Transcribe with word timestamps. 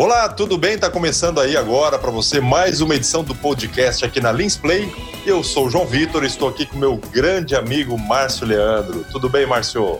Olá, 0.00 0.28
tudo 0.28 0.56
bem? 0.56 0.74
Está 0.74 0.88
começando 0.88 1.40
aí 1.40 1.56
agora 1.56 1.98
para 1.98 2.12
você 2.12 2.40
mais 2.40 2.80
uma 2.80 2.94
edição 2.94 3.24
do 3.24 3.34
podcast 3.34 4.04
aqui 4.04 4.20
na 4.20 4.30
Lins 4.30 4.56
Play. 4.56 4.88
Eu 5.26 5.42
sou 5.42 5.66
o 5.66 5.70
João 5.70 5.88
Vitor, 5.88 6.22
estou 6.22 6.48
aqui 6.48 6.64
com 6.64 6.78
meu 6.78 6.98
grande 6.98 7.56
amigo 7.56 7.98
Márcio 7.98 8.46
Leandro. 8.46 9.04
Tudo 9.10 9.28
bem, 9.28 9.44
Márcio? 9.44 9.98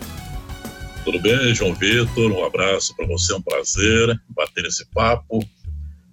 Tudo 1.05 1.21
bem, 1.21 1.53
João 1.53 1.75
Vitor? 1.75 2.31
Um 2.31 2.45
abraço 2.45 2.95
para 2.95 3.09
você, 3.09 3.33
é 3.33 3.37
um 3.39 3.43
prazer 3.43 4.17
bater 4.29 4.67
esse 4.67 4.87
papo. 4.91 5.41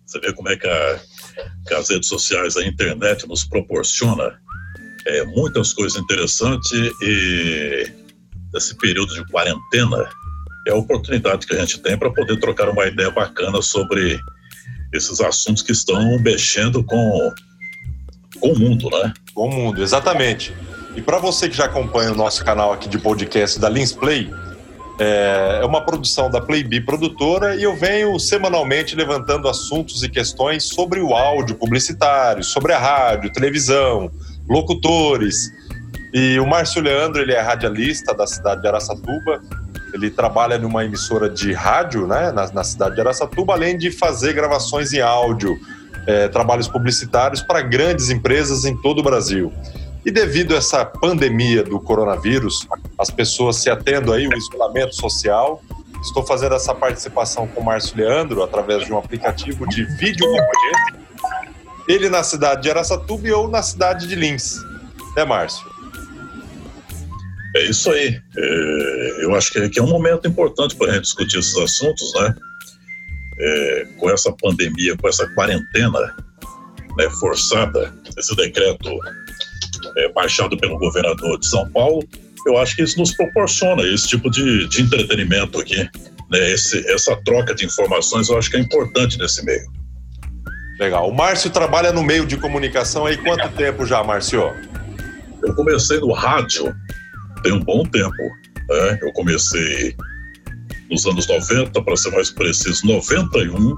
Você 0.04 0.20
vê 0.20 0.34
como 0.34 0.50
é 0.50 0.58
que, 0.58 0.68
a, 0.68 1.00
que 1.68 1.74
as 1.76 1.88
redes 1.88 2.10
sociais, 2.10 2.58
a 2.58 2.66
internet 2.66 3.28
nos 3.28 3.44
proporciona 3.44 4.42
é, 5.06 5.26
muitas 5.26 5.74
coisas 5.74 6.02
interessantes 6.02 6.72
e 7.04 7.94
nesse 8.52 8.76
período 8.78 9.14
de 9.14 9.32
quarentena 9.32 10.10
é 10.68 10.72
a 10.72 10.76
oportunidade 10.76 11.46
que 11.46 11.56
a 11.56 11.60
gente 11.60 11.80
tem 11.80 11.98
para 11.98 12.12
poder 12.12 12.40
trocar 12.40 12.70
uma 12.70 12.86
ideia 12.86 13.12
bacana 13.12 13.62
sobre 13.62 14.20
esses 14.94 15.20
assuntos 15.22 15.62
que 15.62 15.72
estão 15.72 16.18
mexendo 16.20 16.84
com, 16.84 17.34
com 18.40 18.54
o 18.54 18.60
mundo, 18.60 18.90
né? 18.90 19.14
Com 19.34 19.48
o 19.48 19.52
mundo, 19.52 19.82
exatamente. 19.82 20.54
E 20.96 21.02
para 21.02 21.20
você 21.20 21.50
que 21.50 21.56
já 21.56 21.66
acompanha 21.66 22.12
o 22.12 22.16
nosso 22.16 22.44
canal 22.44 22.72
aqui 22.72 22.88
de 22.88 22.98
podcast 22.98 23.60
da 23.60 23.70
Lins 23.70 23.92
Play, 23.92 24.32
é, 24.98 25.60
é 25.62 25.66
uma 25.66 25.82
produção 25.82 26.30
da 26.30 26.40
Playbi 26.40 26.80
Produtora 26.80 27.56
e 27.56 27.64
eu 27.64 27.76
venho 27.76 28.18
semanalmente 28.18 28.96
levantando 28.96 29.50
assuntos 29.50 30.04
e 30.04 30.10
questões 30.10 30.64
sobre 30.64 31.02
o 31.02 31.14
áudio 31.14 31.56
publicitário, 31.56 32.44
sobre 32.44 32.72
a 32.72 32.80
rádio, 32.80 33.32
televisão, 33.34 34.10
locutores. 34.48 35.36
E 36.14 36.40
o 36.40 36.48
Márcio 36.48 36.82
Leandro, 36.82 37.22
ele 37.22 37.34
é 37.34 37.42
radialista 37.42 38.14
da 38.14 38.26
cidade 38.26 38.62
de 38.62 38.68
Araçatuba. 38.68 39.42
Ele 39.96 40.12
trabalha 40.12 40.58
numa 40.58 40.84
emissora 40.84 41.30
de 41.30 41.54
rádio, 41.54 42.06
né, 42.06 42.30
na, 42.34 42.52
na 42.52 42.64
cidade 42.66 42.96
de 42.96 43.02
Araçatuba, 43.02 43.54
além 43.54 43.78
de 43.78 43.90
fazer 43.92 44.34
gravações 44.34 44.92
em 44.92 45.00
áudio, 45.00 45.58
é, 46.06 46.28
trabalhos 46.28 46.68
publicitários 46.68 47.42
para 47.42 47.62
grandes 47.62 48.10
empresas 48.10 48.66
em 48.66 48.76
todo 48.76 49.00
o 49.00 49.04
Brasil. 49.04 49.54
E 50.06 50.12
devido 50.12 50.54
a 50.54 50.58
essa 50.58 50.84
pandemia 50.84 51.64
do 51.64 51.80
coronavírus, 51.80 52.68
as 53.00 53.10
pessoas 53.10 53.56
se 53.56 53.70
atendo 53.70 54.12
aí 54.12 54.28
o 54.28 54.38
isolamento 54.38 54.94
social, 54.94 55.62
estou 56.02 56.26
fazendo 56.26 56.56
essa 56.56 56.76
participação 56.76 57.48
com 57.48 57.62
o 57.62 57.64
Márcio 57.64 57.98
Leandro 57.98 58.44
através 58.44 58.86
de 58.86 58.92
um 58.92 58.98
aplicativo 58.98 59.66
de 59.66 59.86
videoconferência. 59.86 61.06
Ele 61.88 62.10
na 62.10 62.22
cidade 62.22 62.64
de 62.64 62.70
Araçatuba 62.70 63.28
e 63.28 63.32
eu 63.32 63.48
na 63.48 63.64
cidade 63.64 64.08
de 64.08 64.16
Lins. 64.16 64.58
Né, 65.16 65.24
Márcio? 65.24 65.66
É 67.56 67.64
isso 67.70 67.90
aí. 67.90 68.22
É, 68.38 68.95
eu 69.20 69.36
acho 69.36 69.52
que 69.52 69.80
é 69.80 69.82
um 69.82 69.90
momento 69.90 70.28
importante 70.28 70.76
para 70.76 70.92
a 70.92 70.94
gente 70.94 71.04
discutir 71.04 71.40
esses 71.40 71.56
assuntos, 71.58 72.14
né? 72.16 72.36
É, 73.38 73.88
com 73.98 74.10
essa 74.10 74.32
pandemia, 74.32 74.96
com 74.96 75.10
essa 75.10 75.28
quarentena 75.30 76.16
né, 76.98 77.10
forçada, 77.20 77.94
esse 78.18 78.34
decreto 78.36 78.90
é, 79.98 80.10
baixado 80.14 80.58
pelo 80.58 80.78
governador 80.78 81.38
de 81.40 81.48
São 81.48 81.70
Paulo, 81.70 82.08
eu 82.48 82.58
acho 82.58 82.76
que 82.78 82.84
isso 82.84 82.98
nos 82.98 83.14
proporciona 83.14 83.84
esse 83.84 84.08
tipo 84.08 84.30
de, 84.30 84.70
de 84.70 84.82
entretenimento 84.82 85.60
aqui. 85.60 85.90
Né? 86.32 86.52
Esse, 86.52 86.80
essa 86.90 87.16
troca 87.26 87.54
de 87.54 87.66
informações 87.66 88.30
eu 88.30 88.38
acho 88.38 88.50
que 88.50 88.56
é 88.56 88.60
importante 88.62 89.18
nesse 89.18 89.44
meio. 89.44 89.70
Legal. 90.80 91.10
O 91.10 91.14
Márcio 91.14 91.50
trabalha 91.50 91.92
no 91.92 92.04
meio 92.04 92.26
de 92.26 92.38
comunicação 92.38 93.06
aí 93.06 93.18
quanto 93.18 93.50
tempo 93.50 93.86
já, 93.86 94.02
Márcio? 94.02 94.54
Eu 95.44 95.54
comecei 95.56 96.00
no 96.00 96.14
rádio 96.14 96.74
tem 97.46 97.54
um 97.54 97.60
bom 97.60 97.84
tempo. 97.84 98.16
Né? 98.70 99.00
Eu 99.02 99.12
comecei 99.14 99.96
nos 100.90 101.06
anos 101.06 101.28
90, 101.28 101.82
para 101.82 101.96
ser 101.98 102.12
mais 102.12 102.30
preciso, 102.30 102.86
91. 102.86 103.78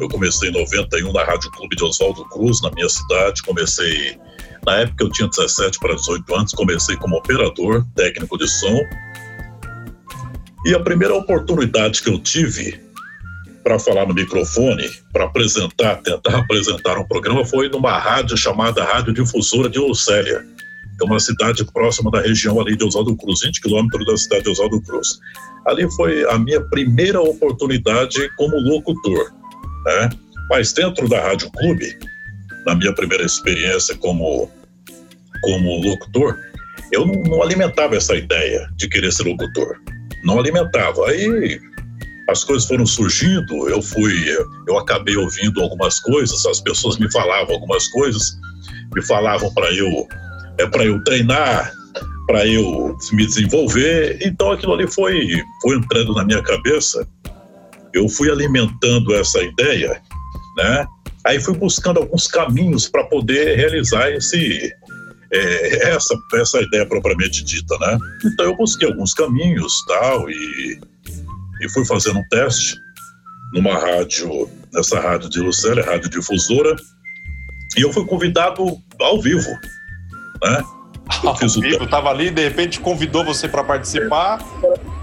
Eu 0.00 0.08
comecei 0.08 0.50
em 0.50 0.52
91 0.52 1.12
na 1.12 1.24
Rádio 1.24 1.50
Clube 1.52 1.76
de 1.76 1.84
Oswaldo 1.84 2.24
Cruz, 2.28 2.60
na 2.62 2.70
minha 2.72 2.88
cidade. 2.88 3.42
Comecei 3.42 4.18
na 4.66 4.76
época 4.78 5.04
eu 5.04 5.10
tinha 5.10 5.28
17 5.28 5.78
para 5.78 5.94
18 5.94 6.34
anos, 6.34 6.52
comecei 6.52 6.96
como 6.96 7.16
operador, 7.16 7.86
técnico 7.94 8.38
de 8.38 8.48
som. 8.48 8.80
E 10.66 10.74
a 10.74 10.80
primeira 10.80 11.14
oportunidade 11.14 12.02
que 12.02 12.08
eu 12.08 12.18
tive 12.18 12.82
para 13.62 13.78
falar 13.78 14.06
no 14.06 14.14
microfone, 14.14 14.88
para 15.12 15.24
apresentar, 15.24 15.96
tentar 15.96 16.38
apresentar 16.38 16.98
um 16.98 17.06
programa, 17.06 17.44
foi 17.44 17.68
numa 17.68 17.98
rádio 17.98 18.36
chamada 18.36 18.84
Rádio 18.84 19.12
Difusora 19.12 19.68
de 19.68 19.78
Lucélia. 19.78 20.46
É 21.00 21.04
uma 21.04 21.18
cidade 21.18 21.64
próxima 21.72 22.10
da 22.10 22.20
região 22.20 22.60
ali 22.60 22.76
de 22.76 22.84
Oswaldo 22.84 23.16
Cruz, 23.16 23.40
20 23.42 23.60
quilômetros 23.60 24.06
da 24.06 24.16
cidade 24.16 24.44
de 24.44 24.50
Oswaldo 24.50 24.80
Cruz. 24.82 25.18
Ali 25.66 25.90
foi 25.92 26.28
a 26.30 26.38
minha 26.38 26.60
primeira 26.60 27.20
oportunidade 27.20 28.28
como 28.36 28.56
locutor, 28.56 29.32
né? 29.86 30.10
Mas 30.50 30.72
dentro 30.72 31.08
da 31.08 31.20
Rádio 31.20 31.50
Clube, 31.50 31.98
na 32.66 32.74
minha 32.74 32.94
primeira 32.94 33.24
experiência 33.24 33.96
como, 33.96 34.50
como 35.42 35.82
locutor, 35.82 36.38
eu 36.92 37.06
não, 37.06 37.22
não 37.22 37.42
alimentava 37.42 37.96
essa 37.96 38.14
ideia 38.14 38.68
de 38.76 38.88
querer 38.88 39.12
ser 39.12 39.24
locutor. 39.24 39.80
Não 40.24 40.38
alimentava. 40.38 41.08
Aí 41.08 41.60
as 42.28 42.42
coisas 42.42 42.66
foram 42.66 42.86
surgindo, 42.86 43.68
eu 43.68 43.82
fui, 43.82 44.14
eu 44.66 44.78
acabei 44.78 45.16
ouvindo 45.16 45.60
algumas 45.60 46.00
coisas, 46.00 46.46
as 46.46 46.60
pessoas 46.60 46.98
me 46.98 47.10
falavam 47.12 47.54
algumas 47.54 47.86
coisas, 47.88 48.38
me 48.94 49.02
falavam 49.02 49.52
para 49.52 49.70
eu, 49.74 50.08
é 50.58 50.66
para 50.66 50.84
eu 50.84 51.02
treinar, 51.04 51.72
para 52.26 52.46
eu 52.46 52.96
me 53.12 53.26
desenvolver. 53.26 54.18
Então 54.22 54.52
aquilo 54.52 54.74
ali 54.74 54.86
foi, 54.86 55.42
foi 55.62 55.76
entrando 55.76 56.14
na 56.14 56.24
minha 56.24 56.42
cabeça. 56.42 57.06
Eu 57.92 58.08
fui 58.08 58.30
alimentando 58.30 59.14
essa 59.14 59.40
ideia, 59.42 60.00
né? 60.56 60.86
Aí 61.24 61.40
fui 61.40 61.54
buscando 61.54 62.00
alguns 62.00 62.26
caminhos 62.26 62.88
para 62.88 63.04
poder 63.04 63.56
realizar 63.56 64.10
esse, 64.10 64.72
é, 65.32 65.90
essa, 65.90 66.14
essa 66.34 66.60
ideia 66.60 66.86
propriamente 66.86 67.42
dita, 67.44 67.76
né? 67.78 67.98
Então 68.24 68.46
eu 68.46 68.56
busquei 68.56 68.88
alguns 68.88 69.14
caminhos 69.14 69.72
tal 69.86 70.28
e, 70.28 70.80
e 71.62 71.68
fui 71.70 71.84
fazendo 71.84 72.18
um 72.18 72.28
teste 72.28 72.76
numa 73.52 73.78
rádio, 73.78 74.50
nessa 74.72 75.00
rádio 75.00 75.30
de 75.30 75.40
Lucélia, 75.40 75.84
rádio 75.84 76.10
difusora, 76.10 76.74
e 77.76 77.82
eu 77.82 77.92
fui 77.92 78.04
convidado 78.04 78.64
ao 79.00 79.22
vivo, 79.22 79.48
né? 80.44 80.64
Eu 81.22 81.30
ao 81.30 81.48
vivo, 81.48 81.84
estava 81.84 82.08
ali, 82.08 82.30
de 82.30 82.42
repente 82.42 82.80
convidou 82.80 83.24
você 83.24 83.46
para 83.46 83.62
participar, 83.62 84.38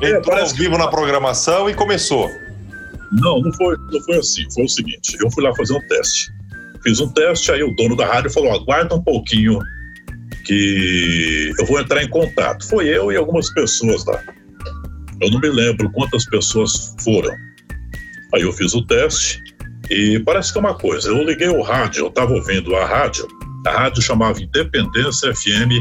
é, 0.02 0.18
entrou 0.18 0.38
ao 0.38 0.47
vivo 0.47 0.78
na 0.78 0.88
programação 0.88 1.69
e 1.69 1.75
começou. 1.75 2.28
Não, 3.12 3.40
não 3.40 3.51
foi, 3.53 3.75
não 3.91 4.01
foi 4.01 4.18
assim. 4.18 4.50
Foi 4.51 4.63
o 4.63 4.69
seguinte: 4.69 5.18
eu 5.22 5.30
fui 5.31 5.44
lá 5.44 5.53
fazer 5.56 5.74
um 5.74 5.88
teste. 5.88 6.31
Fiz 6.81 7.00
um 7.00 7.09
teste, 7.09 7.51
aí 7.51 7.62
o 7.62 7.75
dono 7.75 7.96
da 7.96 8.06
rádio 8.06 8.31
falou: 8.31 8.53
aguarda 8.53 8.96
um 8.96 9.01
pouquinho 9.01 9.59
que 10.46 11.53
eu 11.59 11.66
vou 11.66 11.80
entrar 11.80 12.01
em 12.01 12.09
contato. 12.09 12.68
Foi 12.68 12.88
eu 12.88 13.12
e 13.12 13.18
algumas 13.18 13.50
pessoas 13.53 14.06
lá. 14.06 14.24
Eu 15.22 15.30
não 15.30 15.40
me 15.40 15.50
lembro 15.50 15.91
quantas 15.91 16.25
pessoas 16.25 16.96
foram. 17.03 17.35
Aí 18.34 18.41
eu 18.41 18.53
fiz 18.53 18.74
o 18.74 18.85
teste 18.85 19.44
e 19.90 20.19
parece 20.19 20.51
que 20.51 20.57
é 20.57 20.62
uma 20.62 20.74
coisa. 20.74 21.09
Eu 21.09 21.24
liguei 21.24 21.50
o 21.50 21.62
rádio, 21.62 22.06
eu 22.06 22.07
estava 22.07 22.34
ouvindo 22.34 22.75
a 22.75 22.85
rádio. 22.85 23.28
A 23.66 23.72
rádio 23.72 24.02
chamava 24.02 24.42
Independência 24.42 25.34
FM 25.36 25.72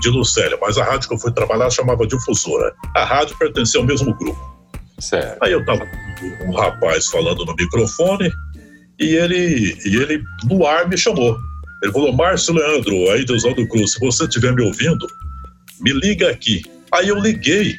de 0.00 0.08
Lucélia, 0.10 0.58
mas 0.60 0.78
a 0.78 0.84
rádio 0.84 1.08
que 1.08 1.14
eu 1.14 1.18
fui 1.18 1.32
trabalhar 1.32 1.70
chamava 1.70 2.06
Difusora. 2.06 2.74
A 2.94 3.04
rádio 3.04 3.36
pertencia 3.38 3.80
ao 3.80 3.86
mesmo 3.86 4.14
grupo. 4.14 4.38
Certo. 4.98 5.42
Aí 5.42 5.52
eu 5.52 5.64
tava 5.64 5.84
com 5.86 6.44
um 6.46 6.54
rapaz 6.54 7.06
falando 7.06 7.44
no 7.44 7.54
microfone 7.54 8.30
e 8.98 9.14
ele, 9.14 9.76
e 9.84 9.96
ele 9.96 10.22
no 10.44 10.66
ar 10.66 10.88
me 10.88 10.96
chamou. 10.96 11.36
Ele 11.82 11.92
falou: 11.92 12.12
Márcio 12.12 12.54
Leandro, 12.54 13.10
aí 13.12 13.24
de 13.24 13.32
Oswaldo 13.32 13.66
Cruz, 13.68 13.92
se 13.92 14.00
você 14.00 14.24
estiver 14.24 14.52
me 14.52 14.62
ouvindo, 14.62 15.06
me 15.80 15.92
liga 15.92 16.30
aqui. 16.30 16.62
Aí 16.92 17.08
eu 17.08 17.18
liguei 17.18 17.74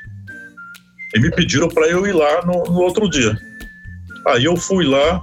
e 1.15 1.19
me 1.19 1.31
pediram 1.31 1.67
para 1.67 1.87
eu 1.87 2.05
ir 2.05 2.13
lá 2.13 2.45
no, 2.45 2.63
no, 2.63 2.79
outro 2.79 3.09
dia. 3.09 3.37
Aí 4.27 4.45
eu 4.45 4.55
fui 4.55 4.85
lá 4.85 5.21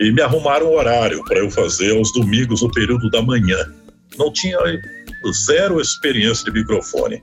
e 0.00 0.10
me 0.12 0.20
arrumaram 0.22 0.66
um 0.66 0.76
horário 0.76 1.22
para 1.24 1.38
eu 1.38 1.50
fazer 1.50 1.96
aos 1.96 2.12
domingos, 2.12 2.62
no 2.62 2.70
período 2.70 3.10
da 3.10 3.22
manhã. 3.22 3.58
Não 4.18 4.32
tinha 4.32 4.58
zero 5.46 5.80
experiência 5.80 6.44
de 6.44 6.52
microfone. 6.52 7.22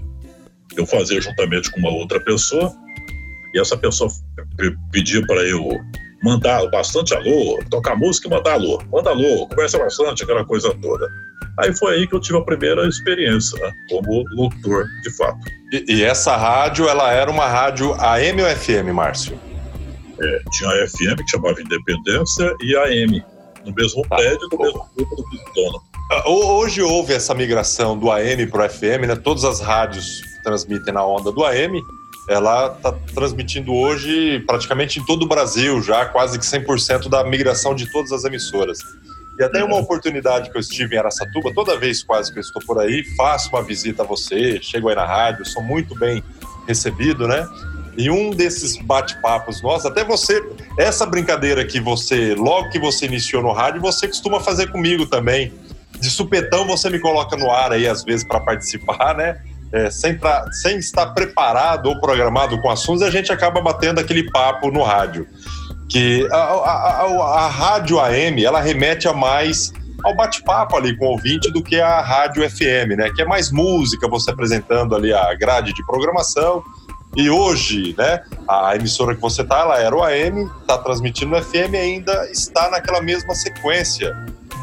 Eu 0.75 0.85
fazia 0.85 1.21
juntamente 1.21 1.69
com 1.71 1.79
uma 1.79 1.91
outra 1.91 2.19
pessoa 2.19 2.73
e 3.53 3.59
essa 3.59 3.77
pessoa 3.77 4.09
pediu 4.91 5.25
para 5.27 5.41
eu 5.43 5.69
mandar 6.23 6.65
bastante 6.69 7.13
alô, 7.13 7.59
tocar 7.69 7.95
música 7.95 8.27
e 8.27 8.31
mandar 8.31 8.53
alô. 8.53 8.81
Manda 8.91 9.09
alô, 9.09 9.47
conversa 9.47 9.77
bastante, 9.77 10.23
aquela 10.23 10.45
coisa 10.45 10.73
toda. 10.81 11.07
Aí 11.59 11.75
foi 11.75 11.95
aí 11.95 12.07
que 12.07 12.15
eu 12.15 12.19
tive 12.19 12.37
a 12.37 12.41
primeira 12.41 12.87
experiência 12.87 13.59
né, 13.59 13.71
como 13.89 14.23
locutor, 14.31 14.85
de 15.03 15.15
fato. 15.17 15.39
E, 15.73 15.95
e, 15.95 16.03
essa 16.03 16.35
rádio, 16.37 16.87
ela 16.87 17.11
era 17.11 17.29
uma 17.29 17.47
rádio 17.47 17.93
AM 17.93 18.41
ou 18.41 18.49
FM, 18.49 18.93
Márcio? 18.93 19.37
É, 20.21 20.41
tinha 20.51 20.69
a 20.69 20.87
FM, 20.87 21.23
que 21.23 21.31
chamava 21.31 21.61
Independência, 21.61 22.55
e 22.61 22.75
a 22.75 22.83
AM, 22.83 23.23
no 23.65 23.73
mesmo 23.73 24.03
tá. 24.03 24.17
prédio, 24.17 24.47
no 24.51 24.57
mesmo 24.57 24.85
grupo 24.95 25.15
do 25.15 25.53
dono. 25.55 25.81
Ah, 26.11 26.29
hoje 26.29 26.81
houve 26.81 27.13
essa 27.13 27.33
migração 27.33 27.97
do 27.97 28.11
AM 28.11 28.45
para 28.47 28.65
o 28.65 28.69
FM, 28.69 29.07
né? 29.07 29.15
Todas 29.15 29.45
as 29.45 29.59
rádios 29.59 30.21
transmitem 30.43 30.93
na 30.93 31.05
onda 31.05 31.31
do 31.31 31.45
AM, 31.45 31.81
ela 32.29 32.75
está 32.75 32.91
transmitindo 33.13 33.73
hoje 33.73 34.39
praticamente 34.41 34.99
em 34.99 35.05
todo 35.05 35.23
o 35.23 35.27
Brasil, 35.27 35.81
já 35.81 36.05
quase 36.05 36.37
que 36.37 36.45
100% 36.45 37.09
da 37.09 37.23
migração 37.23 37.73
de 37.73 37.91
todas 37.91 38.11
as 38.11 38.23
emissoras. 38.25 38.79
E 39.39 39.43
até 39.43 39.63
uma 39.63 39.77
oportunidade 39.77 40.51
que 40.51 40.57
eu 40.57 40.61
estive 40.61 40.95
em 40.95 40.99
Aracatuba, 40.99 41.53
toda 41.53 41.77
vez 41.77 42.03
quase 42.03 42.31
que 42.31 42.39
eu 42.39 42.41
estou 42.41 42.61
por 42.65 42.79
aí, 42.79 43.03
faço 43.15 43.49
uma 43.49 43.63
visita 43.63 44.03
a 44.03 44.05
você, 44.05 44.59
chego 44.61 44.89
aí 44.89 44.95
na 44.95 45.05
rádio, 45.05 45.45
sou 45.45 45.63
muito 45.63 45.97
bem 45.97 46.23
recebido, 46.67 47.27
né? 47.27 47.47
E 47.97 48.09
um 48.09 48.31
desses 48.31 48.77
bate-papos 48.77 49.61
nossos, 49.61 49.85
até 49.85 50.03
você, 50.03 50.41
essa 50.77 51.05
brincadeira 51.05 51.65
que 51.65 51.79
você, 51.79 52.33
logo 52.35 52.69
que 52.69 52.79
você 52.79 53.05
iniciou 53.05 53.43
no 53.43 53.51
rádio, 53.51 53.81
você 53.81 54.07
costuma 54.07 54.39
fazer 54.39 54.71
comigo 54.71 55.05
também. 55.05 55.53
De 55.99 56.09
supetão 56.09 56.65
você 56.65 56.89
me 56.89 56.99
coloca 56.99 57.35
no 57.35 57.51
ar 57.51 57.71
aí, 57.71 57.87
às 57.87 58.03
vezes, 58.03 58.25
para 58.25 58.39
participar, 58.39 59.15
né? 59.15 59.39
É, 59.71 59.89
sem, 59.89 60.17
pra, 60.17 60.51
sem 60.51 60.77
estar 60.77 61.07
preparado 61.07 61.87
ou 61.87 61.99
programado 61.99 62.59
com 62.61 62.69
assuntos, 62.69 63.01
a 63.01 63.09
gente 63.09 63.31
acaba 63.31 63.61
batendo 63.61 63.99
aquele 63.99 64.29
papo 64.31 64.71
no 64.71 64.83
rádio. 64.83 65.27
Que 65.87 66.27
a, 66.31 66.35
a, 66.35 67.01
a, 67.01 67.45
a 67.45 67.47
rádio 67.47 67.99
AM, 67.99 68.43
ela 68.43 68.59
remete 68.59 69.07
a 69.07 69.13
mais 69.13 69.71
ao 70.03 70.15
bate-papo 70.15 70.75
ali 70.75 70.95
com 70.97 71.05
o 71.05 71.09
ouvinte 71.09 71.51
do 71.51 71.61
que 71.61 71.79
a 71.79 72.01
rádio 72.01 72.49
FM, 72.49 72.97
né? 72.97 73.11
Que 73.15 73.21
é 73.21 73.25
mais 73.25 73.51
música, 73.51 74.07
você 74.07 74.31
apresentando 74.31 74.95
ali 74.95 75.13
a 75.13 75.33
grade 75.35 75.73
de 75.73 75.85
programação 75.85 76.63
e 77.15 77.29
hoje, 77.29 77.93
né, 77.97 78.23
a 78.47 78.75
emissora 78.75 79.13
que 79.13 79.21
você 79.21 79.43
tá, 79.43 79.59
ela 79.59 79.79
era 79.79 79.95
o 79.95 80.03
AM, 80.03 80.49
está 80.61 80.77
transmitindo 80.77 81.31
no 81.31 81.43
FM 81.43 81.75
ainda 81.75 82.29
está 82.31 82.69
naquela 82.69 83.01
mesma 83.01 83.35
sequência 83.35 84.15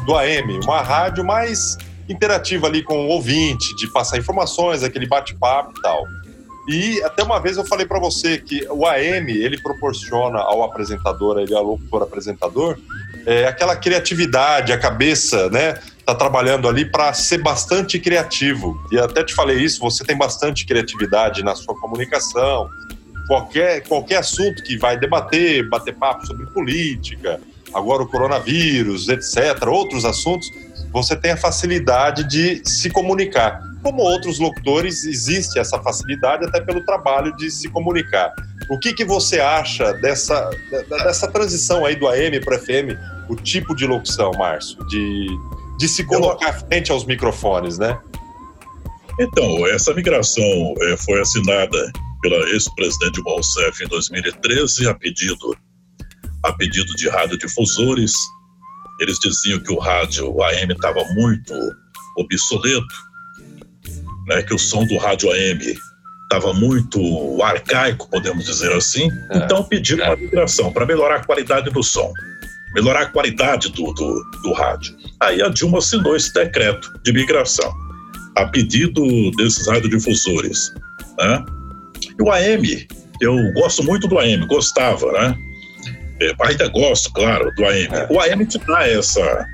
do 0.05 0.15
AM, 0.15 0.59
uma 0.63 0.81
rádio 0.81 1.23
mais 1.23 1.77
interativa 2.07 2.65
ali 2.65 2.81
com 2.81 3.05
o 3.05 3.07
ouvinte, 3.09 3.75
de 3.75 3.91
passar 3.93 4.17
informações, 4.17 4.83
aquele 4.83 5.07
bate-papo 5.07 5.73
e 5.77 5.81
tal. 5.81 6.07
E 6.67 7.01
até 7.03 7.23
uma 7.23 7.39
vez 7.39 7.57
eu 7.57 7.65
falei 7.65 7.85
para 7.85 7.99
você 7.99 8.37
que 8.37 8.65
o 8.69 8.85
AM, 8.85 9.31
ele 9.31 9.61
proporciona 9.61 10.39
ao 10.39 10.63
apresentador, 10.63 11.39
ele 11.39 11.55
ao 11.55 11.63
locutor 11.63 12.03
apresentador, 12.03 12.77
é, 13.25 13.45
aquela 13.45 13.75
criatividade, 13.75 14.71
a 14.71 14.77
cabeça, 14.77 15.49
né? 15.49 15.79
Tá 16.09 16.15
trabalhando 16.15 16.67
ali 16.67 16.85
para 16.85 17.13
ser 17.13 17.37
bastante 17.37 17.99
criativo. 17.99 18.83
E 18.91 18.97
até 18.97 19.23
te 19.23 19.31
falei 19.35 19.59
isso, 19.59 19.79
você 19.79 20.03
tem 20.03 20.17
bastante 20.17 20.65
criatividade 20.65 21.43
na 21.43 21.53
sua 21.53 21.79
comunicação. 21.79 22.67
Qualquer, 23.27 23.87
qualquer 23.87 24.15
assunto 24.15 24.63
que 24.63 24.75
vai 24.75 24.97
debater, 24.97 25.69
bater 25.69 25.93
papo 25.93 26.25
sobre 26.25 26.47
política, 26.47 27.39
agora 27.71 28.01
o 28.01 28.07
coronavírus, 28.07 29.07
etc., 29.07 29.67
outros 29.67 30.03
assuntos, 30.03 30.49
você 30.91 31.15
tem 31.15 31.33
a 31.33 31.37
facilidade 31.37 32.23
de 32.23 32.67
se 32.67 32.89
comunicar. 32.89 33.61
Como 33.83 34.01
outros 34.01 34.39
locutores, 34.39 35.03
existe 35.03 35.59
essa 35.59 35.77
facilidade 35.79 36.43
até 36.43 36.59
pelo 36.59 36.83
trabalho 36.83 37.37
de 37.37 37.51
se 37.51 37.69
comunicar. 37.69 38.33
O 38.67 38.79
que, 38.79 38.93
que 38.93 39.05
você 39.05 39.39
acha 39.39 39.93
dessa, 39.93 40.49
dessa 40.89 41.27
transição 41.27 41.85
aí 41.85 41.95
do 41.95 42.07
AM 42.07 42.39
para 42.39 42.57
FM, 42.57 42.97
o 43.29 43.35
tipo 43.35 43.75
de 43.75 43.85
locução, 43.85 44.31
Márcio? 44.31 44.83
De, 44.87 45.27
de 45.79 45.87
se 45.87 46.03
colocar 46.03 46.51
frente 46.67 46.91
aos 46.91 47.05
microfones, 47.05 47.79
né? 47.79 47.97
Então, 49.17 49.65
essa 49.67 49.93
migração 49.93 50.43
é, 50.81 50.97
foi 50.97 51.21
assinada 51.21 51.91
pela 52.21 52.49
ex-presidente 52.49 53.13
Dilma 53.13 53.31
Rousseff 53.31 53.81
em 53.83 53.87
2013 53.87 54.89
a 54.89 54.93
pedido, 54.93 55.57
a 56.43 56.51
pedido 56.51 56.93
de 56.95 57.07
radiodifusores. 57.07 58.11
Eles 58.99 59.17
diziam 59.19 59.61
que 59.61 59.71
o 59.71 59.79
rádio 59.79 60.29
o 60.29 60.43
AM 60.43 60.73
estava 60.73 61.01
muito 61.13 61.53
obsoleto, 62.17 62.95
né, 64.27 64.43
que 64.43 64.53
o 64.53 64.59
som 64.59 64.85
do 64.85 64.97
rádio 64.97 65.31
AM 65.31 65.77
estava 66.23 66.53
muito 66.53 67.41
arcaico, 67.41 68.09
podemos 68.09 68.45
dizer 68.45 68.73
assim. 68.73 69.09
É, 69.31 69.37
então 69.37 69.63
pediram 69.63 70.03
é. 70.03 70.09
uma 70.09 70.17
migração 70.17 70.73
para 70.73 70.85
melhorar 70.85 71.15
a 71.15 71.25
qualidade 71.25 71.69
do 71.69 71.81
som, 71.81 72.11
melhorar 72.73 73.01
a 73.01 73.05
qualidade 73.07 73.71
do, 73.71 73.93
do, 73.93 74.23
do 74.43 74.53
rádio. 74.53 74.95
Aí 75.19 75.41
a 75.41 75.49
Dilma 75.49 75.79
assinou 75.79 76.15
esse 76.15 76.33
decreto 76.33 76.91
de 77.03 77.11
migração, 77.11 77.73
a 78.35 78.45
pedido 78.45 79.03
desses 79.37 79.67
radiodifusores. 79.67 80.73
Né? 81.17 81.45
E 82.19 82.23
o 82.23 82.31
AM, 82.31 82.87
eu 83.21 83.35
gosto 83.53 83.83
muito 83.83 84.07
do 84.07 84.19
AM, 84.19 84.45
gostava, 84.47 85.11
né? 85.11 85.37
É, 86.21 86.33
ainda 86.41 86.67
gosto, 86.67 87.11
claro, 87.13 87.51
do 87.55 87.65
AM. 87.65 87.87
É. 87.91 88.07
O 88.09 88.19
AM 88.19 88.45
te 88.45 88.57
dá 88.59 88.87
essa, 88.87 89.45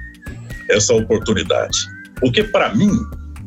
essa 0.69 0.93
oportunidade. 0.93 1.77
Porque, 2.19 2.43
para 2.43 2.73
mim, 2.73 2.89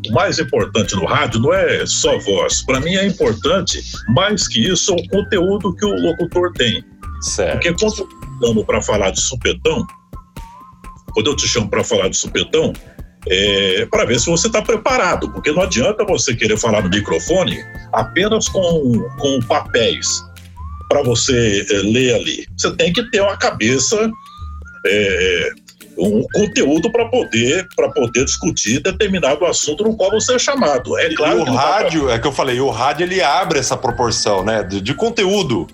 o 0.09 0.13
mais 0.13 0.39
importante 0.39 0.95
no 0.95 1.05
rádio 1.05 1.41
não 1.41 1.53
é 1.53 1.85
só 1.87 2.19
voz. 2.19 2.63
Para 2.63 2.81
mim 2.81 2.95
é 2.95 3.07
importante, 3.07 3.83
mais 4.09 4.47
que 4.47 4.67
isso, 4.67 4.95
o 4.95 5.09
conteúdo 5.09 5.75
que 5.75 5.85
o 5.85 5.95
locutor 5.95 6.53
tem. 6.53 6.85
Certo. 7.21 7.55
Porque 7.55 7.75
quando 7.75 8.09
chamo 8.43 8.65
para 8.65 8.81
falar 8.83 9.11
de 9.11 9.21
supetão, 9.21 9.87
quando 11.13 11.29
eu 11.29 11.37
te 11.37 11.49
chamo 11.49 11.69
para 11.69 11.85
falar 11.85 12.09
de 12.09 12.17
supetão, 12.17 12.73
é 13.29 13.87
para 13.87 14.05
ver 14.05 14.19
se 14.19 14.27
você 14.27 14.47
está 14.47 14.63
preparado, 14.63 15.31
porque 15.33 15.53
não 15.53 15.63
adianta 15.63 16.05
você 16.05 16.35
querer 16.35 16.57
falar 16.57 16.83
no 16.83 16.89
microfone 16.89 17.59
apenas 17.93 18.49
com, 18.49 19.05
com 19.19 19.41
papéis 19.47 20.25
para 20.89 21.03
você 21.03 21.67
é, 21.71 21.75
ler 21.79 22.15
ali. 22.15 22.47
Você 22.57 22.75
tem 22.77 22.93
que 22.93 23.03
ter 23.11 23.21
uma 23.21 23.37
cabeça 23.37 24.11
é, 24.87 25.51
um 25.99 26.25
conteúdo 26.33 26.91
para 26.93 27.07
poder 27.07 27.67
para 27.75 27.91
poder 27.91 28.25
discutir 28.25 28.81
determinado 28.81 29.45
assunto 29.45 29.83
no 29.83 29.97
qual 29.97 30.11
você 30.11 30.35
é 30.35 30.39
chamado. 30.39 30.97
É 30.97 31.13
claro. 31.15 31.39
E 31.39 31.43
o 31.43 31.45
rádio, 31.45 32.05
pra... 32.05 32.15
é 32.15 32.19
que 32.19 32.27
eu 32.27 32.33
falei, 32.33 32.61
o 32.61 32.71
rádio 32.71 33.05
ele 33.05 33.21
abre 33.21 33.59
essa 33.59 33.77
proporção, 33.77 34.45
né, 34.45 34.63
de, 34.63 34.81
de 34.81 34.95
conteúdo. 34.95 35.67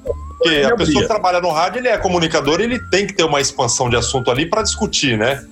Porque 0.44 0.61
a 0.61 0.76
pessoa 0.76 1.02
que 1.02 1.08
trabalha 1.08 1.41
no 1.41 1.50
rádio, 1.50 1.79
ele 1.79 1.88
é 1.88 1.96
comunicador, 1.96 2.61
ele 2.61 2.79
tem 2.91 3.06
que 3.06 3.14
ter 3.14 3.25
uma 3.25 3.41
expansão 3.41 3.88
de 3.88 3.96
assunto 3.96 4.31
ali 4.31 4.44
para 4.44 4.62
discutir, 4.62 5.17
né? 5.17 5.43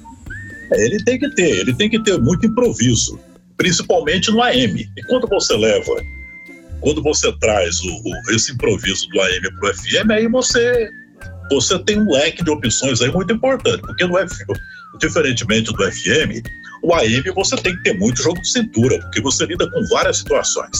É, 0.70 0.84
ele 0.84 1.02
tem 1.02 1.18
que 1.18 1.30
ter, 1.34 1.60
ele 1.60 1.74
tem 1.74 1.88
que 1.88 1.98
ter 2.02 2.18
muito 2.18 2.46
improviso, 2.46 3.18
principalmente 3.56 4.30
no 4.30 4.42
AM. 4.42 4.86
E 4.96 5.02
quando 5.04 5.26
você 5.26 5.56
leva, 5.56 5.94
quando 6.80 7.02
você 7.02 7.32
traz 7.38 7.80
o, 7.80 7.90
o, 7.90 8.34
esse 8.34 8.52
improviso 8.52 9.08
do 9.08 9.20
AM 9.22 9.50
para 9.58 9.70
o 9.70 9.74
FM, 9.74 10.10
aí 10.10 10.28
você 10.28 10.90
você 11.50 11.78
tem 11.80 11.98
um 11.98 12.10
leque 12.10 12.42
de 12.42 12.50
opções 12.50 13.02
aí 13.02 13.10
muito 13.10 13.32
importante, 13.32 13.80
porque 13.82 14.06
no 14.06 14.16
FM, 14.16 14.58
diferentemente 14.98 15.72
do 15.72 15.92
FM, 15.92 16.46
o 16.82 16.94
AM 16.94 17.22
você 17.34 17.56
tem 17.56 17.76
que 17.76 17.82
ter 17.82 17.98
muito 17.98 18.22
jogo 18.22 18.40
de 18.40 18.50
cintura, 18.50 18.98
porque 19.00 19.20
você 19.20 19.46
lida 19.46 19.70
com 19.70 19.86
várias 19.88 20.18
situações. 20.18 20.78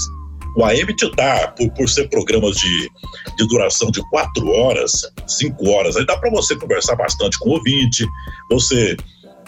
O 0.57 0.65
AM 0.65 0.95
te 0.95 1.11
dá, 1.17 1.49
por, 1.49 1.71
por 1.73 1.89
ser 1.89 2.09
programas 2.09 2.57
de, 2.57 2.91
de 3.39 3.47
duração 3.49 3.91
de 3.91 4.03
quatro 4.11 4.49
horas, 4.51 4.93
cinco 5.27 5.71
horas, 5.71 5.97
aí 5.97 6.05
dá 6.05 6.17
para 6.17 6.31
você 6.31 6.57
conversar 6.57 6.97
bastante 6.97 7.39
com 7.39 7.51
o 7.51 7.53
ouvinte, 7.55 8.07
você 8.51 8.97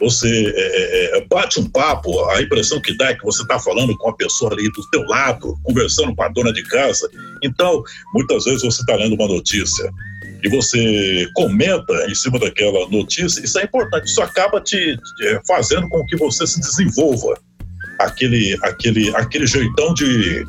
você 0.01 0.29
é, 0.29 1.17
é, 1.17 1.19
é, 1.19 1.27
bate 1.27 1.61
um 1.61 1.69
papo, 1.69 2.25
a 2.31 2.43
impressão 2.43 2.81
que 2.81 2.97
dá 2.97 3.11
é 3.11 3.15
que 3.15 3.25
você 3.25 3.43
está 3.43 3.59
falando 3.59 3.97
com 3.97 4.11
a 4.11 4.17
pessoa 4.17 4.53
ali 4.53 4.65
do 4.73 4.91
teu 4.91 5.03
lado, 5.05 5.57
conversando 5.63 6.15
com 6.15 6.23
a 6.23 6.29
dona 6.29 6.53
de 6.53 6.63
casa. 6.65 7.09
Então, 7.43 7.83
muitas 8.13 8.45
vezes 8.45 8.63
você 8.63 8.81
está 8.81 8.97
lendo 8.97 9.15
uma 9.15 9.29
notícia 9.29 9.91
e 10.43 10.49
você 10.49 11.29
comenta 11.35 11.93
em 12.09 12.15
cima 12.15 12.39
daquela 12.39 12.89
notícia, 12.89 13.43
isso 13.43 13.59
é 13.59 13.65
importante, 13.65 14.07
isso 14.07 14.21
acaba 14.21 14.61
te, 14.61 14.97
te 14.97 15.41
fazendo 15.47 15.89
com 15.89 16.05
que 16.07 16.17
você 16.17 16.47
se 16.47 16.61
desenvolva 16.61 17.39
aquele, 17.99 18.59
aquele, 18.63 19.15
aquele 19.17 19.47
jeitão 19.47 19.95
de, 19.95 20.45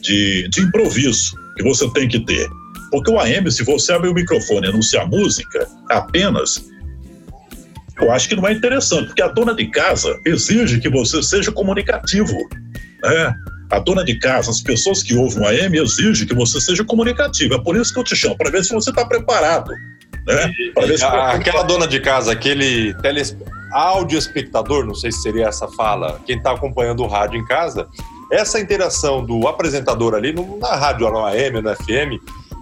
de, 0.00 0.48
de 0.48 0.60
improviso 0.60 1.36
que 1.56 1.62
você 1.62 1.88
tem 1.92 2.08
que 2.08 2.20
ter. 2.20 2.48
Porque 2.90 3.10
o 3.10 3.20
AM, 3.20 3.50
se 3.50 3.62
você 3.64 3.92
abrir 3.92 4.08
o 4.08 4.14
microfone 4.14 4.66
e 4.66 4.70
anunciar 4.70 5.06
música 5.06 5.68
apenas, 5.88 6.64
eu 8.00 8.10
acho 8.10 8.28
que 8.28 8.36
não 8.36 8.48
é 8.48 8.52
interessante, 8.52 9.06
porque 9.06 9.22
a 9.22 9.28
dona 9.28 9.54
de 9.54 9.66
casa 9.70 10.18
exige 10.26 10.80
que 10.80 10.88
você 10.88 11.22
seja 11.22 11.52
comunicativo. 11.52 12.36
Né? 13.02 13.34
a 13.70 13.78
dona 13.78 14.04
de 14.04 14.18
casa, 14.18 14.50
as 14.50 14.60
pessoas 14.60 15.02
que 15.02 15.14
ouvem 15.14 15.42
o 15.42 15.46
AM 15.46 15.78
exigem 15.78 16.26
que 16.26 16.34
você 16.34 16.60
seja 16.60 16.84
comunicativo. 16.84 17.54
É 17.54 17.58
por 17.58 17.76
isso 17.76 17.94
que 17.94 18.00
eu 18.00 18.04
te 18.04 18.16
chamo, 18.16 18.36
para 18.36 18.50
ver 18.50 18.64
se 18.64 18.74
você 18.74 18.90
está 18.90 19.04
preparado. 19.06 19.70
Né? 20.26 20.52
E, 20.58 20.98
se 20.98 21.04
aquela 21.04 21.62
dona 21.62 21.86
de 21.86 22.00
casa, 22.00 22.32
aquele 22.32 22.92
teles... 22.94 23.36
áudio 23.72 24.18
espectador, 24.18 24.84
não 24.84 24.94
sei 24.94 25.12
se 25.12 25.22
seria 25.22 25.46
essa 25.46 25.68
fala, 25.68 26.20
quem 26.26 26.36
está 26.36 26.50
acompanhando 26.50 27.04
o 27.04 27.06
rádio 27.06 27.38
em 27.38 27.44
casa, 27.46 27.86
essa 28.30 28.60
interação 28.60 29.24
do 29.24 29.46
apresentador 29.48 30.14
ali, 30.14 30.34
na 30.58 30.76
rádio 30.76 31.10
no 31.10 31.24
AM, 31.24 31.60
no 31.60 31.74
FM, 31.74 32.20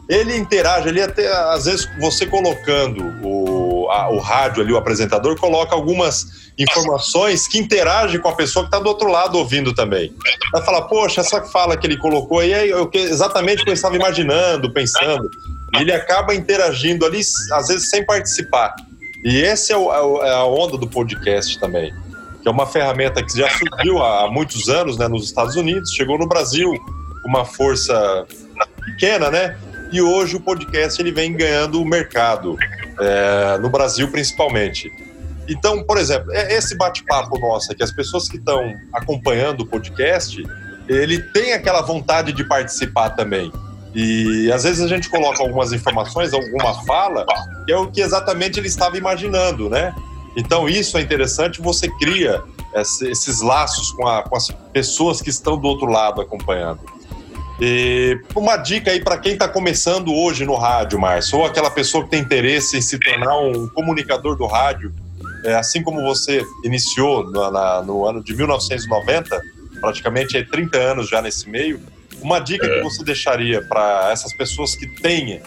ele 0.09 0.37
interage 0.37 0.89
ali 0.89 1.03
até, 1.03 1.31
às 1.53 1.67
vezes, 1.67 1.87
você 2.01 2.25
colocando 2.25 3.05
o, 3.23 3.89
a, 3.91 4.11
o 4.11 4.19
rádio 4.19 4.63
ali, 4.63 4.73
o 4.73 4.79
apresentador, 4.79 5.37
coloca 5.39 5.75
algumas 5.75 6.49
informações 6.59 7.47
que 7.47 7.59
interagem 7.59 8.19
com 8.19 8.29
a 8.29 8.35
pessoa 8.35 8.65
que 8.65 8.69
está 8.69 8.79
do 8.79 8.89
outro 8.89 9.09
lado 9.09 9.37
ouvindo 9.37 9.75
também. 9.75 10.13
Vai 10.53 10.65
falar, 10.65 10.83
poxa, 10.83 11.21
essa 11.21 11.43
fala 11.43 11.77
que 11.77 11.87
ele 11.87 11.99
colocou 11.99 12.41
aí 12.41 12.53
é 12.53 12.67
exatamente 12.95 13.63
o 13.63 13.65
que 13.65 13.71
eu 13.71 13.75
estava 13.75 13.95
imaginando, 13.97 14.73
pensando. 14.73 15.31
E 15.77 15.83
ele 15.83 15.93
acaba 15.93 16.35
interagindo 16.35 17.05
ali, 17.05 17.21
às 17.53 17.69
vezes 17.69 17.91
sem 17.91 18.05
participar. 18.05 18.75
E 19.25 19.43
essa 19.43 19.73
é, 19.73 19.77
é, 19.77 20.29
é, 20.29 20.35
a 20.35 20.45
onda 20.45 20.77
do 20.79 20.89
podcast 20.89 21.59
também, 21.61 21.93
que 22.43 22.49
é 22.49 22.51
uma 22.51 22.67
ferramenta 22.67 23.23
que 23.23 23.37
já 23.37 23.49
surgiu 23.51 24.03
há 24.03 24.31
muitos 24.31 24.69
anos 24.69 24.97
né, 24.97 25.09
nos 25.09 25.25
Estados 25.25 25.57
Unidos, 25.57 25.93
chegou 25.93 26.19
no 26.19 26.27
Brasil 26.27 26.73
com 27.23 27.29
uma 27.29 27.45
força 27.45 28.27
pequena, 28.85 29.31
né? 29.31 29.59
E 29.91 30.01
hoje 30.01 30.37
o 30.37 30.41
podcast 30.41 31.01
ele 31.01 31.13
vem 31.13 31.33
ganhando 31.33 31.81
o 31.81 31.85
mercado, 31.85 32.57
é, 33.01 33.59
no 33.59 33.71
Brasil 33.71 34.11
principalmente. 34.11 34.91
Então, 35.49 35.83
por 35.83 35.97
exemplo, 35.97 36.31
é, 36.33 36.55
esse 36.55 36.77
bate-papo 36.77 37.39
nosso 37.39 37.73
aqui, 37.73 37.83
as 37.83 37.91
pessoas 37.91 38.29
que 38.29 38.37
estão 38.37 38.75
acompanhando 38.93 39.63
o 39.63 39.67
podcast, 39.67 40.43
ele 40.89 41.23
tem 41.33 41.55
aquela 41.55 41.81
vontade 41.81 42.33
de 42.33 42.45
participar 42.45 43.11
também. 43.11 43.51
E 43.95 44.53
às 44.53 44.65
vezes 44.65 44.83
a 44.83 44.89
gente 44.89 45.09
coloca 45.09 45.43
algumas 45.43 45.73
informações, 45.73 46.35
alguma 46.35 46.75
fala, 46.85 47.25
que 47.65 47.73
é 47.73 47.77
o 47.77 47.91
que 47.91 48.03
exatamente 48.03 48.61
ele 48.61 48.69
estava 48.69 48.99
imaginando, 48.99 49.71
né? 49.71 49.95
Então 50.37 50.69
isso 50.69 50.97
é 50.99 51.01
interessante, 51.01 51.61
você 51.61 51.89
cria 51.89 52.43
esses 52.75 53.41
laços 53.41 53.91
com, 53.93 54.07
a, 54.07 54.23
com 54.23 54.37
as 54.37 54.49
pessoas 54.73 55.21
que 55.21 55.31
estão 55.31 55.59
do 55.59 55.67
outro 55.67 55.87
lado 55.87 56.21
acompanhando. 56.21 56.81
E 57.61 58.21
uma 58.37 58.57
dica 58.57 58.93
aí 58.93 59.03
para 59.03 59.19
quem 59.19 59.33
está 59.33 59.49
começando 59.49 60.15
hoje 60.15 60.45
no 60.45 60.55
rádio, 60.55 60.99
Márcio, 60.99 61.39
ou 61.39 61.45
aquela 61.45 61.71
pessoa 61.71 62.05
que 62.05 62.11
tem 62.11 62.21
interesse 62.21 62.77
em 62.77 62.81
se 62.81 62.99
tornar 62.99 63.37
um 63.41 63.69
comunicador 63.69 64.37
do 64.37 64.47
rádio, 64.47 64.93
é, 65.45 65.55
assim 65.55 65.83
como 65.83 66.01
você 66.03 66.45
iniciou 66.63 67.25
no, 67.25 67.51
na, 67.51 67.83
no 67.83 68.07
ano 68.07 68.23
de 68.23 68.35
1990, 68.37 69.41
praticamente 69.81 70.37
é 70.37 70.45
30 70.45 70.79
anos 70.79 71.09
já 71.09 71.21
nesse 71.21 71.49
meio, 71.49 71.81
uma 72.21 72.39
dica 72.39 72.67
é. 72.67 72.77
que 72.77 72.83
você 72.83 73.03
deixaria 73.03 73.61
para 73.63 74.11
essas 74.13 74.33
pessoas 74.33 74.77
que 74.77 74.87
têm 74.87 75.41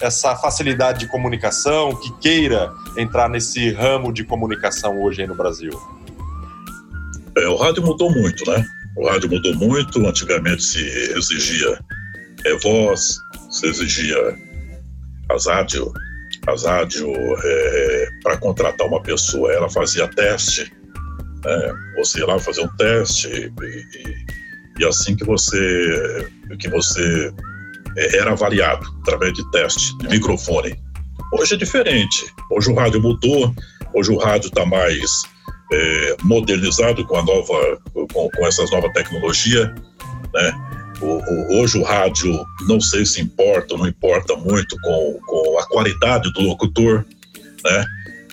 essa 0.00 0.36
facilidade 0.36 1.00
de 1.00 1.08
comunicação, 1.08 1.94
que 1.96 2.12
queira 2.18 2.72
entrar 2.96 3.28
nesse 3.28 3.70
ramo 3.70 4.12
de 4.12 4.24
comunicação 4.24 5.02
hoje 5.02 5.26
no 5.26 5.34
Brasil? 5.34 5.70
É, 7.36 7.48
o 7.48 7.56
rádio 7.56 7.82
mudou 7.82 8.10
muito, 8.10 8.50
né? 8.50 8.64
O 8.96 9.08
rádio 9.08 9.30
mudou 9.30 9.54
muito. 9.54 10.06
Antigamente 10.06 10.62
se 10.62 10.80
exigia 11.16 11.78
é, 12.44 12.56
voz, 12.58 13.18
se 13.50 13.66
exigia 13.66 14.16
as 15.30 15.46
rádio, 15.46 15.92
as 16.46 16.64
rádio 16.64 17.12
é, 17.44 18.08
para 18.22 18.36
contratar 18.38 18.86
uma 18.86 19.02
pessoa, 19.02 19.52
ela 19.52 19.68
fazia 19.68 20.08
teste. 20.08 20.72
Né? 21.44 21.74
Você 21.98 22.20
ia 22.20 22.26
lá 22.26 22.38
fazer 22.38 22.62
um 22.62 22.76
teste 22.76 23.28
e, 23.28 23.52
e, 23.62 24.82
e 24.82 24.84
assim 24.84 25.16
que 25.16 25.24
você 25.24 26.28
que 26.58 26.68
você 26.68 27.32
era 27.96 28.32
avaliado 28.32 28.86
através 29.02 29.32
de 29.32 29.50
teste 29.50 29.96
de 29.98 30.08
microfone. 30.08 30.78
Hoje 31.32 31.54
é 31.54 31.56
diferente. 31.56 32.26
Hoje 32.50 32.70
o 32.70 32.74
rádio 32.74 33.00
mudou. 33.00 33.54
Hoje 33.94 34.12
o 34.12 34.18
rádio 34.18 34.48
está 34.48 34.64
mais 34.64 35.24
é, 35.72 36.16
modernizado 36.22 37.04
com 37.06 37.16
a 37.16 37.22
nova, 37.22 37.80
com, 37.92 38.30
com 38.30 38.46
essas 38.46 38.70
novas 38.70 38.92
tecnologias, 38.92 39.68
né? 40.34 40.52
O, 41.00 41.06
o, 41.06 41.60
hoje 41.60 41.78
o 41.78 41.82
rádio 41.82 42.46
não 42.66 42.80
sei 42.80 43.04
se 43.04 43.20
importa 43.20 43.74
ou 43.74 43.80
não 43.80 43.86
importa 43.86 44.34
muito 44.36 44.76
com, 44.80 45.18
com 45.26 45.58
a 45.58 45.66
qualidade 45.68 46.32
do 46.32 46.40
locutor, 46.42 47.04
né? 47.64 47.84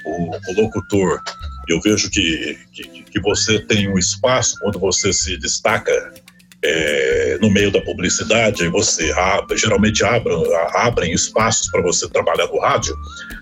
O, 0.05 0.35
o 0.35 0.61
locutor, 0.61 1.21
eu 1.67 1.79
vejo 1.81 2.09
que, 2.09 2.57
que, 2.71 3.03
que, 3.03 3.19
você 3.21 3.59
tem 3.59 3.89
um 3.89 3.97
espaço 3.97 4.57
quando 4.59 4.79
você 4.79 5.11
se 5.11 5.37
destaca 5.37 6.13
é, 6.63 7.37
no 7.41 7.49
meio 7.49 7.71
da 7.71 7.81
publicidade, 7.81 8.67
você 8.69 9.11
abre, 9.11 9.57
geralmente 9.57 10.03
abrem, 10.03 10.35
abrem 10.75 11.13
espaços 11.13 11.69
para 11.69 11.81
você 11.81 12.09
trabalhar 12.09 12.47
no 12.47 12.59
rádio, 12.59 12.95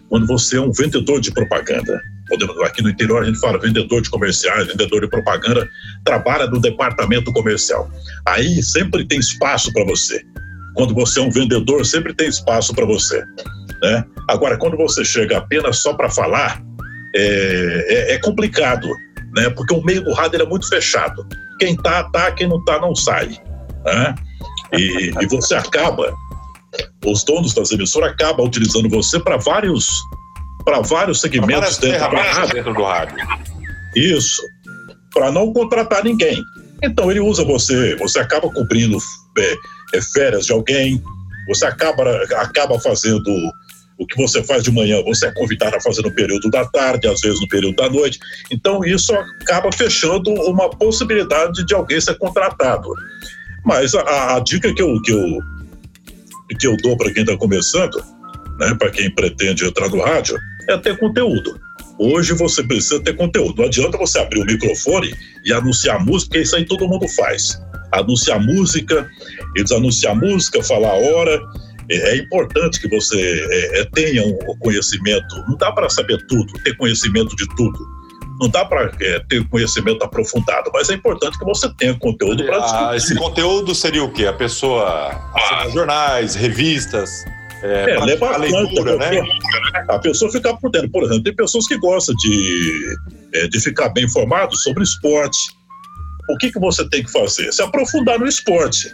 quando 0.10 0.26
você 0.28 0.58
é 0.58 0.62
um 0.62 0.72
vendedor 0.72 1.22
de 1.22 1.32
propaganda 1.32 2.02
podemos, 2.32 2.58
aqui 2.62 2.82
no 2.82 2.90
interior 2.90 3.22
a 3.22 3.26
gente 3.26 3.40
fala 3.40 3.60
vendedor 3.60 4.02
de 4.02 4.10
comerciais, 4.10 4.68
vendedor 4.68 5.02
de 5.02 5.08
propaganda, 5.08 5.68
trabalha 6.06 6.48
no 6.48 6.62
departamento 6.62 7.32
comercial. 7.34 7.90
Aí 8.26 8.64
sempre 8.64 9.06
tem 9.06 9.20
espaço 9.20 9.72
para 9.74 9.84
você. 9.84 10.24
Quando 10.76 10.94
você 10.94 11.20
é 11.20 11.24
um 11.24 11.30
vendedor, 11.30 11.86
sempre 11.86 12.14
tem 12.14 12.30
espaço 12.30 12.74
para 12.74 12.86
você. 12.86 13.22
Né? 13.82 14.06
Agora, 14.30 14.58
quando 14.58 14.78
você 14.78 15.04
chega 15.04 15.38
apenas 15.38 15.80
só 15.80 15.94
para 15.94 16.10
falar, 16.10 16.62
é, 17.14 17.86
é, 17.90 18.14
é, 18.14 18.18
complicado, 18.20 18.88
né? 19.36 19.50
porque 19.50 19.74
o 19.74 19.84
meio 19.84 20.02
do 20.02 20.14
rádio 20.14 20.42
é 20.42 20.46
muito 20.46 20.70
fechado. 20.70 21.28
Quem 21.62 21.76
tá, 21.76 22.06
tá, 22.06 22.32
quem 22.32 22.48
não 22.48 22.60
tá, 22.66 22.80
não 22.80 22.96
sai. 22.96 23.40
Né? 23.86 24.16
E, 24.74 25.12
e 25.22 25.28
você 25.28 25.54
acaba, 25.54 26.12
os 27.06 27.24
donos 27.24 27.54
das 27.54 27.72
emissoras 27.72 28.14
acabam 28.14 28.48
utilizando 28.48 28.90
você 28.90 29.20
para 29.20 29.38
vários 29.38 29.88
para 30.66 30.82
vários 30.82 31.22
segmentos 31.22 31.78
dentro, 31.78 32.10
dentro 32.52 32.74
do 32.74 32.84
rádio. 32.84 33.16
Isso, 33.96 34.42
para 35.14 35.32
não 35.32 35.54
contratar 35.54 36.04
ninguém. 36.04 36.42
Então 36.82 37.12
ele 37.12 37.20
usa 37.20 37.46
você, 37.46 37.96
você 37.98 38.20
acaba 38.20 38.52
cobrindo 38.52 38.98
é, 39.38 39.54
é, 39.94 40.02
férias 40.02 40.48
de 40.48 40.54
alguém, 40.54 41.00
você 41.48 41.68
acaba, 41.68 42.04
acaba 42.38 42.80
fazendo 42.80 43.32
o 44.02 44.08
que 44.08 44.18
você 44.18 44.44
faz 44.44 44.64
de 44.64 44.72
manhã, 44.72 45.00
você 45.04 45.28
é 45.28 45.32
convidado 45.32 45.76
a 45.76 45.80
fazer 45.80 46.02
no 46.02 46.12
período 46.12 46.50
da 46.50 46.66
tarde, 46.66 47.08
às 47.08 47.22
vezes 47.22 47.40
no 47.40 47.48
período 47.48 47.76
da 47.76 47.88
noite. 47.88 48.18
Então 48.50 48.84
isso 48.84 49.14
acaba 49.14 49.72
fechando 49.72 50.32
uma 50.32 50.72
possibilidade 50.72 51.64
de 51.64 51.76
alguém 51.76 52.02
ser 52.02 52.18
contratado. 52.18 52.90
Mas 53.64 53.94
a, 53.94 54.38
a 54.38 54.40
dica 54.40 54.74
que 54.74 54.82
eu, 54.82 55.00
que 55.04 55.12
eu, 55.12 55.38
que 56.60 56.66
eu 56.66 56.76
dou 56.78 56.98
para 56.98 57.14
quem 57.14 57.22
está 57.22 57.38
começando, 57.38 58.04
né, 58.60 58.74
para 58.74 58.90
quem 58.90 59.14
pretende 59.14 59.66
entrar 59.66 59.88
no 59.88 60.02
rádio, 60.02 60.36
é 60.68 60.76
ter 60.80 60.98
conteúdo. 60.98 61.60
Hoje 62.00 62.34
você 62.34 62.64
precisa 62.64 63.00
ter 63.04 63.16
conteúdo. 63.16 63.60
Não 63.60 63.66
adianta 63.66 64.00
você 64.00 64.18
abrir 64.18 64.42
o 64.42 64.46
microfone 64.46 65.14
e 65.46 65.54
anunciar 65.54 66.04
música, 66.04 66.40
isso 66.40 66.56
aí 66.56 66.66
todo 66.66 66.88
mundo 66.88 67.08
faz. 67.08 67.62
Anunciar 67.92 68.40
música, 68.40 69.08
eles 69.56 69.72
anunciar 69.72 70.16
música, 70.16 70.64
falar 70.64 70.90
a 70.90 70.96
hora. 70.96 71.40
É, 71.90 72.12
é 72.12 72.18
importante 72.18 72.80
que 72.80 72.88
você 72.88 73.20
é, 73.20 73.82
é, 73.82 73.86
tenha 73.94 74.24
um 74.24 74.58
conhecimento. 74.60 75.36
Não 75.48 75.58
dá 75.58 75.72
para 75.72 75.90
saber 75.90 76.26
tudo, 76.28 76.54
ter 76.64 76.76
conhecimento 76.78 77.36
de 77.36 77.48
tudo. 77.56 77.80
Não 78.40 78.50
dá 78.50 78.66
para 78.66 78.92
é, 79.00 79.20
ter 79.30 79.48
conhecimento 79.50 80.04
aprofundado, 80.04 80.72
mas 80.74 80.90
é 80.90 80.96
importante 80.96 81.38
que 81.38 81.46
você 81.46 81.72
tenha 81.78 81.94
conteúdo 82.00 82.44
para 82.44 82.90
ah, 82.90 82.96
Esse 82.96 83.16
conteúdo 83.16 83.76
seria 83.76 84.04
o 84.04 84.12
quê? 84.12 84.26
A 84.26 84.34
pessoa 84.34 85.12
assina 85.36 85.70
jornais, 85.70 86.34
revistas, 86.34 87.24
é, 87.64 87.92
é 87.92 88.00
leva 88.04 88.34
a 88.34 88.38
leitura, 88.38 88.98
né? 88.98 89.22
A 89.88 90.00
pessoa 90.00 90.32
ficar 90.32 90.56
por 90.56 90.72
dentro. 90.72 90.90
Por 90.90 91.04
exemplo, 91.04 91.24
tem 91.24 91.36
pessoas 91.36 91.68
que 91.68 91.78
gostam 91.78 92.16
de, 92.16 92.96
é, 93.36 93.48
de 93.48 93.60
ficar 93.60 93.90
bem 93.90 94.06
informado 94.06 94.56
sobre 94.58 94.84
esporte. 94.84 95.38
O 96.30 96.38
que, 96.38 96.52
que 96.52 96.60
você 96.60 96.88
tem 96.90 97.04
que 97.04 97.12
fazer? 97.12 97.52
Se 97.52 97.62
aprofundar 97.62 98.18
no 98.18 98.28
esporte. 98.28 98.90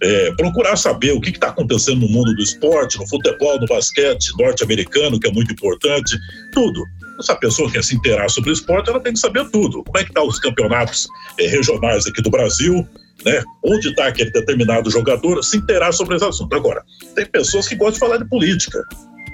É, 0.00 0.32
procurar 0.32 0.76
saber 0.76 1.12
o 1.12 1.20
que 1.20 1.30
está 1.30 1.48
acontecendo 1.48 2.00
no 2.00 2.08
mundo 2.08 2.34
do 2.34 2.42
esporte, 2.42 2.98
no 2.98 3.08
futebol, 3.08 3.58
no 3.58 3.66
basquete 3.66 4.30
norte-americano, 4.38 5.18
que 5.18 5.28
é 5.28 5.32
muito 5.32 5.52
importante, 5.52 6.16
tudo. 6.52 6.84
Se 7.20 7.32
a 7.32 7.34
pessoa 7.34 7.70
quer 7.70 7.82
se 7.82 7.96
inteirar 7.96 8.28
sobre 8.30 8.50
o 8.50 8.52
esporte, 8.52 8.88
ela 8.88 9.00
tem 9.00 9.12
que 9.12 9.18
saber 9.18 9.48
tudo. 9.50 9.82
Como 9.82 9.98
é 9.98 10.04
que 10.04 10.10
estão 10.10 10.22
tá 10.22 10.28
os 10.28 10.38
campeonatos 10.38 11.08
é, 11.40 11.48
regionais 11.48 12.06
aqui 12.06 12.22
do 12.22 12.30
Brasil, 12.30 12.86
né? 13.24 13.42
Onde 13.64 13.88
está 13.88 14.06
aquele 14.06 14.30
determinado 14.30 14.90
jogador, 14.90 15.42
se 15.42 15.56
inteirar 15.56 15.92
sobre 15.92 16.16
esse 16.16 16.24
assunto. 16.24 16.54
Agora, 16.54 16.82
tem 17.14 17.26
pessoas 17.26 17.66
que 17.66 17.74
gostam 17.74 17.94
de 17.94 17.98
falar 17.98 18.16
de 18.18 18.28
política, 18.28 18.82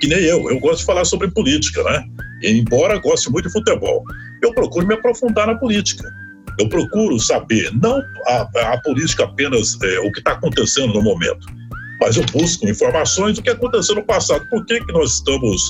que 0.00 0.06
nem 0.06 0.18
eu. 0.20 0.48
Eu 0.48 0.58
gosto 0.60 0.78
de 0.78 0.86
falar 0.86 1.04
sobre 1.04 1.30
política, 1.30 1.82
né? 1.82 2.04
E, 2.42 2.50
embora 2.58 2.98
goste 2.98 3.30
muito 3.30 3.46
de 3.46 3.52
futebol, 3.52 4.02
eu 4.42 4.52
procuro 4.52 4.86
me 4.86 4.94
aprofundar 4.94 5.46
na 5.46 5.56
política. 5.56 6.08
Eu 6.58 6.68
procuro 6.68 7.18
saber, 7.18 7.70
não 7.80 8.02
a, 8.26 8.72
a 8.72 8.80
política 8.82 9.24
apenas 9.24 9.78
é, 9.82 9.98
o 10.00 10.12
que 10.12 10.20
está 10.20 10.32
acontecendo 10.32 10.94
no 10.94 11.02
momento, 11.02 11.46
mas 12.00 12.16
eu 12.16 12.24
busco 12.26 12.68
informações 12.68 13.36
do 13.36 13.42
que 13.42 13.50
aconteceu 13.50 13.94
no 13.94 14.04
passado. 14.04 14.46
Por 14.50 14.64
que, 14.66 14.80
que 14.80 14.92
nós 14.92 15.14
estamos 15.14 15.62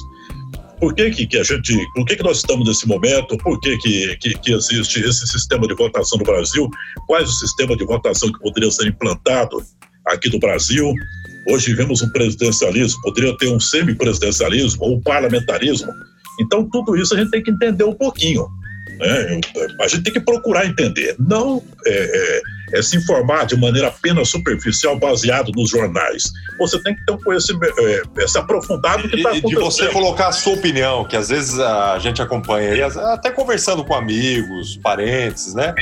por 0.80 0.94
que, 0.94 1.10
que, 1.10 1.26
que, 1.26 1.38
a 1.38 1.42
gente, 1.42 1.86
por 1.94 2.04
que, 2.04 2.16
que 2.16 2.22
nós 2.22 2.38
estamos 2.38 2.66
nesse 2.66 2.86
momento, 2.86 3.38
por 3.38 3.58
que, 3.60 3.78
que, 3.78 4.16
que, 4.16 4.38
que 4.38 4.52
existe 4.52 5.00
esse 5.00 5.26
sistema 5.26 5.66
de 5.66 5.74
votação 5.74 6.18
no 6.18 6.24
Brasil, 6.24 6.68
quais 7.06 7.28
o 7.28 7.32
sistema 7.32 7.76
de 7.76 7.84
votação 7.84 8.30
que 8.30 8.38
poderia 8.40 8.70
ser 8.70 8.88
implantado 8.88 9.64
aqui 10.06 10.30
no 10.30 10.38
Brasil. 10.38 10.92
Hoje 11.48 11.66
vivemos 11.66 12.02
um 12.02 12.10
presidencialismo, 12.10 13.00
poderia 13.02 13.36
ter 13.38 13.48
um 13.48 13.60
semipresidencialismo 13.60 14.84
ou 14.84 14.96
um 14.96 15.00
parlamentarismo. 15.00 15.92
Então, 16.40 16.68
tudo 16.70 16.96
isso 16.96 17.14
a 17.14 17.18
gente 17.18 17.30
tem 17.30 17.42
que 17.42 17.50
entender 17.50 17.84
um 17.84 17.94
pouquinho. 17.94 18.46
Né? 18.98 19.40
A 19.80 19.88
gente 19.88 20.04
tem 20.04 20.12
que 20.12 20.20
procurar 20.20 20.66
entender, 20.66 21.16
não 21.18 21.62
é, 21.86 22.40
é, 22.72 22.78
é 22.78 22.82
se 22.82 22.96
informar 22.96 23.46
de 23.46 23.56
maneira 23.56 23.88
apenas 23.88 24.28
superficial, 24.28 24.98
baseado 24.98 25.52
nos 25.54 25.70
jornais. 25.70 26.32
Você 26.58 26.80
tem 26.82 26.94
que 26.94 27.04
ter 27.04 27.12
um 27.12 27.18
conhecimento, 27.18 27.74
é, 27.80 28.02
é 28.18 28.26
se 28.26 28.38
aprofundar 28.38 28.98
no 28.98 29.08
que 29.08 29.16
está 29.16 29.30
acontecendo. 29.30 29.48
De 29.48 29.56
você 29.56 29.88
colocar 29.88 30.28
a 30.28 30.32
sua 30.32 30.54
opinião, 30.54 31.04
que 31.04 31.16
às 31.16 31.28
vezes 31.28 31.58
a 31.58 31.98
gente 31.98 32.22
acompanha 32.22 32.86
até 32.86 33.30
conversando 33.30 33.84
com 33.84 33.94
amigos, 33.94 34.76
parentes, 34.76 35.54
né? 35.54 35.74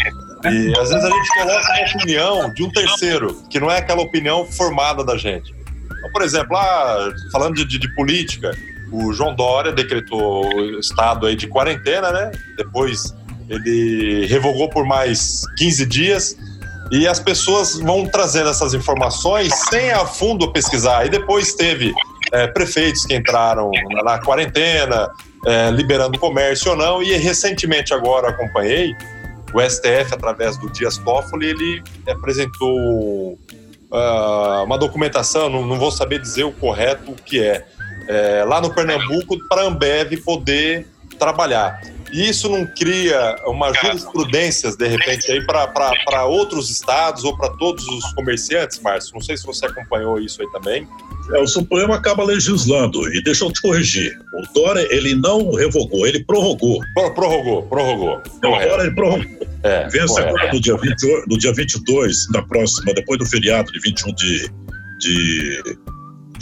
E 0.44 0.72
às 0.78 0.88
vezes 0.90 1.04
a 1.04 1.10
gente 1.10 1.28
coloca 1.34 1.72
uma 1.72 1.86
opinião 1.86 2.52
de 2.52 2.64
um 2.64 2.70
terceiro, 2.70 3.42
que 3.48 3.60
não 3.60 3.70
é 3.70 3.78
aquela 3.78 4.02
opinião 4.02 4.44
formada 4.44 5.04
da 5.04 5.16
gente. 5.16 5.54
Então, 5.98 6.10
por 6.12 6.22
exemplo, 6.22 6.56
ah, 6.56 7.12
falando 7.30 7.54
de, 7.54 7.64
de, 7.64 7.78
de 7.78 7.94
política, 7.94 8.56
o 8.92 9.12
João 9.12 9.34
Dória 9.34 9.72
decretou 9.72 10.46
o 10.46 10.78
estado 10.78 11.26
aí 11.26 11.34
de 11.34 11.46
quarentena, 11.46 12.12
né? 12.12 12.30
Depois 12.56 13.14
ele 13.48 14.26
revogou 14.26 14.68
por 14.68 14.84
mais 14.84 15.42
15 15.56 15.86
dias. 15.86 16.36
E 16.90 17.08
as 17.08 17.18
pessoas 17.18 17.78
vão 17.80 18.06
trazendo 18.06 18.50
essas 18.50 18.74
informações 18.74 19.52
sem 19.70 19.90
a 19.90 20.04
fundo 20.04 20.52
pesquisar. 20.52 21.06
E 21.06 21.08
depois 21.08 21.54
teve 21.54 21.92
é, 22.32 22.46
prefeitos 22.46 23.04
que 23.06 23.14
entraram 23.14 23.70
na, 23.90 24.02
na 24.02 24.18
quarentena, 24.18 25.10
é, 25.46 25.70
liberando 25.70 26.18
comércio 26.18 26.72
ou 26.72 26.76
não. 26.76 27.02
E 27.02 27.16
recentemente 27.16 27.94
agora 27.94 28.28
acompanhei 28.28 28.94
o 29.54 29.60
STF, 29.60 30.14
através 30.14 30.56
do 30.56 30.70
Dias 30.70 30.96
Toffoli, 30.98 31.48
ele 31.48 31.82
apresentou 32.08 33.38
uh, 33.92 34.64
uma 34.64 34.78
documentação, 34.78 35.50
não, 35.50 35.66
não, 35.66 35.78
vou 35.78 35.90
saber 35.90 36.18
dizer 36.18 36.44
o 36.44 36.52
correto 36.52 37.12
o 37.12 37.14
que 37.14 37.42
é, 37.42 37.66
é 38.08 38.44
lá 38.44 38.60
no 38.60 38.74
Pernambuco, 38.74 39.38
para 39.48 39.62
a 39.62 39.64
Ambev 39.66 40.16
poder 40.24 40.86
trabalhar. 41.18 41.80
E 42.12 42.28
isso 42.28 42.48
não 42.48 42.66
cria 42.66 43.36
uma 43.46 43.72
jurisprudência, 43.72 44.70
de 44.76 44.86
repente, 44.86 45.32
aí 45.32 45.40
para 45.46 46.24
outros 46.26 46.68
estados 46.68 47.24
ou 47.24 47.34
para 47.36 47.48
todos 47.56 47.86
os 47.88 48.12
comerciantes, 48.12 48.78
Márcio? 48.80 49.14
Não 49.14 49.20
sei 49.22 49.36
se 49.36 49.46
você 49.46 49.64
acompanhou 49.64 50.20
isso 50.20 50.42
aí 50.42 50.50
também. 50.50 50.86
É, 51.32 51.38
o 51.38 51.46
Supremo 51.46 51.92
acaba 51.94 52.22
legislando. 52.22 53.10
E 53.14 53.22
deixa 53.22 53.44
eu 53.44 53.52
te 53.52 53.62
corrigir. 53.62 54.12
O 54.34 54.52
Dória, 54.52 54.86
ele 54.90 55.14
não 55.14 55.52
revogou, 55.54 56.06
ele 56.06 56.22
prorrogou. 56.24 56.80
Pro, 56.92 57.14
prorrogou, 57.14 57.62
prorrogou. 57.62 58.22
O 58.34 58.40
Dória, 58.40 58.82
ele 58.82 58.94
prorrogou. 58.94 59.46
É, 59.62 59.88
Vence 59.88 60.20
agora 60.20 60.52
no 60.52 60.60
dia, 60.60 60.76
20, 60.76 61.24
no 61.28 61.38
dia 61.38 61.52
22, 61.52 62.26
da 62.32 62.42
próxima, 62.42 62.92
depois 62.92 63.18
do 63.18 63.24
feriado 63.24 63.70
de 63.72 63.78
21 63.80 64.14
de, 64.14 64.50
de, 64.98 65.76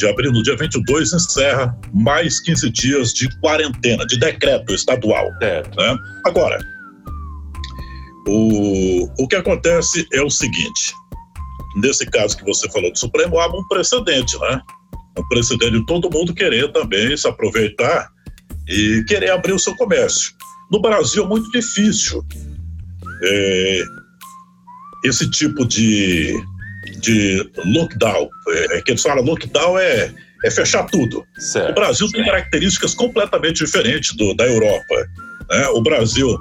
de 0.01 0.09
abril, 0.09 0.33
no 0.33 0.43
dia 0.43 0.57
22, 0.57 1.13
encerra 1.13 1.77
mais 1.93 2.41
15 2.41 2.71
dias 2.71 3.13
de 3.13 3.29
quarentena, 3.41 4.07
de 4.07 4.19
decreto 4.19 4.73
estadual. 4.75 5.29
É. 5.43 5.63
Né? 5.63 5.99
Agora, 6.27 6.59
o, 8.27 9.09
o 9.19 9.29
que 9.29 9.37
acontece 9.37 10.07
é 10.13 10.23
o 10.23 10.31
seguinte: 10.31 10.95
nesse 11.77 12.07
caso 12.07 12.37
que 12.37 12.45
você 12.45 12.69
falou 12.71 12.91
do 12.91 12.99
Supremo, 12.99 13.39
há 13.39 13.47
um 13.49 13.67
precedente, 13.69 14.39
né? 14.41 14.61
Um 15.19 15.29
precedente 15.29 15.73
de 15.73 15.87
todo 15.87 16.11
mundo 16.11 16.35
querer 16.35 16.73
também 16.73 17.17
se 17.17 17.29
aproveitar 17.29 18.09
e 18.69 19.05
querer 19.07 19.31
abrir 19.31 19.53
o 19.53 19.59
seu 19.59 19.75
comércio. 19.77 20.33
No 20.71 20.81
Brasil 20.81 21.25
é 21.25 21.27
muito 21.27 21.51
difícil 21.51 22.25
é, 23.23 23.83
esse 25.05 25.29
tipo 25.31 25.67
de, 25.67 26.41
de 27.01 27.51
lockdown. 27.65 28.29
É, 28.49 28.79
é 28.79 28.83
que 28.83 28.93
eles 28.93 29.03
falam 29.03 29.25
lockdown 29.25 29.79
é, 29.79 30.13
é 30.45 30.51
fechar 30.51 30.85
tudo. 30.85 31.25
Certo. 31.39 31.71
O 31.71 31.75
Brasil 31.75 32.09
tem 32.11 32.25
características 32.25 32.95
completamente 32.95 33.65
diferentes 33.65 34.15
do, 34.17 34.35
da 34.35 34.47
Europa. 34.47 34.95
Né? 35.51 35.69
O 35.69 35.83
Brasil, 35.83 36.37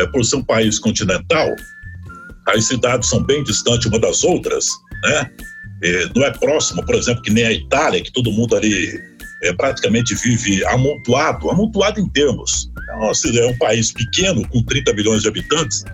é, 0.00 0.06
por 0.06 0.24
ser 0.24 0.36
um 0.36 0.44
país 0.44 0.78
continental, 0.78 1.48
as 2.48 2.64
cidades 2.64 3.08
são 3.08 3.22
bem 3.22 3.42
distantes 3.44 3.86
uma 3.86 3.98
das 3.98 4.24
outras, 4.24 4.66
né? 5.04 5.30
É, 5.82 6.08
não 6.14 6.24
é 6.24 6.30
próximo, 6.32 6.84
por 6.84 6.94
exemplo, 6.94 7.22
que 7.22 7.30
nem 7.30 7.44
a 7.44 7.52
Itália, 7.52 8.02
que 8.02 8.12
todo 8.12 8.32
mundo 8.32 8.56
ali 8.56 9.00
é, 9.44 9.52
praticamente 9.52 10.14
vive 10.14 10.64
amontoado, 10.66 11.50
amontoado 11.50 12.00
em 12.00 12.08
termos. 12.08 12.68
Nossa, 12.98 13.28
é 13.28 13.46
um 13.46 13.56
país 13.58 13.92
pequeno, 13.92 14.46
com 14.48 14.62
30 14.62 14.92
milhões 14.94 15.22
de 15.22 15.28
habitantes, 15.28 15.84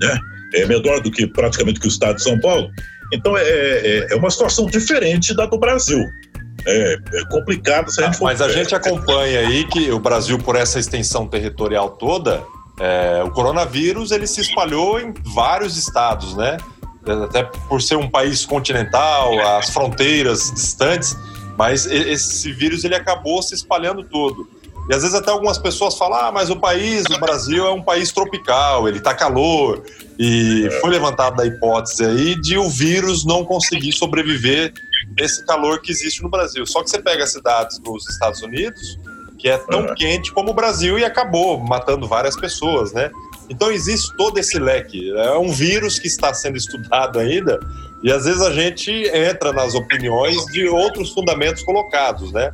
né? 0.00 0.18
É 0.54 0.64
menor 0.64 1.00
do 1.00 1.10
que 1.10 1.26
praticamente 1.26 1.80
que 1.80 1.86
o 1.86 1.88
estado 1.88 2.16
de 2.16 2.22
São 2.22 2.38
Paulo. 2.40 2.70
Então 3.12 3.36
é, 3.36 3.42
é, 3.42 4.06
é 4.12 4.16
uma 4.16 4.30
situação 4.30 4.66
diferente 4.66 5.34
da 5.34 5.46
do 5.46 5.58
Brasil. 5.58 6.04
É, 6.66 6.98
é 7.14 7.24
complicado 7.30 7.90
se 7.90 8.02
a 8.02 8.06
gente 8.06 8.16
ah, 8.16 8.24
Mas 8.24 8.40
a 8.40 8.48
gente 8.48 8.74
acompanha 8.74 9.40
aí 9.40 9.64
que 9.68 9.90
o 9.92 10.00
Brasil, 10.00 10.38
por 10.38 10.56
essa 10.56 10.80
extensão 10.80 11.26
territorial 11.26 11.90
toda, 11.90 12.44
é, 12.80 13.22
o 13.24 13.30
coronavírus 13.30 14.10
ele 14.10 14.26
se 14.26 14.40
espalhou 14.40 15.00
em 15.00 15.14
vários 15.34 15.76
estados, 15.76 16.36
né? 16.36 16.56
Até 17.24 17.44
por 17.44 17.80
ser 17.80 17.96
um 17.96 18.10
país 18.10 18.44
continental, 18.44 19.38
as 19.58 19.70
fronteiras 19.70 20.50
distantes, 20.52 21.16
mas 21.56 21.86
esse 21.86 22.52
vírus 22.52 22.82
ele 22.82 22.96
acabou 22.96 23.40
se 23.42 23.54
espalhando 23.54 24.02
todo. 24.02 24.48
E 24.88 24.94
às 24.94 25.02
vezes 25.02 25.14
até 25.14 25.30
algumas 25.30 25.58
pessoas 25.58 25.96
falam, 25.98 26.18
ah, 26.18 26.32
mas 26.32 26.48
o 26.48 26.56
país, 26.56 27.04
o 27.10 27.18
Brasil 27.18 27.66
é 27.66 27.70
um 27.72 27.82
país 27.82 28.12
tropical, 28.12 28.88
ele 28.88 29.00
tá 29.00 29.14
calor. 29.14 29.82
E 30.18 30.68
foi 30.80 30.90
levantada 30.90 31.42
a 31.42 31.46
hipótese 31.46 32.04
aí 32.04 32.40
de 32.40 32.56
o 32.56 32.68
vírus 32.68 33.24
não 33.24 33.44
conseguir 33.44 33.92
sobreviver 33.92 34.72
nesse 35.18 35.44
calor 35.44 35.80
que 35.80 35.90
existe 35.90 36.22
no 36.22 36.28
Brasil. 36.28 36.64
Só 36.66 36.82
que 36.82 36.90
você 36.90 37.00
pega 37.00 37.26
cidades 37.26 37.78
nos 37.80 38.08
Estados 38.08 38.42
Unidos, 38.42 38.98
que 39.38 39.48
é 39.48 39.58
tão 39.58 39.94
quente 39.94 40.32
como 40.32 40.52
o 40.52 40.54
Brasil 40.54 40.98
e 40.98 41.04
acabou 41.04 41.58
matando 41.58 42.06
várias 42.06 42.36
pessoas, 42.36 42.92
né? 42.92 43.10
Então 43.50 43.70
existe 43.70 44.16
todo 44.16 44.38
esse 44.38 44.58
leque. 44.58 45.10
É 45.18 45.36
um 45.36 45.52
vírus 45.52 45.98
que 45.98 46.06
está 46.06 46.32
sendo 46.32 46.56
estudado 46.56 47.18
ainda 47.18 47.58
e 48.02 48.12
às 48.12 48.24
vezes 48.24 48.40
a 48.42 48.52
gente 48.52 48.90
entra 49.12 49.52
nas 49.52 49.74
opiniões 49.74 50.44
de 50.46 50.66
outros 50.68 51.12
fundamentos 51.12 51.62
colocados, 51.62 52.32
né? 52.32 52.52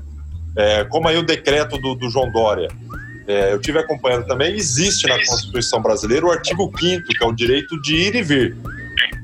É, 0.57 0.85
como 0.85 1.09
aí 1.09 1.17
o 1.17 1.23
decreto 1.23 1.79
do, 1.79 1.95
do 1.95 2.11
João 2.11 2.31
Dória. 2.31 2.69
É, 3.27 3.53
eu 3.53 3.61
tive 3.61 3.79
acompanhando 3.79 4.27
também, 4.27 4.55
existe 4.57 5.07
na 5.07 5.15
Constituição 5.25 5.81
brasileira 5.81 6.27
o 6.27 6.31
artigo 6.31 6.71
5 6.77 7.07
que 7.07 7.25
é 7.25 7.27
o 7.27 7.33
direito 7.33 7.81
de 7.81 7.95
ir 7.95 8.15
e 8.17 8.23
vir. 8.23 8.57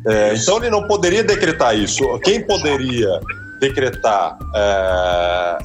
É, 0.07 0.35
então 0.35 0.59
ele 0.59 0.71
não 0.71 0.87
poderia 0.87 1.25
decretar 1.25 1.77
isso. 1.77 2.05
Quem 2.21 2.41
poderia 2.41 3.21
decretar 3.61 4.39
é, 4.55 5.59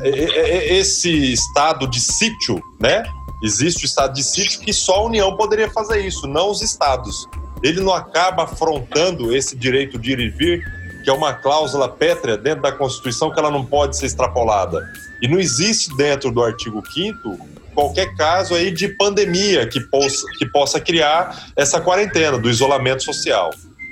esse 0.77 1.33
estado 1.33 1.87
de 1.87 1.99
sítio, 1.99 2.59
né? 2.81 3.03
Existe 3.43 3.83
o 3.83 3.85
estado 3.85 4.13
de 4.13 4.23
sítio 4.23 4.61
que 4.61 4.73
só 4.73 4.95
a 4.95 5.03
União 5.03 5.35
poderia 5.35 5.69
fazer 5.69 5.99
isso, 5.99 6.25
não 6.27 6.49
os 6.49 6.61
estados. 6.61 7.27
Ele 7.61 7.81
não 7.81 7.93
acaba 7.93 8.43
afrontando 8.43 9.35
esse 9.35 9.55
direito 9.55 9.99
de 9.99 10.11
ir 10.11 10.19
e 10.19 10.29
vir, 10.29 10.63
que 11.03 11.09
é 11.09 11.13
uma 11.13 11.33
cláusula 11.33 11.89
pétrea 11.89 12.37
dentro 12.37 12.61
da 12.61 12.71
Constituição 12.71 13.31
que 13.31 13.39
ela 13.39 13.51
não 13.51 13.65
pode 13.65 13.97
ser 13.97 14.05
extrapolada. 14.05 14.87
E 15.21 15.27
não 15.27 15.39
existe 15.39 15.95
dentro 15.97 16.31
do 16.31 16.43
artigo 16.43 16.81
5 16.85 17.53
qualquer 17.73 18.15
caso 18.15 18.53
aí 18.53 18.71
de 18.71 18.87
pandemia 18.87 19.67
que 19.67 19.79
possa, 19.79 20.25
que 20.37 20.45
possa 20.45 20.79
criar 20.79 21.51
essa 21.55 21.81
quarentena, 21.81 22.37
do 22.37 22.49
isolamento 22.49 23.03
social. 23.03 23.51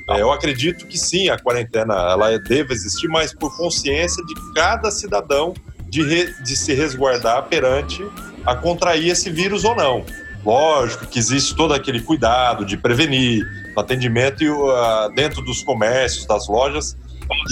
É, 0.10 0.22
eu 0.22 0.32
acredito 0.32 0.88
que 0.88 0.98
sim, 0.98 1.30
a 1.30 1.38
quarentena 1.38 1.94
ela 1.94 2.38
deve 2.38 2.74
existir, 2.74 3.08
mas 3.08 3.34
por 3.34 3.56
consciência 3.58 4.24
de 4.26 4.34
cada 4.54 4.92
cidadão 4.92 5.54
de, 5.90 6.04
re, 6.04 6.34
de 6.44 6.56
se 6.56 6.74
resguardar 6.74 7.44
perante 7.48 8.06
a 8.46 8.56
contrair 8.56 9.10
esse 9.10 9.30
vírus 9.30 9.64
ou 9.64 9.76
não. 9.76 10.06
Lógico 10.44 11.06
que 11.06 11.20
existe 11.20 11.56
todo 11.56 11.74
aquele 11.74 12.02
cuidado 12.02 12.66
de 12.66 12.76
prevenir, 12.76 13.46
no 13.76 13.82
atendimento 13.82 14.44
e 14.44 14.50
uh, 14.50 15.14
dentro 15.16 15.42
dos 15.42 15.64
comércios, 15.64 16.26
das 16.26 16.48
lojas, 16.48 16.98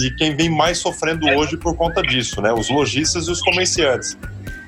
e 0.00 0.10
quem 0.12 0.36
vem 0.36 0.50
mais 0.50 0.78
sofrendo 0.78 1.26
hoje 1.28 1.56
por 1.56 1.74
conta 1.76 2.02
disso, 2.02 2.40
né? 2.42 2.52
Os 2.52 2.68
lojistas 2.68 3.26
e 3.26 3.30
os 3.30 3.40
comerciantes. 3.40 4.16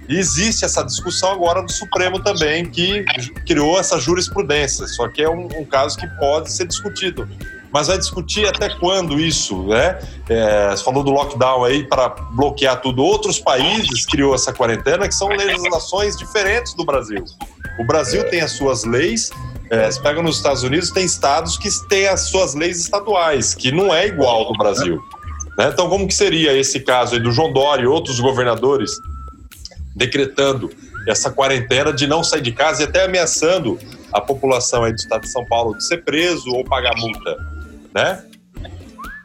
E 0.08 0.16
existe 0.16 0.64
essa 0.64 0.82
discussão 0.82 1.32
agora 1.32 1.62
do 1.62 1.70
Supremo 1.70 2.20
também, 2.20 2.64
que 2.64 3.04
criou 3.46 3.78
essa 3.78 4.00
jurisprudência, 4.00 4.86
só 4.86 5.08
que 5.08 5.22
é 5.22 5.28
um, 5.28 5.48
um 5.56 5.64
caso 5.64 5.96
que 5.98 6.06
pode 6.18 6.50
ser 6.50 6.66
discutido 6.66 7.28
mas 7.72 7.86
vai 7.86 7.96
discutir 7.96 8.46
até 8.46 8.68
quando 8.68 9.18
isso, 9.18 9.62
né? 9.62 9.98
É, 10.28 10.70
você 10.70 10.84
falou 10.84 11.02
do 11.02 11.10
lockdown 11.10 11.64
aí 11.64 11.84
para 11.84 12.10
bloquear 12.10 12.80
tudo. 12.82 13.02
Outros 13.02 13.40
países 13.40 14.04
criou 14.04 14.34
essa 14.34 14.52
quarentena 14.52 15.08
que 15.08 15.14
são 15.14 15.28
legislações 15.28 16.16
diferentes 16.16 16.74
do 16.74 16.84
Brasil. 16.84 17.24
O 17.78 17.84
Brasil 17.84 18.28
tem 18.28 18.42
as 18.42 18.52
suas 18.52 18.84
leis. 18.84 19.30
É, 19.72 19.90
você 19.90 20.00
pega 20.00 20.22
nos 20.22 20.36
Estados 20.36 20.62
Unidos, 20.62 20.90
tem 20.90 21.04
estados 21.04 21.56
que 21.56 21.68
têm 21.88 22.06
as 22.06 22.28
suas 22.28 22.54
leis 22.54 22.78
estaduais, 22.78 23.54
que 23.54 23.72
não 23.72 23.92
é 23.92 24.06
igual 24.06 24.52
do 24.52 24.58
Brasil. 24.58 25.02
Né? 25.58 25.70
Então, 25.72 25.88
como 25.88 26.06
que 26.06 26.14
seria 26.14 26.56
esse 26.56 26.80
caso 26.80 27.14
aí 27.14 27.20
do 27.20 27.32
João 27.32 27.52
Dória 27.52 27.84
e 27.84 27.86
outros 27.86 28.20
governadores 28.20 28.90
decretando 29.96 30.70
essa 31.08 31.30
quarentena 31.30 31.92
de 31.92 32.06
não 32.06 32.22
sair 32.22 32.42
de 32.42 32.52
casa 32.52 32.82
e 32.82 32.84
até 32.84 33.04
ameaçando 33.04 33.78
a 34.12 34.20
população 34.20 34.84
aí 34.84 34.92
do 34.92 34.98
estado 34.98 35.22
de 35.22 35.32
São 35.32 35.44
Paulo 35.46 35.74
de 35.74 35.84
ser 35.84 36.04
preso 36.04 36.50
ou 36.50 36.64
pagar 36.64 36.94
multa? 36.96 37.36
né? 37.94 38.24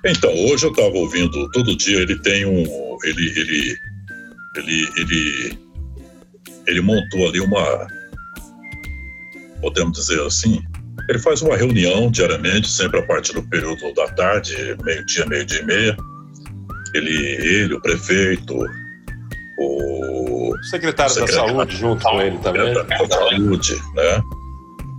Então, 0.06 0.32
hoje 0.32 0.66
eu 0.66 0.72
estava 0.72 0.96
ouvindo, 0.96 1.50
todo 1.52 1.76
dia 1.76 2.00
ele 2.00 2.18
tem 2.20 2.46
um. 2.46 2.98
Ele, 3.04 3.28
ele, 3.36 3.78
ele, 4.56 4.90
ele, 4.98 5.60
ele 6.68 6.82
montou 6.82 7.28
ali 7.28 7.40
uma. 7.40 7.88
Podemos 9.68 9.98
dizer 9.98 10.22
assim. 10.22 10.64
Ele 11.10 11.20
faz 11.20 11.42
uma 11.42 11.58
reunião 11.58 12.10
diariamente, 12.10 12.70
sempre 12.70 13.02
a 13.02 13.06
partir 13.06 13.34
do 13.34 13.44
período 13.44 13.94
da 13.94 14.08
tarde, 14.08 14.56
meio-dia, 14.82 15.26
meio-dia 15.26 15.60
e 15.60 15.66
meia. 15.66 15.98
Ele, 16.96 17.12
ele, 17.46 17.74
o 17.74 17.82
prefeito, 17.82 18.56
o. 19.60 20.56
Secretário, 20.70 21.14
secretário 21.14 21.48
da 21.48 21.54
Saúde, 21.54 21.76
junto 21.76 22.02
com 22.02 22.22
ele 22.22 22.38
também. 22.38 22.74
Da 22.74 23.08
Saúde, 23.10 23.76
né? 23.94 24.22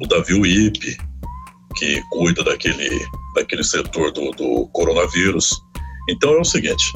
O 0.03 0.07
Davi 0.07 0.35
Uip, 0.35 0.99
que 1.77 2.03
cuida 2.11 2.45
daquele 2.45 2.91
daquele 3.35 3.65
setor 3.65 4.13
do, 4.13 4.31
do 4.33 4.69
coronavírus. 4.75 5.51
Então 6.11 6.35
é 6.35 6.41
o 6.41 6.45
seguinte: 6.45 6.93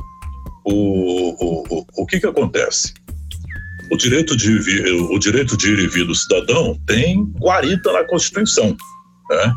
o, 0.67 0.75
o, 0.75 1.65
o, 1.71 1.87
o 2.03 2.07
que, 2.07 2.21
que 2.21 2.27
acontece? 2.27 2.93
O 3.92 3.96
direito, 3.98 4.35
de, 4.35 4.50
o 5.11 5.18
direito 5.18 5.55
de 5.55 5.70
ir 5.70 5.78
e 5.81 5.87
vir 5.87 6.07
do 6.07 6.14
cidadão 6.14 6.81
tem 6.87 7.24
guarita 7.38 7.92
na 7.92 8.02
Constituição. 8.05 8.74
Né? 9.28 9.55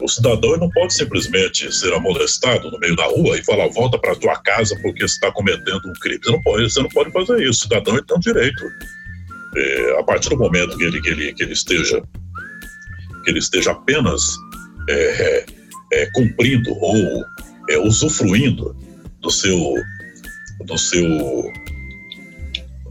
O 0.00 0.08
cidadão 0.08 0.56
não 0.56 0.68
pode 0.70 0.92
simplesmente 0.92 1.72
ser 1.72 1.94
amolestado 1.94 2.68
no 2.72 2.78
meio 2.80 2.96
da 2.96 3.04
rua 3.04 3.38
e 3.38 3.44
falar 3.44 3.68
volta 3.68 4.00
para 4.00 4.16
tua 4.16 4.36
casa 4.38 4.76
porque 4.82 5.06
você 5.06 5.14
está 5.14 5.30
cometendo 5.30 5.80
um 5.86 5.92
crime. 6.00 6.18
Você 6.20 6.32
não 6.32 6.42
pode, 6.42 6.64
você 6.64 6.82
não 6.82 6.88
pode 6.88 7.12
fazer 7.12 7.40
isso. 7.40 7.60
O 7.60 7.62
cidadão 7.62 8.02
tem 8.02 8.16
um 8.16 8.18
direito. 8.18 8.64
É, 9.56 10.00
a 10.00 10.02
partir 10.02 10.30
do 10.30 10.38
momento 10.38 10.76
que 10.76 10.82
ele, 10.82 11.00
que 11.00 11.08
ele, 11.08 11.32
que 11.32 11.42
ele 11.44 11.52
esteja 11.52 12.02
que 13.22 13.30
ele 13.30 13.38
esteja 13.38 13.70
apenas 13.70 14.24
é, 14.88 14.94
é, 14.94 15.46
é 15.92 16.06
cumprindo 16.06 16.72
ou 16.80 17.24
é, 17.70 17.78
usufruindo 17.78 18.76
do 19.20 19.30
seu 19.30 19.56
do 20.64 20.76
seu 20.76 21.06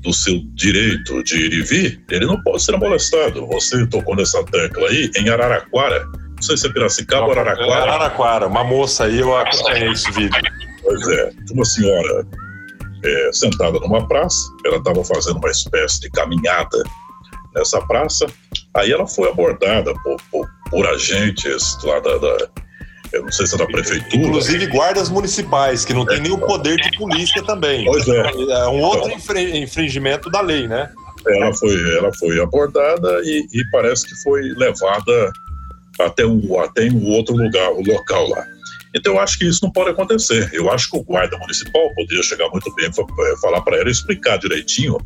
do 0.06 0.14
seu 0.14 0.40
direito 0.54 1.24
de 1.24 1.36
ir 1.36 1.54
e 1.54 1.62
vir, 1.64 2.04
ele 2.12 2.26
não 2.26 2.42
pode 2.44 2.64
ser 2.64 2.78
molestado. 2.78 3.46
Você 3.48 3.86
tocou 3.88 4.16
nessa 4.16 4.44
tecla 4.46 4.88
aí 4.88 5.10
em 5.18 5.30
Araraquara. 5.30 6.06
Não 6.36 6.42
sei 6.42 6.56
se 6.56 6.68
é 6.68 6.72
Piracicaba 6.72 7.26
ou 7.26 7.32
Araraquara. 7.32 7.92
Araraquara, 7.92 8.48
uma 8.48 8.64
moça 8.64 9.06
aí, 9.06 9.20
eu 9.20 9.36
acompanhei 9.36 9.92
esse 9.92 10.12
vídeo. 10.12 10.42
Pois 10.84 11.08
é, 11.08 11.32
uma 11.52 11.66
senhora 11.66 12.28
é, 13.04 13.30
sentada 13.34 13.80
numa 13.80 14.08
praça, 14.08 14.38
ela 14.66 14.78
estava 14.78 15.04
fazendo 15.04 15.38
uma 15.38 15.50
espécie 15.50 16.02
de 16.02 16.12
caminhada 16.12 16.84
nessa 17.56 17.82
praça, 17.88 18.28
aí 18.76 18.92
ela 18.92 19.08
foi 19.08 19.30
abordada 19.30 19.94
por, 20.04 20.18
por, 20.32 20.48
por 20.70 20.88
agentes 20.88 21.78
lá 21.84 22.00
da, 22.00 22.18
da 22.18 22.38
eu 23.16 23.24
não 23.24 23.32
sei 23.32 23.48
se 23.48 23.56
é 23.56 23.58
da 23.58 23.66
prefeitura. 23.66 24.24
Inclusive 24.24 24.68
guardas 24.68 25.10
municipais, 25.10 25.86
que 25.86 25.94
não 25.94 26.06
tem 26.06 26.22
nenhum 26.22 26.40
poder 26.40 26.76
de 26.78 26.98
polícia 26.98 27.42
também. 27.44 27.86
Pois 27.86 28.08
é. 28.08 28.20
É 28.20 28.68
um 28.68 28.82
outro 28.82 29.10
então, 29.10 29.38
infringimento 29.56 30.30
da 30.30 30.42
lei, 30.42 30.68
né? 30.68 30.92
Ela 31.28 31.54
foi, 31.54 31.98
ela 31.98 32.14
foi 32.14 32.40
abordada 32.40 33.22
e, 33.24 33.48
e 33.52 33.64
parece 33.72 34.06
que 34.06 34.16
foi 34.22 34.42
levada 34.56 35.34
até 36.00 36.26
um, 36.26 36.60
até 36.60 36.86
um 36.86 37.08
outro 37.12 37.36
lugar, 37.36 37.72
o 37.72 37.82
local 37.82 38.30
lá. 38.30 38.46
Então 38.96 39.14
eu 39.14 39.20
acho 39.20 39.38
que 39.40 39.46
isso 39.46 39.60
não 39.64 39.72
pode 39.72 39.90
acontecer. 39.90 40.50
Eu 40.54 40.72
acho 40.72 40.90
que 40.90 40.98
o 40.98 41.04
guarda 41.04 41.38
municipal 41.38 41.94
poderia 41.96 42.24
chegar 42.24 42.50
muito 42.50 42.74
bem, 42.76 42.86
é, 42.86 43.38
falar 43.38 43.62
para 43.62 43.78
ela, 43.78 43.90
explicar 43.90 44.38
direitinho 44.38 44.98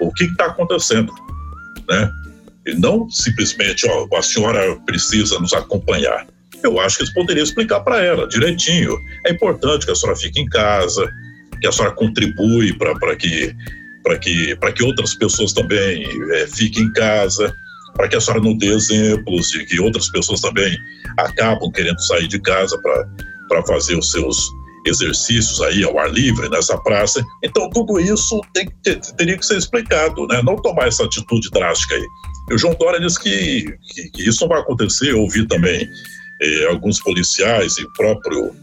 o 0.00 0.12
que 0.12 0.24
está 0.24 0.46
acontecendo, 0.46 1.12
né? 1.88 2.10
E 2.66 2.74
não 2.74 3.08
simplesmente, 3.10 3.86
ó, 3.88 4.08
a 4.16 4.22
senhora 4.22 4.76
precisa 4.86 5.38
nos 5.38 5.52
acompanhar 5.52 6.26
eu 6.66 6.80
acho 6.80 6.96
que 6.96 7.02
eles 7.02 7.14
poderiam 7.14 7.44
explicar 7.44 7.80
para 7.80 8.02
ela 8.02 8.28
direitinho. 8.28 8.98
É 9.26 9.32
importante 9.32 9.86
que 9.86 9.92
a 9.92 9.94
senhora 9.94 10.18
fique 10.18 10.40
em 10.40 10.46
casa, 10.46 11.10
que 11.60 11.66
a 11.66 11.72
senhora 11.72 11.94
contribui 11.94 12.72
para 12.76 13.16
que, 13.16 13.54
que, 14.20 14.56
que 14.56 14.82
outras 14.82 15.14
pessoas 15.14 15.52
também 15.52 16.06
é, 16.32 16.46
fiquem 16.46 16.84
em 16.84 16.92
casa, 16.92 17.54
para 17.94 18.08
que 18.08 18.16
a 18.16 18.20
senhora 18.20 18.42
não 18.42 18.56
dê 18.56 18.68
exemplos 18.68 19.48
de 19.50 19.64
que 19.64 19.80
outras 19.80 20.10
pessoas 20.10 20.40
também 20.40 20.76
acabam 21.18 21.70
querendo 21.70 22.00
sair 22.00 22.28
de 22.28 22.40
casa 22.40 22.78
para 23.48 23.62
fazer 23.66 23.96
os 23.96 24.10
seus 24.10 24.36
exercícios 24.86 25.60
aí 25.62 25.82
ao 25.82 25.98
ar 25.98 26.12
livre 26.12 26.48
nessa 26.48 26.76
praça. 26.78 27.24
Então, 27.42 27.70
tudo 27.70 27.98
isso 27.98 28.40
tem, 28.52 28.68
ter, 28.82 29.00
teria 29.16 29.38
que 29.38 29.46
ser 29.46 29.56
explicado, 29.56 30.26
né? 30.26 30.42
não 30.42 30.56
tomar 30.56 30.88
essa 30.88 31.04
atitude 31.04 31.48
drástica 31.50 31.94
aí. 31.94 32.06
E 32.50 32.54
o 32.54 32.58
João 32.58 32.74
Dória 32.74 33.00
disse 33.00 33.18
que, 33.18 33.64
que, 33.94 34.10
que 34.10 34.28
isso 34.28 34.42
não 34.42 34.48
vai 34.48 34.60
acontecer, 34.60 35.12
eu 35.12 35.20
ouvi 35.20 35.46
também 35.46 35.88
eh, 36.40 36.66
alguns 36.68 37.00
policiais 37.00 37.76
e 37.78 37.84
o 37.84 37.92
próprio 37.92 38.54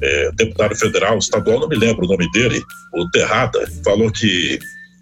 eh, 0.00 0.30
deputado 0.34 0.76
federal 0.76 1.18
estadual, 1.18 1.60
não 1.60 1.68
me 1.68 1.76
lembro 1.76 2.04
o 2.04 2.08
nome 2.08 2.30
dele, 2.32 2.62
o 2.94 3.08
Terrada, 3.10 3.66
falou 3.84 4.10
que 4.10 4.58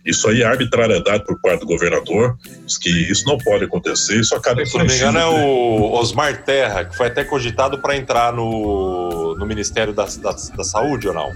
isso 0.07 0.29
aí 0.29 0.43
é 0.43 0.47
arbitrariedade 0.47 1.25
por 1.25 1.39
parte 1.41 1.61
do 1.61 1.67
governador, 1.67 2.39
que 2.81 2.89
isso 2.89 3.27
não 3.27 3.37
pode 3.39 3.65
acontecer, 3.65 4.21
isso 4.21 4.37
acaba 4.37 4.65
Se 4.65 4.79
não 4.79 4.87
me 4.87 4.95
engano, 4.95 5.19
é 5.19 5.27
o 5.27 5.93
Osmar 5.95 6.45
Terra, 6.45 6.85
que 6.85 6.97
foi 6.97 7.09
até 7.09 7.25
cogitado 7.25 7.79
para 7.81 7.97
entrar 7.97 8.33
no, 8.33 9.35
no 9.37 9.45
Ministério 9.45 9.93
da, 9.93 10.05
da, 10.05 10.31
da, 10.31 10.65
Saúde 10.65 11.09
ou 11.09 11.15
não? 11.15 11.33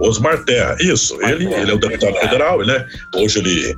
Osmar 0.00 0.44
Terra, 0.44 0.76
isso. 0.80 1.16
ele, 1.22 1.46
ele 1.54 1.70
é 1.70 1.74
o 1.74 1.78
deputado 1.78 2.16
federal, 2.18 2.58
né? 2.66 2.84
Hoje 3.14 3.38
ele, 3.38 3.76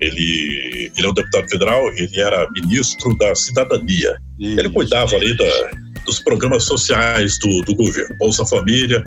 ele, 0.00 0.90
ele 0.96 1.06
é 1.06 1.10
o 1.10 1.12
deputado 1.12 1.48
federal, 1.48 1.88
ele 1.92 2.20
era 2.20 2.48
ministro 2.52 3.16
da 3.18 3.34
Cidadania. 3.34 4.16
Isso. 4.38 4.58
Ele 4.58 4.70
cuidava 4.70 5.14
ali 5.16 5.36
da, 5.36 5.70
dos 6.06 6.20
programas 6.20 6.64
sociais 6.64 7.38
do, 7.38 7.62
do 7.62 7.74
governo, 7.74 8.16
Bolsa 8.18 8.44
Família, 8.46 9.04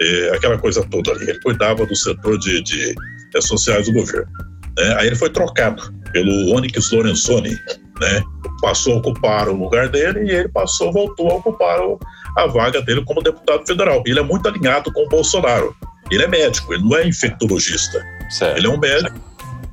é, 0.00 0.30
aquela 0.34 0.58
coisa 0.58 0.84
toda 0.90 1.12
ali. 1.12 1.30
Ele 1.30 1.40
cuidava 1.40 1.86
do 1.86 1.94
setor 1.94 2.38
de, 2.38 2.62
de, 2.62 2.94
de 3.32 3.42
sociais 3.42 3.86
do 3.86 3.92
governo. 3.92 4.30
Né? 4.76 4.94
Aí 4.98 5.06
ele 5.06 5.16
foi 5.16 5.30
trocado 5.30 5.92
pelo 6.12 6.54
Onyx 6.54 6.90
Lorenzoni, 6.90 7.56
né? 8.00 8.22
Passou 8.60 8.94
a 8.94 8.96
ocupar 8.96 9.48
o 9.48 9.56
lugar 9.56 9.88
dele 9.88 10.24
e 10.24 10.30
ele 10.30 10.48
passou, 10.48 10.92
voltou 10.92 11.30
a 11.30 11.34
ocupar 11.34 11.80
o, 11.80 11.98
a 12.36 12.46
vaga 12.46 12.82
dele 12.82 13.04
como 13.04 13.22
deputado 13.22 13.66
federal. 13.66 14.02
Ele 14.06 14.18
é 14.18 14.22
muito 14.22 14.48
alinhado 14.48 14.92
com 14.92 15.04
o 15.04 15.08
Bolsonaro. 15.08 15.74
Ele 16.10 16.24
é 16.24 16.26
médico, 16.26 16.74
ele 16.74 16.82
não 16.82 16.96
é 16.96 17.06
infectologista. 17.06 18.04
Certo. 18.28 18.58
Ele 18.58 18.66
é 18.66 18.70
um 18.70 18.78
médico, 18.78 19.18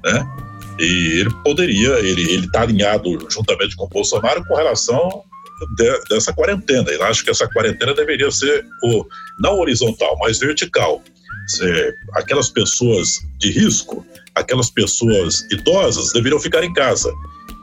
né? 0.08 0.28
E 0.80 1.20
ele 1.20 1.30
poderia, 1.44 2.00
ele 2.00 2.46
está 2.46 2.62
alinhado 2.62 3.18
juntamente 3.30 3.76
com 3.76 3.86
o 3.86 3.90
Bolsonaro 3.90 4.46
com 4.46 4.56
relação 4.56 5.24
de, 5.76 6.00
dessa 6.10 6.32
quarentena. 6.34 6.90
Ele 6.90 7.02
acha 7.04 7.24
que 7.24 7.32
essa 7.32 7.48
quarentena 7.48 7.94
deveria 7.94 8.30
ser 8.30 8.64
o, 8.84 9.06
não 9.40 9.58
horizontal, 9.60 10.16
mas 10.20 10.40
vertical. 10.40 11.02
Se, 11.48 11.94
aquelas 12.14 12.50
pessoas 12.50 13.20
de 13.40 13.50
risco, 13.52 14.06
aquelas 14.36 14.70
pessoas 14.70 15.42
idosas 15.52 16.12
deveriam 16.14 16.40
ficar 16.40 16.64
em 16.64 16.74
casa 16.74 17.12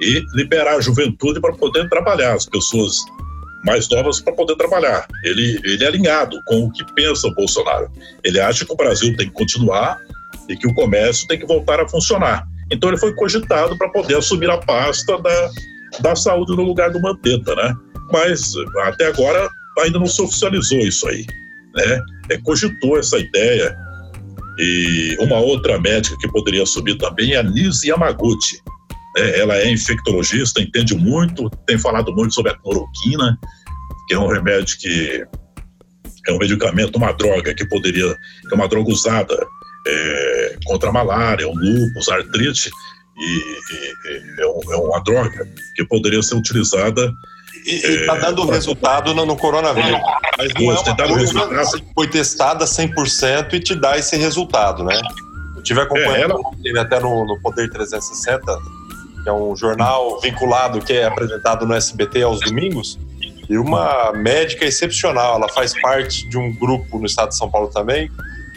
e 0.01 0.25
liberar 0.35 0.77
a 0.77 0.81
juventude 0.81 1.41
para 1.41 1.55
poder 1.55 1.89
trabalhar, 1.89 2.35
as 2.35 2.47
pessoas 2.47 2.97
mais 3.65 3.89
novas 3.89 4.21
para 4.21 4.35
poder 4.35 4.57
trabalhar. 4.57 5.07
Ele, 5.23 5.61
ele 5.65 5.85
é 5.85 5.87
alinhado 5.87 6.39
com 6.47 6.65
o 6.65 6.73
que 6.73 6.85
pensa 6.95 7.29
o 7.29 7.35
Bolsonaro. 7.35 7.91
Ele 8.23 8.41
acha 8.41 8.65
que 8.65 8.73
o 8.73 8.77
Brasil 8.77 9.17
tem 9.17 9.29
que 9.29 9.33
continuar 9.33 9.99
e 10.49 10.57
que 10.57 10.67
o 10.67 10.75
comércio 10.75 11.27
tem 11.27 11.39
que 11.39 11.47
voltar 11.47 11.81
a 11.81 11.89
funcionar. 11.89 12.47
Então 12.71 12.91
ele 12.91 12.99
foi 12.99 13.15
cogitado 13.15 13.77
para 13.77 13.89
poder 13.89 14.17
assumir 14.17 14.51
a 14.51 14.59
pasta 14.59 15.19
da, 15.21 15.51
da 16.01 16.17
saúde 16.17 16.57
no 16.57 16.63
lugar 16.63 16.91
do 16.91 17.01
Mandetta, 17.01 17.55
né? 17.55 17.75
Mas 18.13 18.53
até 18.83 19.07
agora 19.07 19.49
ainda 19.79 19.99
não 19.99 20.07
se 20.07 20.21
oficializou 20.23 20.79
isso 20.79 21.09
aí, 21.09 21.27
né? 21.75 22.01
É, 22.31 22.39
cogitou 22.39 22.99
essa 22.99 23.19
ideia 23.19 23.77
e 24.59 25.17
uma 25.21 25.39
outra 25.39 25.81
médica 25.81 26.17
que 26.19 26.29
poderia 26.29 26.63
assumir 26.63 26.97
também 26.97 27.33
é 27.33 27.39
a 27.39 27.43
Nise 27.43 27.89
Yamaguchi. 27.89 28.57
Né? 29.17 29.39
Ela 29.39 29.57
é 29.57 29.71
infectologista, 29.71 30.61
entende 30.61 30.95
muito, 30.95 31.51
tem 31.67 31.79
falado 31.79 32.13
muito 32.15 32.35
sobre 32.35 32.53
a 32.53 32.59
cloroquina, 32.59 33.39
que 34.07 34.15
é 34.15 34.19
um 34.19 34.29
remédio 34.29 34.79
que 34.79 35.27
é 36.27 36.33
um 36.33 36.39
medicamento, 36.39 36.97
uma 36.97 37.13
droga 37.13 37.55
que 37.55 37.67
poderia, 37.67 38.17
é 38.51 38.55
uma 38.55 38.69
droga 38.69 38.91
usada 38.91 39.37
é, 39.87 40.57
contra 40.65 40.89
a 40.89 40.93
malária, 40.93 41.49
o 41.49 41.55
lúpus, 41.55 42.09
a 42.09 42.17
artrite, 42.17 42.71
e, 43.17 43.23
e, 43.27 44.43
é, 44.43 44.47
um, 44.47 44.73
é, 44.73 44.77
uma 44.77 45.03
droga 45.03 45.49
que 45.75 45.85
poderia 45.85 46.23
ser 46.23 46.35
utilizada. 46.35 47.13
E 47.65 47.77
está 47.77 48.17
é, 48.17 48.21
dando 48.21 48.45
resultado 48.47 49.15
no, 49.15 49.25
no, 49.25 49.37
coronavírus. 49.37 50.01
Mas 50.37 50.53
não 50.55 50.73
é 50.73 50.81
uma 50.81 50.97
coisa 50.97 51.81
que 51.81 51.95
foi 51.95 52.09
testada 52.09 52.65
100% 52.65 53.53
e 53.55 53.61
te 53.61 53.75
dá 53.75 53.97
esse 53.97 54.17
resultado, 54.17 54.85
né? 54.85 55.01
Eu 55.57 55.63
tive 55.63 55.81
acompanhando 55.81 56.41
é, 56.65 56.71
ela... 56.71 56.83
até 56.83 57.01
no, 57.01 57.25
no 57.25 57.41
Poder 57.41 57.71
360, 57.71 58.59
que 59.23 59.29
é 59.29 59.33
um 59.33 59.57
jornal 59.57 60.21
vinculado 60.21 60.81
que 60.81 60.93
é 60.93 61.07
apresentado 61.07 61.67
no 61.67 61.75
SBT 61.75 62.23
aos 62.23 62.41
domingos, 62.41 62.99
e 63.49 63.57
uma 63.57 64.13
médica 64.13 64.65
excepcional. 64.65 65.37
Ela 65.37 65.49
faz 65.49 65.73
parte 65.81 66.29
de 66.29 66.37
um 66.37 66.53
grupo 66.53 66.99
no 66.99 67.07
estado 67.07 67.31
de 67.31 67.37
São 67.37 67.51
Paulo 67.51 67.69
também, 67.69 68.11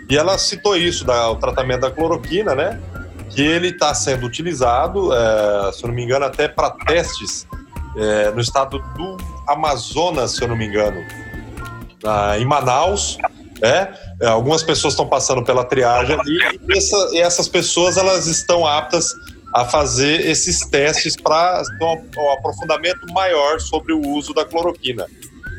e 0.10 0.18
ela 0.18 0.38
citou 0.38 0.76
isso, 0.76 1.04
da, 1.04 1.30
o 1.30 1.36
tratamento 1.36 1.82
da 1.82 1.92
cloroquina, 1.92 2.56
né? 2.56 2.80
Que 3.30 3.42
ele 3.42 3.70
está 3.70 3.94
sendo 3.94 4.26
utilizado, 4.26 5.14
é, 5.14 5.72
se 5.74 5.84
eu 5.84 5.88
não 5.88 5.96
me 5.96 6.04
engano, 6.04 6.26
até 6.26 6.48
para 6.48 6.72
testes 6.72 7.46
é, 7.98 8.32
no 8.32 8.40
estado 8.40 8.80
do 8.96 9.18
Amazonas, 9.48 10.32
se 10.32 10.42
eu 10.44 10.48
não 10.48 10.56
me 10.56 10.66
engano, 10.66 11.04
em 12.40 12.46
Manaus. 12.46 13.18
É, 13.62 13.92
é, 14.22 14.28
algumas 14.28 14.62
pessoas 14.62 14.94
estão 14.94 15.08
passando 15.08 15.44
pela 15.44 15.64
triagem 15.64 16.16
e, 16.28 16.78
essa, 16.78 17.10
e 17.12 17.18
essas 17.18 17.48
pessoas 17.48 17.98
elas 17.98 18.28
estão 18.28 18.68
aptas 18.68 19.16
a 19.54 19.66
fazer 19.66 20.28
esses 20.28 20.60
testes 20.68 21.16
para 21.16 21.64
um, 21.82 22.22
um 22.22 22.32
aprofundamento 22.34 23.12
maior 23.12 23.60
sobre 23.60 23.94
o 23.94 24.02
uso 24.10 24.32
da 24.34 24.46
cloroquina. 24.46 25.08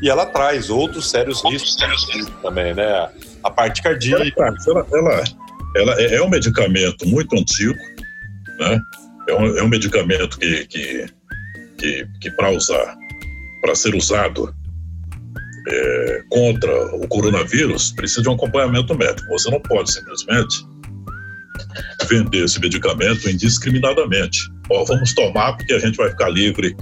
E 0.01 0.09
ela 0.09 0.25
traz 0.25 0.69
outros 0.69 1.09
sérios 1.09 1.43
riscos 1.43 1.75
também, 2.41 2.73
né? 2.73 3.09
A 3.43 3.49
parte 3.49 3.81
cardíaca. 3.81 4.53
Ela, 4.67 4.87
ela, 4.93 5.23
ela 5.75 6.01
é, 6.01 6.15
é 6.15 6.21
um 6.21 6.29
medicamento 6.29 7.07
muito 7.07 7.35
antigo, 7.37 7.77
né? 8.59 8.81
É 9.27 9.33
um, 9.35 9.57
é 9.57 9.63
um 9.63 9.67
medicamento 9.67 10.37
que, 10.39 10.65
que, 10.65 11.05
que, 11.77 12.07
que 12.19 12.31
para 12.31 12.49
usar, 12.51 12.97
para 13.61 13.75
ser 13.75 13.93
usado 13.95 14.53
é, 15.67 16.23
contra 16.29 16.95
o 16.95 17.07
coronavírus, 17.07 17.91
precisa 17.91 18.23
de 18.23 18.29
um 18.29 18.33
acompanhamento 18.33 18.97
médico. 18.97 19.27
Você 19.29 19.51
não 19.51 19.61
pode 19.61 19.91
simplesmente 19.91 20.65
vender 22.09 22.45
esse 22.45 22.59
medicamento 22.59 23.29
indiscriminadamente. 23.29 24.39
Ó, 24.69 24.83
vamos 24.85 25.13
tomar 25.13 25.55
porque 25.57 25.73
a 25.73 25.79
gente 25.79 25.95
vai 25.95 26.09
ficar 26.09 26.29
livre 26.29 26.75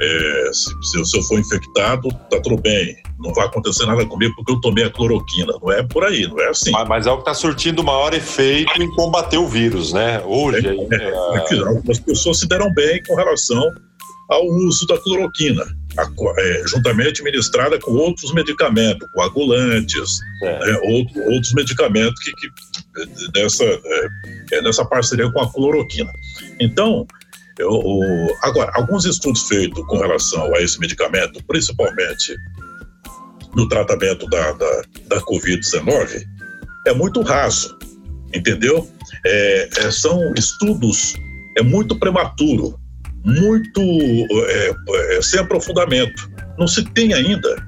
é, 0.00 0.50
se, 0.52 1.04
se, 1.04 1.18
eu 1.18 1.22
for 1.22 1.38
infectado, 1.38 2.08
tá 2.30 2.40
tudo 2.40 2.56
bem, 2.60 2.96
não 3.18 3.32
vai 3.32 3.46
acontecer 3.46 3.86
nada 3.86 4.04
comigo 4.06 4.34
porque 4.36 4.52
eu 4.52 4.60
tomei 4.60 4.84
a 4.84 4.90
cloroquina. 4.90 5.52
Não 5.60 5.72
é 5.72 5.82
por 5.82 6.04
aí, 6.04 6.26
não 6.26 6.40
é 6.40 6.48
assim. 6.48 6.70
Mas, 6.70 6.88
mas 6.88 7.06
é 7.06 7.10
o 7.10 7.16
que 7.16 7.22
está 7.22 7.34
surtindo 7.34 7.82
maior 7.82 8.14
efeito 8.14 8.80
em 8.80 8.90
combater 8.94 9.38
o 9.38 9.46
vírus, 9.46 9.92
né? 9.92 10.22
Hoje. 10.24 10.66
É, 10.66 10.94
é, 10.94 11.54
é, 11.54 11.58
algumas 11.58 11.98
pessoas 11.98 12.38
se 12.38 12.48
deram 12.48 12.72
bem 12.72 13.02
com 13.04 13.14
relação 13.14 13.62
ao 14.28 14.44
uso 14.44 14.86
da 14.86 14.98
cloroquina, 14.98 15.64
a, 15.96 16.02
é, 16.38 16.62
juntamente 16.66 17.22
ministrada 17.22 17.78
com 17.78 17.92
outros 17.92 18.32
medicamentos, 18.34 19.08
coagulantes, 19.12 20.18
é. 20.42 20.58
né, 20.58 20.80
outro, 20.84 21.32
outros 21.32 21.54
medicamentos 21.54 22.22
que, 22.22 22.32
que 22.32 23.32
dessa, 23.32 23.64
é, 23.64 24.08
é, 24.52 24.62
dessa 24.62 24.84
parceria 24.84 25.30
com 25.32 25.40
a 25.40 25.50
cloroquina. 25.50 26.12
Então, 26.60 27.06
eu, 27.58 28.36
agora, 28.42 28.70
alguns 28.74 29.04
estudos 29.04 29.42
feitos 29.48 29.84
com 29.86 29.98
relação 29.98 30.54
a 30.54 30.60
esse 30.60 30.78
medicamento, 30.80 31.42
principalmente 31.46 32.36
no 33.54 33.68
tratamento 33.68 34.26
da, 34.28 34.52
da, 34.52 34.82
da 35.08 35.20
Covid-19, 35.22 36.22
é 36.86 36.94
muito 36.94 37.22
raso, 37.22 37.76
entendeu? 38.32 38.88
É, 39.24 39.68
é, 39.78 39.90
são 39.90 40.32
estudos, 40.34 41.14
é 41.56 41.62
muito 41.62 41.98
prematuro, 41.98 42.78
muito 43.24 43.80
é, 43.80 44.74
é, 45.16 45.22
sem 45.22 45.40
aprofundamento. 45.40 46.30
Não 46.58 46.68
se 46.68 46.84
tem 46.92 47.12
ainda, 47.12 47.66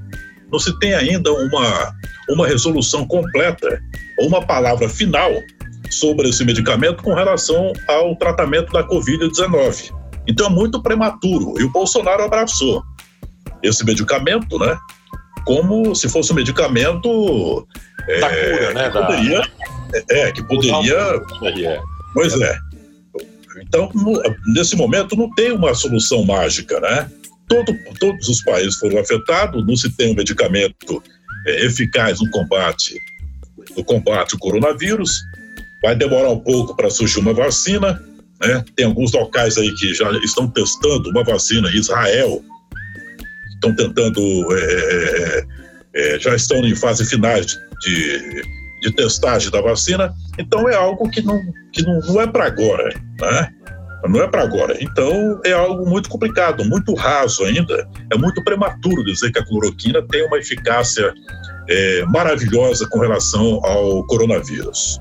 não 0.53 0.59
se 0.59 0.79
tem 0.79 0.95
ainda 0.95 1.33
uma, 1.33 1.95
uma 2.29 2.47
resolução 2.47 3.07
completa, 3.07 3.83
ou 4.19 4.29
uma 4.29 4.45
palavra 4.47 4.89
final 4.89 5.31
sobre 5.91 6.29
esse 6.29 6.45
medicamento 6.45 7.03
com 7.03 7.15
relação 7.15 7.73
ao 7.89 8.17
tratamento 8.17 8.73
da 8.73 8.87
Covid-19. 8.87 9.93
Então 10.27 10.47
é 10.47 10.51
muito 10.51 10.83
prematuro. 10.83 11.61
E 11.61 11.65
o 11.65 11.71
Bolsonaro 11.71 12.23
abraçou 12.23 12.83
esse 13.63 13.85
medicamento, 13.85 14.59
né? 14.59 14.79
Como 15.45 15.95
se 15.95 16.09
fosse 16.09 16.33
um 16.33 16.37
medicamento. 16.37 17.67
Da 18.21 18.33
é, 18.33 18.57
cura, 18.57 18.75
né? 18.75 18.91
Que 18.91 18.99
poderia, 18.99 19.43
é, 19.95 20.21
é, 20.21 20.33
que 20.33 20.43
poderia. 20.45 21.23
Pois 22.15 22.41
é. 22.41 22.59
Então, 23.63 23.91
nesse 24.55 24.77
momento, 24.77 25.17
não 25.17 25.31
tem 25.35 25.53
uma 25.53 25.75
solução 25.75 26.25
mágica, 26.25 26.81
né? 26.81 27.11
Todo, 27.49 27.73
todos 27.99 28.29
os 28.29 28.43
países 28.43 28.77
foram 28.77 28.99
afetados, 28.99 29.67
não 29.67 29.77
se 29.77 29.91
tem 29.97 30.13
um 30.13 30.17
medicamento 30.17 31.03
é, 31.47 31.67
eficaz 31.67 32.21
no 32.21 32.31
combate, 32.31 32.95
no 33.77 33.85
combate 33.85 34.35
ao 34.35 34.39
coronavírus. 34.39 35.21
Vai 35.83 35.95
demorar 35.95 36.31
um 36.31 36.39
pouco 36.39 36.77
para 36.77 36.91
surgir 36.91 37.21
uma 37.21 37.33
vacina, 37.33 38.01
né? 38.41 38.65
Tem 38.75 38.87
alguns 38.87 39.13
locais 39.13 39.59
aí 39.59 39.73
que 39.75 39.95
já 39.95 40.11
estão 40.23 40.49
testando 40.49 41.11
uma 41.11 41.25
vacina, 41.25 41.71
Israel, 41.71 42.43
estão 43.55 43.75
tentando, 43.75 44.21
é, 44.55 44.61
é, 44.61 45.47
é, 45.95 46.17
é 46.17 46.19
já 46.19 46.35
estão 46.35 46.59
em 46.59 46.75
fase 46.75 47.05
finais 47.05 47.47
de, 47.83 48.43
de 48.83 48.93
testagem 48.95 49.51
da 49.51 49.61
vacina. 49.61 50.13
Então 50.39 50.69
é 50.69 50.75
algo 50.75 51.09
que 51.11 51.23
não, 51.23 51.39
que 51.73 51.83
não, 51.83 52.01
não 52.01 52.21
é 52.21 52.27
para 52.27 52.47
agora, 52.47 52.95
né? 53.21 53.49
Não 54.09 54.23
é 54.23 54.27
para 54.27 54.43
agora. 54.43 54.77
Então 54.81 55.41
é 55.45 55.53
algo 55.53 55.87
muito 55.87 56.09
complicado, 56.09 56.65
muito 56.65 56.95
raso 56.95 57.45
ainda. 57.45 57.87
É 58.11 58.17
muito 58.17 58.43
prematuro 58.43 59.05
dizer 59.05 59.31
que 59.31 59.39
a 59.39 59.45
cloroquina 59.45 60.03
tem 60.09 60.27
uma 60.27 60.39
eficácia 60.39 61.13
é, 61.69 62.05
maravilhosa 62.07 62.89
com 62.89 62.99
relação 62.99 63.61
ao 63.65 64.07
coronavírus. 64.07 64.99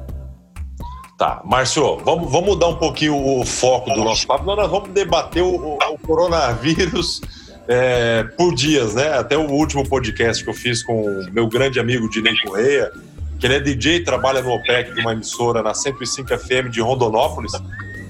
Tá, 1.20 1.42
Márcio, 1.44 1.98
vamos, 1.98 2.32
vamos 2.32 2.52
mudar 2.52 2.70
um 2.70 2.78
pouquinho 2.78 3.14
o 3.14 3.46
foco 3.46 3.92
do 3.92 4.06
nosso 4.06 4.26
papo. 4.26 4.46
Nós 4.46 4.72
vamos 4.72 4.88
debater 4.92 5.44
o, 5.44 5.78
o 5.78 5.98
coronavírus 5.98 7.20
é, 7.68 8.24
por 8.38 8.56
dias, 8.56 8.96
né? 8.96 9.18
Até 9.18 9.38
o 9.38 9.52
último 9.52 9.86
podcast 9.86 10.42
que 10.42 10.50
eu 10.50 10.54
fiz 10.54 10.82
com 10.82 11.04
o 11.04 11.30
meu 11.34 11.50
grande 11.50 11.78
amigo 11.78 12.10
Dinei 12.10 12.34
Correia, 12.40 12.90
que 13.38 13.46
ele 13.46 13.56
é 13.56 13.60
DJ, 13.60 14.06
trabalha 14.06 14.42
no 14.42 14.50
OPEC 14.50 14.94
de 14.94 15.02
uma 15.02 15.12
emissora 15.12 15.62
na 15.62 15.74
105 15.74 16.38
FM 16.38 16.70
de 16.72 16.80
Rondonópolis, 16.80 17.52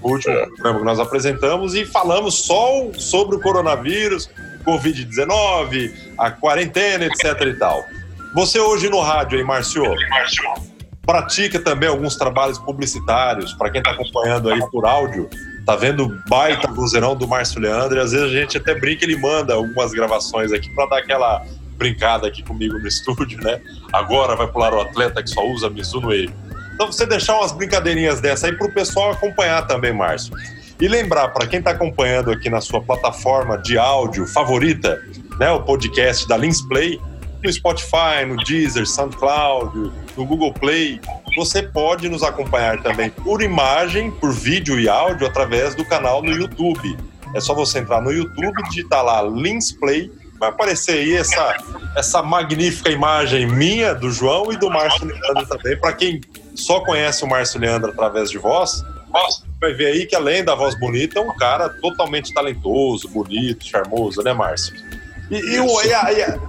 o 0.03 0.11
último 0.11 0.35
é. 0.35 0.45
programa 0.45 0.77
que 0.77 0.85
nós 0.85 0.99
apresentamos, 0.99 1.73
e 1.73 1.87
falamos 1.87 2.35
só 2.35 2.91
sobre 2.93 3.37
o 3.37 3.39
coronavírus, 3.39 4.29
Covid-19, 4.63 5.91
a 6.15 6.29
quarentena, 6.29 7.05
etc 7.05 7.41
e 7.41 7.53
tal. 7.55 7.83
Você 8.35 8.59
hoje 8.59 8.87
no 8.87 8.99
rádio, 8.99 9.39
hein, 9.39 9.45
Márcio? 9.45 9.83
Márcio 10.11 10.78
pratica 11.09 11.59
também 11.59 11.89
alguns 11.89 12.15
trabalhos 12.15 12.59
publicitários, 12.59 13.51
para 13.53 13.71
quem 13.71 13.79
está 13.79 13.89
acompanhando 13.89 14.47
aí 14.47 14.59
por 14.69 14.85
áudio, 14.85 15.27
tá 15.65 15.75
vendo 15.75 16.21
baita 16.29 16.71
vozeirão 16.71 17.15
do 17.15 17.27
Márcio 17.27 17.59
Leandro, 17.59 17.97
e 17.97 17.99
às 17.99 18.11
vezes 18.11 18.27
a 18.27 18.31
gente 18.31 18.57
até 18.57 18.75
brinca, 18.75 19.05
ele 19.05 19.17
manda 19.17 19.55
algumas 19.55 19.91
gravações 19.91 20.51
aqui 20.51 20.69
para 20.75 20.85
dar 20.85 20.99
aquela 20.99 21.43
brincada 21.79 22.27
aqui 22.27 22.43
comigo 22.43 22.77
no 22.77 22.85
estúdio, 22.85 23.41
né? 23.41 23.59
Agora 23.91 24.35
vai 24.35 24.45
pular 24.45 24.71
o 24.71 24.81
atleta 24.81 25.23
que 25.23 25.31
só 25.31 25.43
usa 25.47 25.67
Mizuno 25.67 26.09
Wave. 26.09 26.31
Então 26.75 26.91
você 26.91 27.07
deixar 27.07 27.37
umas 27.37 27.53
brincadeirinhas 27.53 28.21
dessa 28.21 28.45
aí 28.45 28.55
para 28.55 28.67
o 28.67 28.71
pessoal 28.71 29.09
acompanhar 29.09 29.65
também, 29.65 29.91
Márcio. 29.91 30.35
E 30.79 30.87
lembrar, 30.87 31.29
para 31.29 31.47
quem 31.47 31.57
está 31.57 31.71
acompanhando 31.71 32.29
aqui 32.29 32.51
na 32.51 32.61
sua 32.61 32.81
plataforma 32.81 33.57
de 33.57 33.79
áudio 33.79 34.27
favorita, 34.27 35.01
né, 35.39 35.49
o 35.49 35.63
podcast 35.63 36.27
da 36.27 36.37
Linsplay, 36.37 37.01
no 37.43 37.51
Spotify, 37.51 38.25
no 38.27 38.35
Deezer, 38.37 38.85
SoundCloud, 38.85 39.91
no 40.17 40.25
Google 40.25 40.53
Play. 40.53 40.99
Você 41.35 41.63
pode 41.63 42.09
nos 42.09 42.23
acompanhar 42.23 42.81
também 42.81 43.09
por 43.09 43.41
imagem, 43.41 44.11
por 44.11 44.33
vídeo 44.33 44.79
e 44.79 44.89
áudio 44.89 45.27
através 45.27 45.75
do 45.75 45.85
canal 45.85 46.21
no 46.21 46.31
YouTube. 46.31 46.97
É 47.33 47.39
só 47.39 47.53
você 47.53 47.79
entrar 47.79 48.01
no 48.01 48.11
YouTube, 48.11 48.63
digitar 48.69 49.03
lá 49.03 49.21
Lins 49.21 49.71
Play, 49.71 50.11
vai 50.39 50.49
aparecer 50.49 50.93
aí 50.93 51.15
essa, 51.15 51.55
essa 51.95 52.23
magnífica 52.23 52.89
imagem 52.89 53.47
minha, 53.47 53.93
do 53.93 54.09
João 54.11 54.51
e 54.51 54.57
do 54.57 54.69
Márcio 54.69 55.05
Leandro 55.05 55.45
também. 55.45 55.77
Para 55.77 55.93
quem 55.93 56.21
só 56.55 56.79
conhece 56.81 57.23
o 57.23 57.27
Márcio 57.27 57.59
Leandro 57.59 57.91
através 57.91 58.31
de 58.31 58.37
voz, 58.37 58.83
vai 59.61 59.73
ver 59.73 59.87
aí 59.87 60.05
que 60.05 60.15
além 60.15 60.43
da 60.43 60.55
voz 60.55 60.77
bonita, 60.79 61.19
é 61.19 61.21
um 61.21 61.35
cara 61.35 61.69
totalmente 61.69 62.33
talentoso, 62.33 63.07
bonito, 63.09 63.65
charmoso, 63.65 64.23
né, 64.23 64.33
Márcio? 64.33 64.75
E, 65.29 65.35
e, 65.35 65.57
e, 65.57 65.87
e 65.87 65.93
a, 65.93 66.39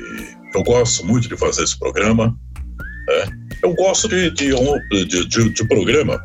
eu 0.56 0.64
gosto 0.64 1.06
muito 1.06 1.28
de 1.28 1.38
fazer 1.38 1.64
esse 1.64 1.78
programa. 1.78 2.36
Né? 3.08 3.26
Eu 3.62 3.74
gosto 3.76 4.08
de, 4.08 4.32
de, 4.32 4.52
de, 5.06 5.28
de, 5.28 5.50
de 5.50 5.68
programa 5.68 6.24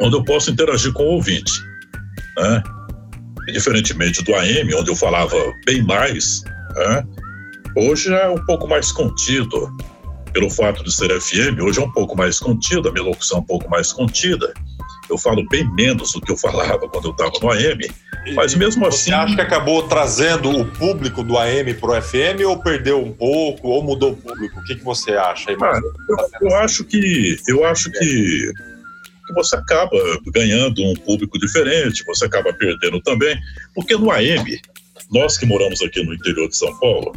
onde 0.00 0.16
eu 0.16 0.24
posso 0.24 0.50
interagir 0.50 0.92
com 0.92 1.02
o 1.02 1.14
ouvinte. 1.14 1.52
Né? 2.36 2.62
E, 3.48 3.52
diferentemente 3.52 4.22
do 4.22 4.34
AM, 4.34 4.74
onde 4.74 4.90
eu 4.90 4.96
falava 4.96 5.36
bem 5.66 5.82
mais, 5.82 6.42
né? 6.76 7.04
hoje 7.76 8.12
é 8.12 8.28
um 8.28 8.44
pouco 8.44 8.68
mais 8.68 8.92
contido 8.92 9.76
pelo 10.32 10.50
fato 10.50 10.84
de 10.84 10.94
ser 10.94 11.08
FM, 11.20 11.60
hoje 11.60 11.80
é 11.80 11.82
um 11.82 11.90
pouco 11.90 12.16
mais 12.16 12.38
contida, 12.38 12.90
a 12.90 12.92
minha 12.92 13.04
locução 13.04 13.38
é 13.38 13.40
um 13.40 13.44
pouco 13.44 13.68
mais 13.68 13.92
contida. 13.92 14.52
Eu 15.08 15.16
falo 15.16 15.46
bem 15.48 15.68
menos 15.74 16.12
do 16.12 16.20
que 16.20 16.30
eu 16.30 16.36
falava 16.36 16.88
quando 16.88 17.06
eu 17.06 17.10
estava 17.12 17.32
no 17.40 17.50
AM, 17.50 17.88
mas 18.34 18.54
mesmo 18.54 18.86
assim. 18.86 19.10
Você 19.10 19.12
acha 19.12 19.34
que 19.34 19.40
acabou 19.40 19.88
trazendo 19.88 20.50
o 20.50 20.64
público 20.64 21.22
do 21.22 21.38
AM 21.38 21.72
para 21.74 21.98
o 21.98 22.02
FM 22.02 22.44
ou 22.46 22.60
perdeu 22.62 23.02
um 23.02 23.12
pouco, 23.12 23.68
ou 23.68 23.82
mudou 23.82 24.12
o 24.12 24.16
público? 24.16 24.60
O 24.60 24.64
que, 24.64 24.76
que 24.76 24.84
você 24.84 25.12
acha 25.12 25.50
aí, 25.50 25.56
Cara, 25.56 25.80
eu, 26.08 26.48
eu, 26.48 26.56
acho 26.56 26.84
que. 26.84 27.36
Eu 27.46 27.64
acho 27.64 27.90
que. 27.90 27.98
que 27.98 29.32
você 29.34 29.56
acaba 29.56 29.96
ganhando 30.26 30.82
um 30.82 30.94
público 30.94 31.38
diferente, 31.38 32.04
você 32.04 32.26
acaba 32.26 32.52
perdendo 32.52 33.00
também, 33.00 33.38
porque 33.74 33.96
no 33.96 34.10
AM, 34.10 34.60
nós 35.10 35.38
que 35.38 35.46
moramos 35.46 35.80
aqui 35.80 36.02
no 36.02 36.12
interior 36.12 36.48
de 36.48 36.56
São 36.56 36.76
Paulo, 36.78 37.12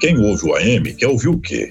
quem 0.00 0.16
ouve 0.18 0.46
o 0.46 0.54
AM 0.54 0.94
quer 0.94 1.08
ouvir 1.08 1.28
o 1.28 1.38
quê? 1.38 1.70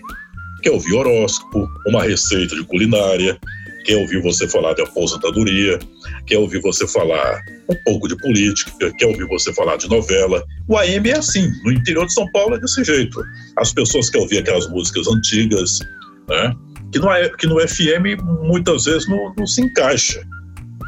Quer 0.61 0.71
ouvir 0.71 0.93
horóscopo, 0.93 1.67
uma 1.87 2.03
receita 2.03 2.55
de 2.55 2.63
culinária, 2.63 3.39
quer 3.85 3.97
ouvir 3.97 4.21
você 4.21 4.47
falar 4.47 4.73
de 4.73 4.81
aposentadoria, 4.81 5.79
quer 6.25 6.39
ouvir 6.39 6.59
você 6.61 6.87
falar 6.87 7.39
um 7.69 7.75
pouco 7.85 8.07
de 8.07 8.17
política, 8.17 8.91
quer 8.97 9.05
ouvir 9.05 9.25
você 9.27 9.53
falar 9.53 9.77
de 9.77 9.87
novela. 9.87 10.43
O 10.67 10.75
AM 10.77 11.09
é 11.09 11.17
assim, 11.17 11.51
no 11.63 11.71
interior 11.71 12.05
de 12.05 12.13
São 12.13 12.29
Paulo 12.31 12.55
é 12.55 12.59
desse 12.59 12.83
jeito. 12.83 13.23
As 13.55 13.71
pessoas 13.71 14.09
querem 14.09 14.23
ouvir 14.23 14.39
aquelas 14.39 14.67
músicas 14.69 15.07
antigas, 15.07 15.79
né? 16.27 16.53
que, 16.91 16.99
no, 16.99 17.37
que 17.37 17.47
no 17.47 17.67
FM 17.67 18.21
muitas 18.43 18.85
vezes 18.85 19.07
não, 19.07 19.33
não 19.37 19.45
se 19.45 19.61
encaixa, 19.61 20.19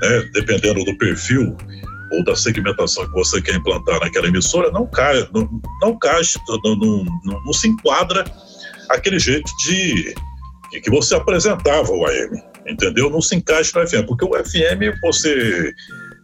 né? 0.01 0.29
dependendo 0.33 0.83
do 0.83 0.97
perfil 0.97 1.55
ou 2.11 2.23
da 2.23 2.35
segmentação 2.35 3.05
que 3.05 3.13
você 3.13 3.41
quer 3.41 3.55
implantar 3.55 3.99
naquela 3.99 4.27
emissora, 4.27 4.71
não 4.71 4.87
cai, 4.87 5.27
não, 5.33 5.47
não 5.81 5.99
caixa, 5.99 6.39
não, 6.47 6.75
não, 6.75 7.05
não, 7.23 7.43
não 7.43 7.53
se 7.53 7.67
enquadra 7.67 8.25
aquele 8.89 9.19
jeito 9.19 9.51
de 9.65 10.15
que 10.81 10.89
você 10.89 11.15
apresentava 11.15 11.91
o 11.91 12.05
AM 12.05 12.41
entendeu? 12.67 13.09
Não 13.09 13.21
se 13.21 13.35
encaixa 13.35 13.79
no 13.79 13.87
FM, 13.87 14.05
porque 14.07 14.25
o 14.25 14.33
FM 14.33 14.99
você 15.01 15.73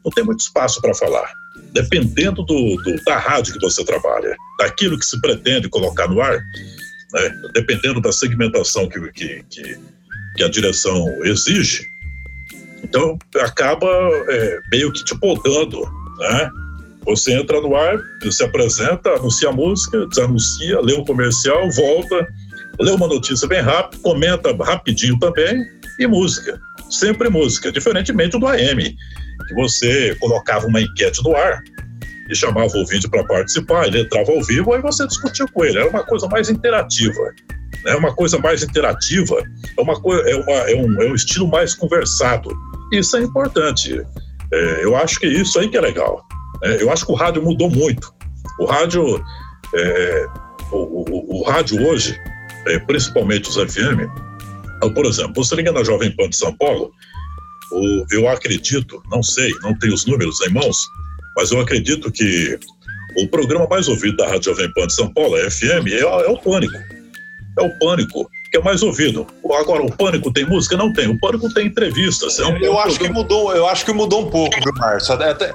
não 0.03 0.11
tem 0.11 0.23
muito 0.23 0.41
espaço 0.41 0.81
para 0.81 0.93
falar. 0.93 1.31
Dependendo 1.71 2.43
do, 2.43 2.75
do, 2.83 3.03
da 3.03 3.17
rádio 3.17 3.53
que 3.53 3.59
você 3.59 3.83
trabalha, 3.83 4.35
daquilo 4.59 4.97
que 4.97 5.05
se 5.05 5.19
pretende 5.21 5.69
colocar 5.69 6.07
no 6.07 6.21
ar, 6.21 6.37
né? 7.13 7.41
dependendo 7.53 8.01
da 8.01 8.11
segmentação 8.11 8.87
que, 8.87 8.99
que, 9.11 9.43
que, 9.49 9.79
que, 10.35 10.43
a 10.43 10.49
direção 10.49 11.07
exige, 11.23 11.85
então 12.83 13.17
acaba 13.39 13.87
é, 14.29 14.59
meio 14.71 14.91
que 14.91 15.03
te 15.03 15.17
podando, 15.19 15.81
né? 16.19 16.49
Você 17.05 17.33
entra 17.33 17.59
no 17.59 17.75
ar, 17.75 17.99
se 18.31 18.43
apresenta, 18.43 19.09
anuncia 19.11 19.49
a 19.49 19.51
música, 19.51 20.05
desanuncia, 20.07 20.79
lê 20.79 20.93
um 20.93 21.03
comercial, 21.03 21.69
volta, 21.71 22.27
lê 22.79 22.91
uma 22.91 23.07
notícia 23.07 23.47
bem 23.47 23.61
rápido, 23.61 24.01
comenta 24.01 24.55
rapidinho 24.63 25.19
também, 25.19 25.67
e 25.99 26.07
música. 26.07 26.59
Sempre 26.89 27.29
música, 27.29 27.71
diferentemente 27.71 28.37
do 28.39 28.47
AM, 28.47 28.95
que 29.47 29.53
você 29.53 30.15
colocava 30.19 30.67
uma 30.67 30.81
enquete 30.81 31.23
no 31.23 31.35
ar 31.35 31.61
e 32.29 32.35
chamava 32.35 32.71
o 32.73 32.79
ouvinte 32.79 33.09
para 33.09 33.23
participar, 33.25 33.87
ele 33.87 34.01
entrava 34.01 34.31
ao 34.31 34.41
vivo, 34.43 34.73
aí 34.73 34.81
você 34.81 35.05
discutia 35.07 35.45
com 35.47 35.65
ele. 35.65 35.77
Era 35.79 35.89
uma 35.89 36.03
coisa 36.03 36.27
mais 36.27 36.49
interativa. 36.49 37.33
É 37.85 37.91
né? 37.91 37.95
uma 37.95 38.13
coisa 38.15 38.37
mais 38.39 38.63
interativa, 38.63 39.43
é, 39.77 39.81
uma 39.81 39.93
é, 39.93 40.35
uma, 40.35 40.51
é, 40.51 40.75
um, 40.75 41.01
é 41.01 41.05
um 41.11 41.15
estilo 41.15 41.47
mais 41.47 41.73
conversado. 41.73 42.49
Isso 42.91 43.17
é 43.17 43.21
importante. 43.21 44.01
É, 44.51 44.85
eu 44.85 44.95
acho 44.95 45.19
que 45.19 45.27
isso 45.27 45.59
aí 45.59 45.67
que 45.67 45.77
é 45.77 45.81
legal. 45.81 46.25
É, 46.63 46.81
eu 46.81 46.91
acho 46.91 47.05
que 47.05 47.11
o 47.11 47.15
rádio 47.15 47.43
mudou 47.43 47.69
muito. 47.69 48.13
O 48.59 48.65
rádio, 48.65 49.21
é, 49.75 50.25
o, 50.71 50.77
o, 50.77 51.39
o, 51.39 51.43
rádio 51.43 51.85
hoje, 51.85 52.17
é, 52.67 52.79
principalmente 52.79 53.49
os 53.49 53.55
FM, 53.55 54.07
por 54.91 55.05
exemplo, 55.05 55.43
você 55.43 55.55
liga 55.55 55.71
na 55.71 55.83
Jovem 55.83 56.11
Pan 56.15 56.29
de 56.29 56.35
São 56.35 56.55
Paulo, 56.57 56.91
eu 58.11 58.27
acredito, 58.27 59.01
não 59.09 59.23
sei, 59.23 59.51
não 59.61 59.77
tenho 59.77 59.93
os 59.93 60.05
números 60.05 60.39
em 60.41 60.53
mãos, 60.53 60.77
mas 61.35 61.51
eu 61.51 61.59
acredito 61.59 62.11
que 62.11 62.57
o 63.17 63.27
programa 63.27 63.67
mais 63.67 63.87
ouvido 63.87 64.17
da 64.17 64.27
Rádio 64.27 64.51
Jovem 64.51 64.71
Pan 64.73 64.87
de 64.87 64.93
São 64.93 65.11
Paulo, 65.13 65.35
a 65.35 65.49
FM, 65.49 65.87
é, 65.87 65.99
é 65.99 66.29
o 66.29 66.37
Pânico. 66.37 66.77
É 67.57 67.61
o 67.61 67.79
Pânico 67.79 68.29
que 68.53 68.57
é 68.59 68.61
mais 68.61 68.83
ouvido. 68.83 69.25
Agora, 69.59 69.83
o 69.83 69.91
Pânico 69.91 70.31
tem 70.31 70.45
música? 70.45 70.77
Não 70.77 70.93
tem. 70.93 71.07
O 71.07 71.19
Pânico 71.19 71.51
tem 71.51 71.65
entrevistas. 71.65 72.37
É 72.37 72.45
um, 72.45 72.55
eu, 72.57 72.77
acho 72.77 72.99
que 72.99 73.09
mudou, 73.09 73.51
eu 73.51 73.67
acho 73.67 73.83
que 73.83 73.91
mudou 73.91 74.27
um 74.27 74.29
pouco, 74.29 74.55
viu, 74.63 74.71
Márcio? 74.75 75.15
Até, 75.15 75.51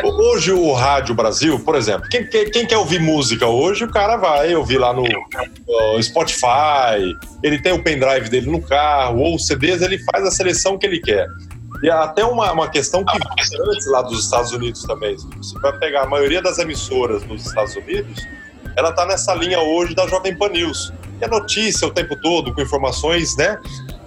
Hoje 0.00 0.52
o 0.52 0.72
Rádio 0.72 1.14
Brasil, 1.14 1.60
por 1.60 1.74
exemplo, 1.74 2.08
quem, 2.08 2.26
quem, 2.26 2.66
quer 2.66 2.78
ouvir 2.78 2.98
música 2.98 3.46
hoje, 3.46 3.84
o 3.84 3.90
cara 3.90 4.16
vai 4.16 4.54
ouvir 4.54 4.78
lá 4.78 4.92
no, 4.94 5.04
Spotify, 6.00 7.14
ele 7.42 7.60
tem 7.60 7.72
o 7.72 7.82
pendrive 7.82 8.30
dele 8.30 8.50
no 8.50 8.62
carro, 8.62 9.20
ou 9.20 9.38
CDs, 9.38 9.82
ele 9.82 9.98
faz 9.98 10.24
a 10.24 10.30
seleção 10.30 10.78
que 10.78 10.86
ele 10.86 10.98
quer. 10.98 11.26
E 11.82 11.90
até 11.90 12.24
uma, 12.24 12.50
uma 12.52 12.70
questão 12.70 13.04
que 13.04 13.18
antes 13.68 13.86
lá 13.86 14.00
dos 14.00 14.24
Estados 14.24 14.52
Unidos 14.52 14.82
também, 14.84 15.14
você 15.36 15.58
vai 15.58 15.76
pegar 15.78 16.04
a 16.04 16.06
maioria 16.06 16.40
das 16.40 16.58
emissoras 16.58 17.22
dos 17.24 17.44
Estados 17.44 17.76
Unidos, 17.76 18.26
ela 18.74 18.90
está 18.90 19.04
nessa 19.04 19.34
linha 19.34 19.60
hoje 19.60 19.94
da 19.94 20.06
Jovem 20.06 20.34
Pan 20.34 20.48
News, 20.48 20.90
que 21.18 21.24
é 21.24 21.28
notícia 21.28 21.86
o 21.86 21.90
tempo 21.90 22.18
todo, 22.22 22.54
com 22.54 22.62
informações, 22.62 23.36
né? 23.36 23.58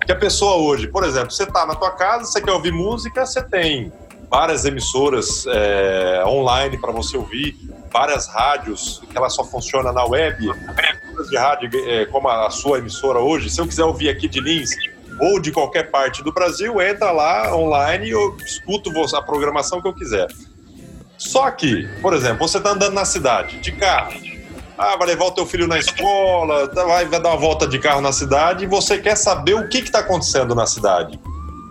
Que 0.03 0.11
a 0.11 0.15
pessoa 0.15 0.55
hoje, 0.55 0.87
por 0.87 1.03
exemplo, 1.03 1.31
você 1.31 1.43
está 1.43 1.63
na 1.65 1.75
tua 1.75 1.91
casa, 1.91 2.25
você 2.25 2.41
quer 2.41 2.51
ouvir 2.51 2.71
música, 2.71 3.23
você 3.25 3.43
tem 3.43 3.91
várias 4.29 4.65
emissoras 4.65 5.45
é, 5.47 6.23
online 6.25 6.77
para 6.77 6.91
você 6.91 7.17
ouvir, 7.17 7.55
várias 7.91 8.27
rádios 8.27 9.01
que 9.09 9.17
ela 9.17 9.29
só 9.29 9.43
funciona 9.43 9.91
na 9.91 10.05
web, 10.05 10.49
de 11.29 11.37
rádio 11.37 11.69
é, 11.89 12.05
como 12.05 12.27
a 12.27 12.49
sua 12.49 12.79
emissora 12.79 13.19
hoje. 13.19 13.49
Se 13.49 13.59
eu 13.61 13.67
quiser 13.67 13.83
ouvir 13.83 14.09
aqui 14.09 14.27
de 14.27 14.39
Lins 14.39 14.71
ou 15.19 15.39
de 15.39 15.51
qualquer 15.51 15.89
parte 15.89 16.23
do 16.23 16.33
Brasil, 16.33 16.81
entra 16.81 17.11
lá 17.11 17.55
online 17.55 18.07
e 18.07 18.11
eu 18.11 18.35
escuto 18.37 18.91
a 19.15 19.21
programação 19.21 19.81
que 19.81 19.87
eu 19.87 19.93
quiser. 19.93 20.27
Só 21.17 21.49
que, 21.51 21.87
por 22.01 22.13
exemplo, 22.13 22.47
você 22.47 22.57
está 22.57 22.71
andando 22.71 22.93
na 22.93 23.05
cidade 23.05 23.59
de 23.59 23.71
carro. 23.71 24.13
Ah, 24.77 24.97
vai 24.97 25.07
levar 25.07 25.25
o 25.25 25.31
teu 25.31 25.45
filho 25.45 25.67
na 25.67 25.79
escola, 25.79 26.67
vai, 26.67 27.05
vai 27.05 27.21
dar 27.21 27.29
uma 27.29 27.37
volta 27.37 27.65
de 27.65 27.79
carro 27.79 28.01
na 28.01 28.11
cidade 28.11 28.65
e 28.65 28.67
você 28.67 28.97
quer 28.97 29.15
saber 29.15 29.53
o 29.53 29.69
que 29.69 29.77
está 29.77 29.99
acontecendo 29.99 30.53
na 30.53 30.65
cidade. 30.65 31.17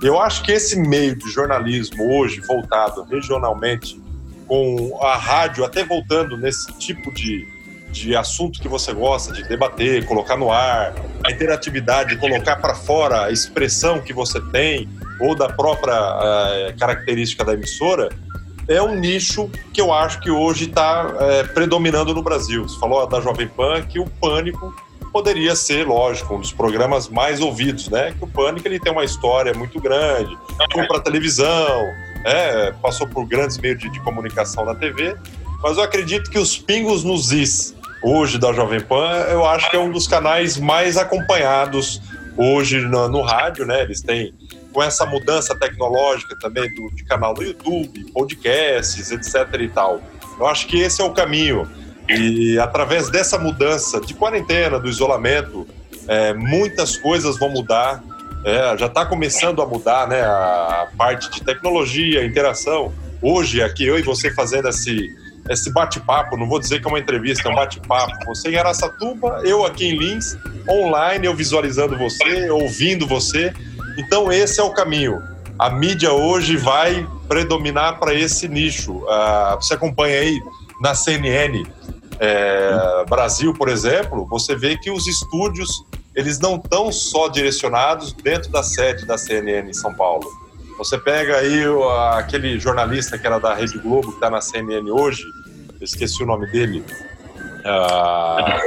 Eu 0.03 0.21
acho 0.21 0.43
que 0.43 0.53
esse 0.53 0.79
meio 0.79 1.17
de 1.17 1.31
jornalismo 1.31 2.19
hoje, 2.19 2.41
voltado 2.41 3.05
regionalmente, 3.05 4.01
com 4.47 4.99
a 5.03 5.17
rádio 5.17 5.65
até 5.65 5.85
voltando 5.85 6.37
nesse 6.37 6.73
tipo 6.79 7.13
de, 7.13 7.47
de 7.91 8.15
assunto 8.15 8.61
que 8.61 8.69
você 8.69 8.93
gosta 8.93 9.33
de 9.33 9.43
debater, 9.49 10.05
colocar 10.05 10.37
no 10.37 10.51
ar, 10.51 10.95
a 11.25 11.31
interatividade, 11.31 12.17
colocar 12.17 12.57
para 12.57 12.75
fora 12.75 13.25
a 13.25 13.31
expressão 13.31 14.01
que 14.01 14.13
você 14.13 14.41
tem 14.51 14.89
ou 15.21 15.35
da 15.35 15.49
própria 15.49 15.95
uh, 15.95 16.79
característica 16.79 17.45
da 17.45 17.55
emissora, 17.55 18.11
é 18.69 18.83
um 18.83 18.95
nicho 18.95 19.51
que 19.73 19.81
eu 19.81 19.93
acho 19.93 20.21
que 20.21 20.31
hoje 20.31 20.65
está 20.65 21.15
eh, 21.21 21.45
predominando 21.45 22.15
no 22.15 22.23
Brasil. 22.23 22.63
Você 22.63 22.79
falou 22.81 23.07
da 23.07 23.21
Jovem 23.21 23.47
Pan 23.47 23.83
que 23.83 24.01
o 24.01 24.07
pânico 24.07 24.75
poderia 25.15 25.55
ser, 25.55 25.87
lógico, 25.87 26.35
um 26.35 26.41
dos 26.41 26.53
programas 26.53 27.09
mais 27.09 27.41
ouvidos, 27.41 27.89
né? 27.89 28.13
Que 28.19 28.25
o 28.25 28.27
Pânico 28.27 28.67
ele 28.67 28.81
tem 28.81 28.91
uma 28.91 29.05
história 29.05 29.55
muito 29.55 29.81
grande, 29.81 30.37
foi 30.73 30.85
para 30.89 30.99
televisão, 30.99 31.87
é, 32.25 32.73
passou 32.83 33.07
por 33.07 33.25
grandes 33.25 33.57
meios 33.59 33.79
de, 33.79 33.89
de, 33.89 34.01
comunicação 34.01 34.65
na 34.65 34.75
TV, 34.75 35.17
mas 35.63 35.77
eu 35.77 35.85
acredito 35.85 36.29
que 36.29 36.39
os 36.39 36.59
pingos 36.59 37.05
nos 37.05 37.31
is 37.31 37.77
hoje 38.03 38.39
da 38.39 38.53
Jovem 38.53 38.81
Pan, 38.81 39.09
eu 39.31 39.47
acho 39.47 39.71
que 39.71 39.77
é 39.77 39.79
um 39.79 39.93
dos 39.93 40.09
canais 40.09 40.59
mais 40.59 40.97
acompanhados 40.97 42.03
hoje 42.37 42.81
no, 42.81 43.09
no 43.09 43.23
rádio, 43.23 43.65
né? 43.65 43.83
Eles 43.83 44.03
têm 44.03 44.35
com 44.73 44.83
essa 44.83 45.07
mudança 45.07 45.55
tecnológica 45.55 46.37
também 46.41 46.75
do, 46.75 46.91
de 46.91 47.05
canal 47.05 47.35
no 47.35 47.43
YouTube, 47.45 48.05
podcasts, 48.13 49.13
etc 49.13 49.61
e 49.61 49.69
tal. 49.69 50.03
Eu 50.41 50.49
acho 50.49 50.67
que 50.67 50.81
esse 50.81 51.01
é 51.01 51.05
o 51.05 51.13
caminho. 51.13 51.71
E 52.09 52.59
através 52.59 53.09
dessa 53.09 53.39
mudança 53.39 54.01
de 54.01 54.15
quarentena, 54.15 54.79
do 54.79 54.89
isolamento, 54.89 55.67
é, 56.07 56.35
muitas 56.35 56.97
coisas 56.97 57.39
vão 57.39 57.49
mudar. 57.49 58.03
É, 58.45 58.77
já 58.77 58.87
está 58.87 59.07
começando 59.07 59.63
a 59.63 59.67
mudar 59.67 60.07
né, 60.07 60.21
a 60.21 60.89
parte 60.99 61.31
de 61.31 61.43
tecnologia, 61.43 62.25
interação. 62.25 62.93
Hoje, 63.23 63.63
aqui, 63.63 63.87
eu 63.87 63.99
e 63.99 64.03
você 64.03 64.31
fazendo 64.35 64.69
esse, 64.69 65.09
esse 65.49 65.73
bate-papo, 65.73 66.37
não 66.37 66.47
vou 66.47 66.61
dizer 66.61 66.79
que 66.81 66.87
é 66.87 66.91
uma 66.91 66.99
entrevista, 66.99 67.49
é 67.49 67.53
um 67.53 67.55
bate-papo. 67.55 68.13
Você 68.27 68.51
em 68.51 68.57
Araçatuba, 68.57 69.41
eu 69.45 69.65
aqui 69.65 69.87
em 69.87 69.97
Lins, 69.97 70.37
online, 70.69 71.27
eu 71.27 71.35
visualizando 71.35 71.97
você, 71.97 72.51
ouvindo 72.51 73.07
você. 73.07 73.51
Então, 73.97 74.31
esse 74.31 74.61
é 74.61 74.63
o 74.63 74.71
caminho. 74.75 75.23
A 75.59 75.71
mídia 75.71 76.13
hoje 76.13 76.57
vai 76.57 77.07
predominar 77.27 77.99
para 77.99 78.13
esse 78.13 78.47
nicho. 78.47 78.93
Uh, 78.93 79.57
você 79.57 79.73
acompanha 79.73 80.19
aí 80.19 80.39
na 80.83 80.95
CNN 80.95 81.65
é, 82.19 83.05
Brasil, 83.09 83.53
por 83.55 83.69
exemplo, 83.69 84.27
você 84.27 84.55
vê 84.55 84.77
que 84.77 84.91
os 84.91 85.07
estúdios 85.07 85.69
eles 86.15 86.39
não 86.39 86.57
estão 86.57 86.93
só 86.93 87.29
direcionados 87.29 88.13
dentro 88.13 88.51
da 88.51 88.63
sede 88.63 89.05
da 89.05 89.19
CNN 89.19 89.69
em 89.69 89.73
São 89.73 89.93
Paulo. 89.93 90.27
Você 90.79 90.97
pega 90.99 91.39
aí 91.39 91.63
aquele 92.13 92.59
jornalista 92.59 93.19
que 93.19 93.27
era 93.27 93.39
da 93.39 93.55
Rede 93.55 93.79
Globo, 93.79 94.09
que 94.09 94.15
está 94.15 94.31
na 94.31 94.41
CNN 94.41 94.91
hoje, 94.91 95.25
eu 95.81 95.85
esqueci 95.85 96.23
o 96.23 96.27
nome 96.27 96.47
dele. 96.51 96.85
Ah, 97.65 98.59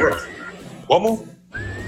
como? 0.87 1.25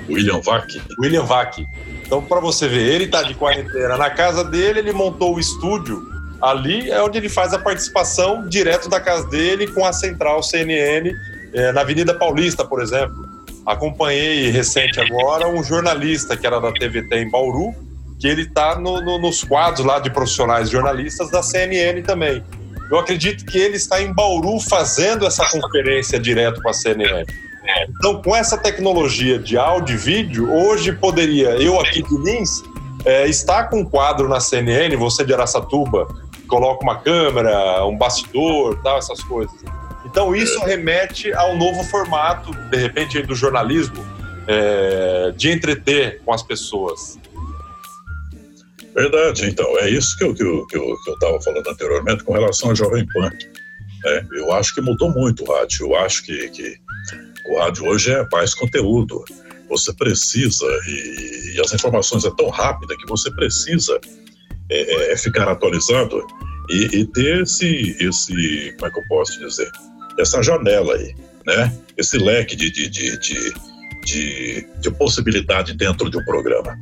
William 0.09 0.39
Vac. 0.41 0.65
William 0.99 1.23
Vac. 1.23 1.59
Então, 2.05 2.21
para 2.21 2.39
você 2.39 2.67
ver, 2.67 2.93
ele 2.93 3.05
está 3.05 3.21
de 3.23 3.33
quarentena 3.35 3.97
na 3.97 4.09
casa 4.09 4.43
dele, 4.43 4.79
ele 4.79 4.93
montou 4.93 5.35
o 5.35 5.39
estúdio 5.39 6.07
ali, 6.41 6.89
é 6.89 7.01
onde 7.01 7.17
ele 7.17 7.29
faz 7.29 7.53
a 7.53 7.59
participação 7.59 8.47
direto 8.47 8.89
da 8.89 8.99
casa 8.99 9.27
dele 9.27 9.67
com 9.67 9.85
a 9.85 9.91
central 9.91 10.41
CNN 10.41 11.13
é, 11.53 11.71
na 11.71 11.81
Avenida 11.81 12.13
Paulista, 12.13 12.65
por 12.65 12.81
exemplo. 12.81 13.15
Acompanhei 13.65 14.49
recente 14.49 14.99
agora 14.99 15.47
um 15.47 15.63
jornalista 15.63 16.35
que 16.35 16.47
era 16.47 16.59
da 16.59 16.71
TVT 16.71 17.15
em 17.17 17.29
Bauru, 17.29 17.73
que 18.19 18.27
ele 18.27 18.43
está 18.43 18.79
no, 18.79 19.01
no, 19.01 19.19
nos 19.19 19.43
quadros 19.43 19.85
lá 19.85 19.99
de 19.99 20.09
profissionais 20.09 20.69
jornalistas 20.69 21.29
da 21.29 21.43
CNN 21.43 22.01
também. 22.01 22.43
Eu 22.89 22.97
acredito 22.97 23.45
que 23.45 23.57
ele 23.57 23.77
está 23.77 24.01
em 24.01 24.11
Bauru 24.11 24.59
fazendo 24.59 25.25
essa 25.25 25.45
conferência 25.49 26.19
direto 26.19 26.61
com 26.61 26.69
a 26.69 26.73
CNN. 26.73 27.25
Então, 27.97 28.21
com 28.21 28.35
essa 28.35 28.57
tecnologia 28.57 29.37
de 29.37 29.57
áudio 29.57 29.93
e 29.93 29.97
vídeo, 29.97 30.51
hoje 30.51 30.91
poderia, 30.91 31.49
eu 31.49 31.79
aqui 31.79 32.01
de 32.01 32.17
Lins, 32.17 32.63
é, 33.05 33.27
estar 33.27 33.65
com 33.65 33.81
um 33.81 33.85
quadro 33.85 34.27
na 34.27 34.39
CNN, 34.39 34.95
você 34.95 35.23
de 35.23 35.33
Araçatuba, 35.33 36.07
coloca 36.47 36.83
uma 36.83 36.95
câmera, 36.95 37.85
um 37.85 37.95
bastidor, 37.95 38.81
tal, 38.81 38.97
essas 38.97 39.23
coisas. 39.23 39.55
Então, 40.09 40.35
isso 40.35 40.59
remete 40.61 41.31
ao 41.33 41.55
novo 41.55 41.83
formato, 41.83 42.51
de 42.71 42.77
repente, 42.77 43.21
do 43.21 43.35
jornalismo, 43.35 44.03
é, 44.47 45.31
de 45.37 45.51
entreter 45.51 46.19
com 46.25 46.33
as 46.33 46.41
pessoas. 46.41 47.19
Verdade, 48.95 49.45
então. 49.45 49.77
É 49.77 49.89
isso 49.89 50.17
que 50.17 50.23
eu 50.23 50.31
estava 50.31 50.67
que 50.67 50.77
eu, 50.77 50.97
que 50.97 51.09
eu, 51.09 51.17
que 51.17 51.43
falando 51.43 51.69
anteriormente 51.69 52.23
com 52.23 52.33
relação 52.33 52.71
à 52.71 52.73
Jovem 52.73 53.05
Pan. 53.13 53.29
É, 54.05 54.25
eu 54.31 54.51
acho 54.53 54.73
que 54.73 54.81
mudou 54.81 55.11
muito 55.11 55.43
o 55.43 55.53
rádio. 55.53 55.85
Eu 55.85 55.95
acho 55.97 56.23
que, 56.23 56.49
que 56.49 56.75
o 57.45 57.59
rádio 57.59 57.85
hoje 57.85 58.11
é 58.11 58.27
mais 58.31 58.55
conteúdo. 58.55 59.23
Você 59.69 59.93
precisa, 59.93 60.65
e, 60.87 61.53
e 61.55 61.61
as 61.61 61.71
informações 61.71 62.25
é 62.25 62.31
tão 62.35 62.49
rápida 62.49 62.97
que 62.97 63.05
você 63.05 63.29
precisa 63.29 63.99
é, 64.71 64.81
é, 64.81 65.13
é, 65.13 65.17
ficar 65.17 65.47
atualizado 65.47 66.25
e, 66.69 66.99
e, 66.99 67.05
ter 67.05 67.43
esse, 67.43 67.95
esse, 67.99 68.73
como 68.73 68.87
é 68.87 68.91
que 68.91 68.99
eu 68.99 69.07
posso 69.07 69.39
dizer, 69.39 69.69
essa 70.19 70.43
janela 70.43 70.95
aí, 70.95 71.15
né? 71.45 71.75
Esse 71.97 72.17
leque 72.17 72.55
de, 72.55 72.69
de, 72.69 72.89
de, 72.89 73.19
de, 73.19 73.53
de, 74.05 74.67
de 74.79 74.91
possibilidade 74.91 75.73
dentro 75.73 76.09
de 76.09 76.17
um 76.17 76.23
programa. 76.23 76.77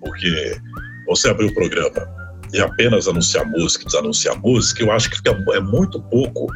Porque 0.00 0.58
você 1.06 1.28
abrir 1.28 1.46
o 1.46 1.54
programa 1.54 2.08
e 2.52 2.60
apenas 2.60 3.06
anunciar 3.06 3.46
música, 3.46 3.84
desanunciar 3.84 4.38
música, 4.40 4.82
eu 4.82 4.90
acho 4.90 5.10
que 5.10 5.16
fica, 5.16 5.30
é 5.52 5.60
muito 5.60 6.00
pouco 6.04 6.46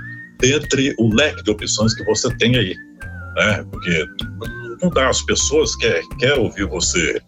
dentre 0.40 0.94
o 0.98 1.14
leque 1.14 1.42
de 1.42 1.50
opções 1.50 1.94
que 1.94 2.04
você 2.04 2.34
tem 2.36 2.56
aí, 2.56 2.74
né? 3.36 3.64
Porque 3.70 4.06
não 4.82 4.90
dá, 4.90 5.08
as 5.08 5.22
pessoas 5.22 5.76
querem 5.76 6.08
quer 6.18 6.34
ouvir 6.34 6.66
você 6.66 7.20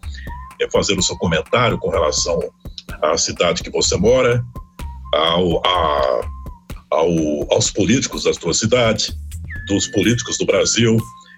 é, 0.59 0.69
fazer 0.71 0.97
o 0.97 1.01
seu 1.01 1.15
comentário 1.17 1.77
com 1.77 1.89
relação 1.89 2.39
à 3.01 3.17
cidade 3.17 3.63
que 3.63 3.69
você 3.69 3.95
mora, 3.95 4.43
ao, 5.13 5.65
a, 5.65 6.21
ao, 6.95 7.53
aos 7.53 7.69
políticos 7.71 8.23
da 8.23 8.33
sua 8.33 8.53
cidade, 8.53 9.13
dos 9.67 9.87
políticos 9.87 10.37
do 10.37 10.45
Brasil, 10.45 10.97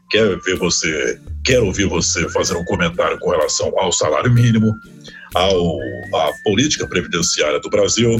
quer 0.09 0.37
ver 0.41 0.57
você, 0.57 1.19
quer 1.43 1.59
ouvir 1.59 1.87
você 1.87 2.27
fazer 2.29 2.55
um 2.55 2.65
comentário 2.65 3.17
com 3.19 3.31
relação 3.31 3.71
ao 3.77 3.91
salário 3.91 4.31
mínimo, 4.31 4.73
ao, 5.33 5.79
à 6.15 6.31
política 6.43 6.87
previdenciária 6.87 7.59
do 7.59 7.69
Brasil, 7.69 8.19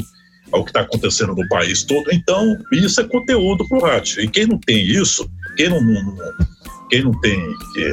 ao 0.52 0.64
que 0.64 0.70
está 0.70 0.80
acontecendo 0.80 1.34
no 1.34 1.48
país 1.48 1.82
todo. 1.82 2.10
Então, 2.12 2.56
isso 2.72 3.00
é 3.00 3.04
conteúdo 3.04 3.66
para 3.68 3.78
o 3.78 3.82
rádio. 3.82 4.22
E 4.22 4.28
quem 4.28 4.46
não 4.46 4.58
tem 4.58 4.84
isso, 4.84 5.30
quem 5.56 5.68
não, 5.68 5.80
não, 5.80 6.16
quem 6.88 7.02
não 7.02 7.12
tem, 7.20 7.40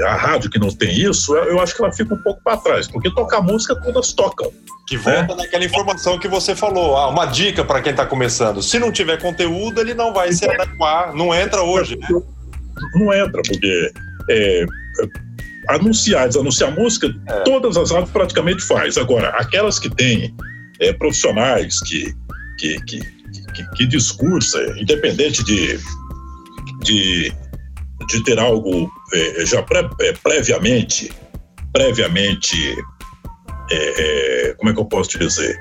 a 0.05 0.15
rádio 0.15 0.49
que 0.49 0.59
não 0.59 0.69
tem 0.69 0.97
isso, 0.97 1.35
eu 1.35 1.59
acho 1.59 1.75
que 1.75 1.83
ela 1.83 1.91
fica 1.91 2.13
um 2.13 2.23
pouco 2.23 2.41
para 2.43 2.57
trás, 2.57 2.87
porque 2.87 3.13
tocar 3.13 3.41
música 3.41 3.75
todas 3.75 4.13
tocam. 4.13 4.51
Que 4.87 4.97
volta 4.97 5.35
né? 5.35 5.43
naquela 5.43 5.65
informação 5.65 6.19
que 6.19 6.27
você 6.27 6.55
falou. 6.55 6.95
Ah, 6.95 7.09
uma 7.09 7.25
dica 7.25 7.65
para 7.65 7.81
quem 7.81 7.91
está 7.91 8.05
começando: 8.05 8.61
se 8.61 8.77
não 8.77 8.91
tiver 8.91 9.19
conteúdo, 9.19 9.81
ele 9.81 9.95
não 9.95 10.13
vai 10.13 10.31
se 10.31 10.45
adequar, 10.47 11.13
não 11.15 11.33
entra 11.33 11.63
hoje, 11.63 11.97
né? 11.97 12.07
Não 12.93 13.11
entra, 13.11 13.41
porque 13.41 13.91
é, 14.29 14.65
anunciar, 15.69 16.27
desanunciar 16.27 16.71
música, 16.71 17.13
é. 17.27 17.39
todas 17.41 17.77
as 17.77 17.91
rádios 17.91 18.11
praticamente 18.11 18.61
faz. 18.63 18.97
Agora, 18.97 19.29
aquelas 19.29 19.79
que 19.79 19.89
têm 19.89 20.33
é, 20.79 20.93
profissionais 20.93 21.79
que, 21.81 22.13
que, 22.59 22.79
que, 22.81 22.99
que, 23.53 23.71
que 23.75 23.87
discursa, 23.87 24.59
independente 24.79 25.43
de, 25.43 25.79
de, 26.83 27.33
de 28.08 28.24
ter 28.24 28.39
algo 28.39 28.89
é, 29.14 29.45
já 29.45 29.62
pré, 29.62 29.88
é, 30.01 30.14
previamente, 30.14 31.12
previamente, 31.74 32.76
é, 33.72 34.49
é, 34.49 34.53
como 34.56 34.70
é 34.70 34.74
que 34.74 34.80
eu 34.80 34.86
posso 34.86 35.12
te 35.12 35.20
dizer, 35.20 35.60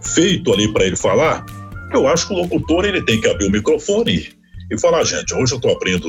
feito 0.00 0.52
ali 0.52 0.72
para 0.72 0.84
ele 0.84 0.96
falar, 0.96 1.44
eu 1.92 2.06
acho 2.08 2.28
que 2.28 2.34
o 2.34 2.38
locutor 2.38 2.84
ele 2.84 3.02
tem 3.02 3.20
que 3.20 3.28
abrir 3.28 3.46
o 3.46 3.50
microfone 3.50 4.28
e 4.70 4.80
falar, 4.80 5.04
gente, 5.04 5.34
hoje 5.34 5.52
eu 5.52 5.56
estou 5.56 5.72
abrindo 5.72 6.08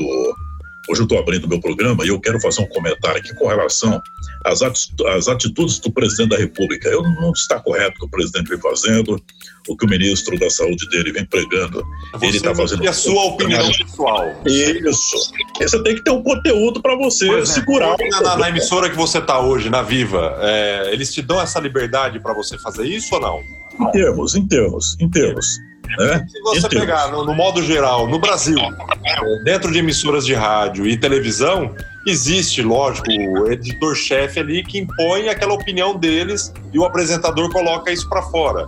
Hoje 0.88 1.02
eu 1.02 1.04
estou 1.04 1.18
abrindo 1.18 1.46
meu 1.46 1.60
programa 1.60 2.02
e 2.04 2.08
eu 2.08 2.18
quero 2.18 2.40
fazer 2.40 2.62
um 2.62 2.66
comentário 2.66 3.20
aqui 3.20 3.34
com 3.34 3.46
relação 3.46 4.00
às, 4.42 4.62
às 4.62 5.28
atitudes 5.28 5.78
do 5.78 5.92
presidente 5.92 6.30
da 6.30 6.38
República. 6.38 6.88
Eu 6.88 7.02
não 7.02 7.30
está 7.32 7.60
correto 7.60 7.96
o 7.96 8.00
que 8.00 8.06
o 8.06 8.08
presidente 8.08 8.48
vem 8.48 8.58
fazendo, 8.58 9.22
o 9.68 9.76
que 9.76 9.84
o 9.84 9.88
ministro 9.88 10.38
da 10.38 10.48
Saúde 10.48 10.88
dele 10.88 11.12
vem 11.12 11.26
pregando. 11.26 11.84
Você 12.12 12.26
ele 12.26 12.36
está 12.38 12.54
fazendo. 12.54 12.82
E 12.82 12.88
a 12.88 12.92
sua 12.94 13.22
opinião 13.24 13.70
pessoal. 13.70 14.42
Isso. 14.46 15.32
Você 15.60 15.82
tem 15.82 15.96
que 15.96 16.02
ter 16.02 16.10
um 16.10 16.22
conteúdo 16.22 16.80
para 16.80 16.96
você 16.96 17.28
é, 17.34 17.44
segurar. 17.44 17.94
Na, 18.22 18.36
na, 18.38 18.48
emissora 18.48 18.88
que 18.88 18.96
você 18.96 19.18
está 19.18 19.40
hoje, 19.40 19.68
na 19.68 19.82
Viva, 19.82 20.38
é, 20.40 20.90
eles 20.90 21.12
te 21.12 21.20
dão 21.20 21.38
essa 21.38 21.60
liberdade 21.60 22.18
para 22.18 22.32
você 22.32 22.58
fazer 22.58 22.86
isso 22.86 23.14
ou 23.14 23.20
não? 23.20 23.42
Em 23.78 23.90
termos, 23.92 24.34
em 24.34 24.46
termos, 24.46 24.96
em 24.98 25.08
termos. 25.08 25.67
Né? 25.96 26.26
Se 26.28 26.40
você 26.42 26.68
pegar 26.68 27.10
no, 27.10 27.24
no, 27.24 27.34
modo 27.34 27.62
geral, 27.62 28.06
no 28.06 28.18
Brasil, 28.18 28.58
dentro 29.44 29.72
de 29.72 29.78
emissoras 29.78 30.26
de 30.26 30.34
rádio 30.34 30.86
e 30.86 30.96
televisão, 30.96 31.74
existe, 32.06 32.62
lógico, 32.62 33.10
o 33.10 33.50
editor-chefe 33.50 34.38
ali 34.38 34.62
que 34.62 34.78
impõe 34.78 35.28
aquela 35.28 35.54
opinião 35.54 35.96
deles 35.96 36.52
e 36.72 36.78
o 36.78 36.84
apresentador 36.84 37.50
coloca 37.50 37.90
isso 37.90 38.08
para 38.08 38.22
fora. 38.22 38.66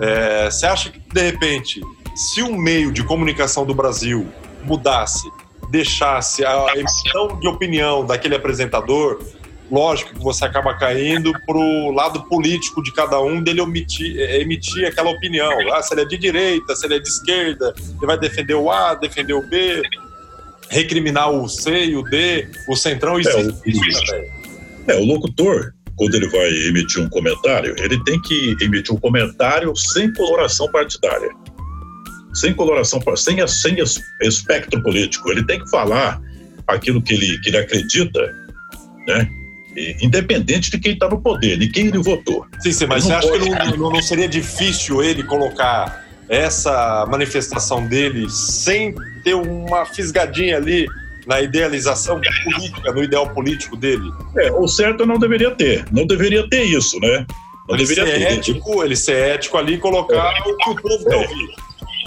É, 0.00 0.50
você 0.50 0.66
acha 0.66 0.90
que, 0.90 1.00
de 1.00 1.22
repente, 1.22 1.80
se 2.14 2.42
um 2.42 2.56
meio 2.56 2.92
de 2.92 3.02
comunicação 3.04 3.64
do 3.64 3.74
Brasil 3.74 4.28
mudasse, 4.64 5.28
deixasse 5.70 6.44
a 6.44 6.66
emissão 6.76 7.38
de 7.40 7.48
opinião 7.48 8.04
daquele 8.04 8.34
apresentador 8.34 9.20
lógico 9.70 10.14
que 10.14 10.22
você 10.22 10.44
acaba 10.44 10.74
caindo 10.74 11.32
pro 11.46 11.90
lado 11.92 12.24
político 12.24 12.82
de 12.82 12.92
cada 12.92 13.20
um 13.20 13.42
dele 13.42 13.60
emitir, 13.60 14.18
é, 14.18 14.40
emitir 14.40 14.86
aquela 14.86 15.10
opinião. 15.10 15.50
Ah, 15.72 15.82
se 15.82 15.94
ele 15.94 16.02
é 16.02 16.04
de 16.04 16.18
direita, 16.18 16.76
se 16.76 16.86
ele 16.86 16.96
é 16.96 16.98
de 16.98 17.08
esquerda, 17.08 17.74
ele 17.78 18.06
vai 18.06 18.18
defender 18.18 18.54
o 18.54 18.70
A, 18.70 18.94
defender 18.94 19.32
o 19.32 19.46
B, 19.48 19.82
recriminar 20.68 21.30
o 21.30 21.48
C 21.48 21.86
e 21.86 21.96
o 21.96 22.02
D, 22.02 22.48
o 22.68 22.76
centrão 22.76 23.20
e 23.20 23.26
é, 23.26 23.36
o, 23.36 24.92
é, 24.92 24.96
o 24.96 25.04
locutor, 25.04 25.72
quando 25.96 26.14
ele 26.14 26.28
vai 26.28 26.48
emitir 26.68 27.02
um 27.02 27.08
comentário, 27.08 27.74
ele 27.78 28.02
tem 28.04 28.20
que 28.22 28.56
emitir 28.60 28.94
um 28.94 28.98
comentário 28.98 29.74
sem 29.76 30.12
coloração 30.14 30.70
partidária. 30.70 31.30
Sem 32.34 32.54
coloração, 32.54 32.98
sem, 33.14 33.46
sem 33.46 33.76
espectro 34.22 34.82
político. 34.82 35.30
Ele 35.30 35.44
tem 35.44 35.62
que 35.62 35.68
falar 35.68 36.18
aquilo 36.66 37.02
que 37.02 37.12
ele, 37.12 37.38
que 37.40 37.50
ele 37.50 37.58
acredita, 37.58 38.20
né? 39.06 39.28
Independente 40.00 40.70
de 40.70 40.78
quem 40.78 40.92
está 40.92 41.08
no 41.08 41.20
poder, 41.20 41.58
de 41.58 41.68
quem 41.68 41.86
ele 41.86 41.98
votou. 41.98 42.46
Sim, 42.60 42.72
sim, 42.72 42.86
mas 42.86 43.04
você 43.04 43.12
acha 43.12 43.28
pode... 43.28 43.44
que 43.44 43.78
não, 43.78 43.90
não, 43.90 44.02
seria 44.02 44.28
difícil 44.28 45.02
ele 45.02 45.22
colocar 45.22 46.04
essa 46.28 47.06
manifestação 47.10 47.86
dele 47.86 48.28
sem 48.30 48.94
ter 49.24 49.34
uma 49.34 49.84
fisgadinha 49.84 50.56
ali 50.56 50.86
na 51.26 51.40
idealização 51.40 52.20
política, 52.44 52.92
no 52.92 53.02
ideal 53.02 53.28
político 53.30 53.76
dele? 53.76 54.10
É, 54.36 54.52
o 54.52 54.66
certo 54.66 55.06
não 55.06 55.18
deveria 55.18 55.50
ter, 55.50 55.84
não 55.92 56.06
deveria 56.06 56.48
ter 56.48 56.64
isso, 56.64 56.98
né? 57.00 57.26
Não 57.68 57.76
ele 57.76 57.86
deveria 57.86 58.06
ser 58.06 58.18
ter. 58.18 58.32
ético, 58.38 58.84
ele 58.84 58.96
ser 58.96 59.16
ético 59.34 59.56
ali 59.56 59.74
e 59.74 59.78
colocar 59.78 60.34
é. 60.36 60.40
o 60.40 60.56
que 60.56 60.70
o 60.70 60.76
povo 60.76 61.04
quer 61.04 61.16
ouvir. 61.16 61.54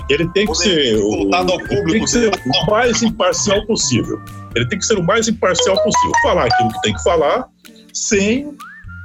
Ele 0.09 0.27
tem 0.29 0.45
que 0.45 0.55
ser 0.55 0.97
o, 0.97 1.33
ao 1.33 1.45
público 1.45 1.91
tem 1.91 2.03
que 2.03 2.09
ser 2.09 2.29
o 2.29 2.69
mais 2.69 3.01
imparcial 3.01 3.65
possível. 3.65 4.21
Ele 4.55 4.67
tem 4.67 4.77
que 4.77 4.85
ser 4.85 4.97
o 4.97 5.03
mais 5.03 5.27
imparcial 5.27 5.75
possível. 5.83 6.11
Falar 6.21 6.45
aquilo 6.45 6.69
que 6.69 6.81
tem 6.81 6.93
que 6.93 7.03
falar, 7.03 7.47
sem 7.95 8.53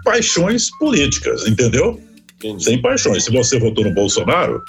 paixões 0.05 0.68
políticas, 0.78 1.47
entendeu? 1.47 2.01
Entendi. 2.36 2.64
Sem 2.64 2.82
paixões. 2.82 3.24
Se 3.24 3.30
você 3.30 3.59
votou 3.59 3.84
no 3.84 3.95
Bolsonaro, 3.95 4.62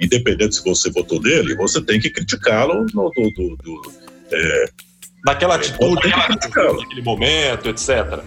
independente 0.00 0.56
se 0.56 0.64
você 0.64 0.90
votou 0.90 1.20
nele, 1.20 1.56
você 1.56 1.82
tem 1.82 2.00
que 2.00 2.08
criticá-lo 2.08 2.86
no, 2.94 3.10
do, 3.10 3.30
do, 3.32 3.56
do 3.56 3.92
é, 4.32 4.70
naquela 5.24 5.56
atitude, 5.56 6.08
naquele 6.08 7.02
momento, 7.02 7.68
etc. 7.68 8.20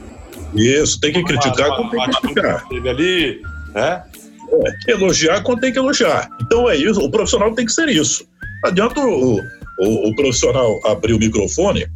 Isso, 0.54 1.00
tem 1.00 1.14
que 1.14 1.24
criticar 1.24 1.76
quando 1.76 1.92
tem 1.92 2.02
que 2.02 2.22
criticar. 2.22 2.68
Teve 2.68 2.90
ali, 2.90 3.42
né? 3.74 4.04
É, 4.52 4.92
elogiar 4.92 5.44
quando 5.44 5.62
tem 5.62 5.72
que 5.72 5.78
elogiar. 5.78 6.28
Então 6.42 6.70
é 6.70 6.76
isso, 6.76 7.00
o 7.00 7.10
profissional 7.10 7.54
tem 7.54 7.66
que 7.66 7.72
ser 7.72 7.88
isso. 7.88 8.26
Não 8.64 8.72
adianta 8.72 9.00
o, 9.00 9.40
o, 9.80 10.10
o 10.10 10.16
profissional 10.16 10.82
abrir 10.86 11.14
o 11.14 11.20
microfone 11.20 11.88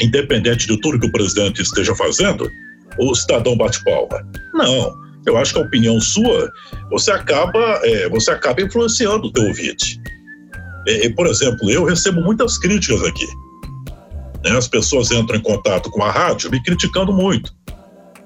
independente 0.00 0.66
de 0.66 0.80
tudo 0.80 0.98
que 0.98 1.06
o 1.06 1.12
presidente 1.12 1.62
esteja 1.62 1.94
fazendo, 1.94 2.50
o 2.98 3.14
cidadão 3.14 3.56
bate 3.56 3.82
palma. 3.84 4.26
Não. 4.54 4.92
Eu 5.26 5.36
acho 5.38 5.54
que 5.54 5.58
a 5.58 5.62
opinião 5.62 5.98
sua, 6.00 6.50
você 6.90 7.10
acaba, 7.10 7.80
é, 7.82 8.08
você 8.10 8.30
acaba 8.30 8.60
influenciando 8.60 9.28
o 9.28 9.32
teu 9.32 9.44
ouvinte. 9.44 9.98
E, 10.86 11.08
por 11.10 11.26
exemplo, 11.26 11.70
eu 11.70 11.84
recebo 11.84 12.20
muitas 12.20 12.58
críticas 12.58 13.02
aqui. 13.02 13.26
Né? 14.44 14.50
As 14.50 14.68
pessoas 14.68 15.10
entram 15.10 15.38
em 15.38 15.42
contato 15.42 15.90
com 15.90 16.02
a 16.02 16.10
rádio 16.10 16.50
me 16.50 16.62
criticando 16.62 17.12
muito. 17.12 17.50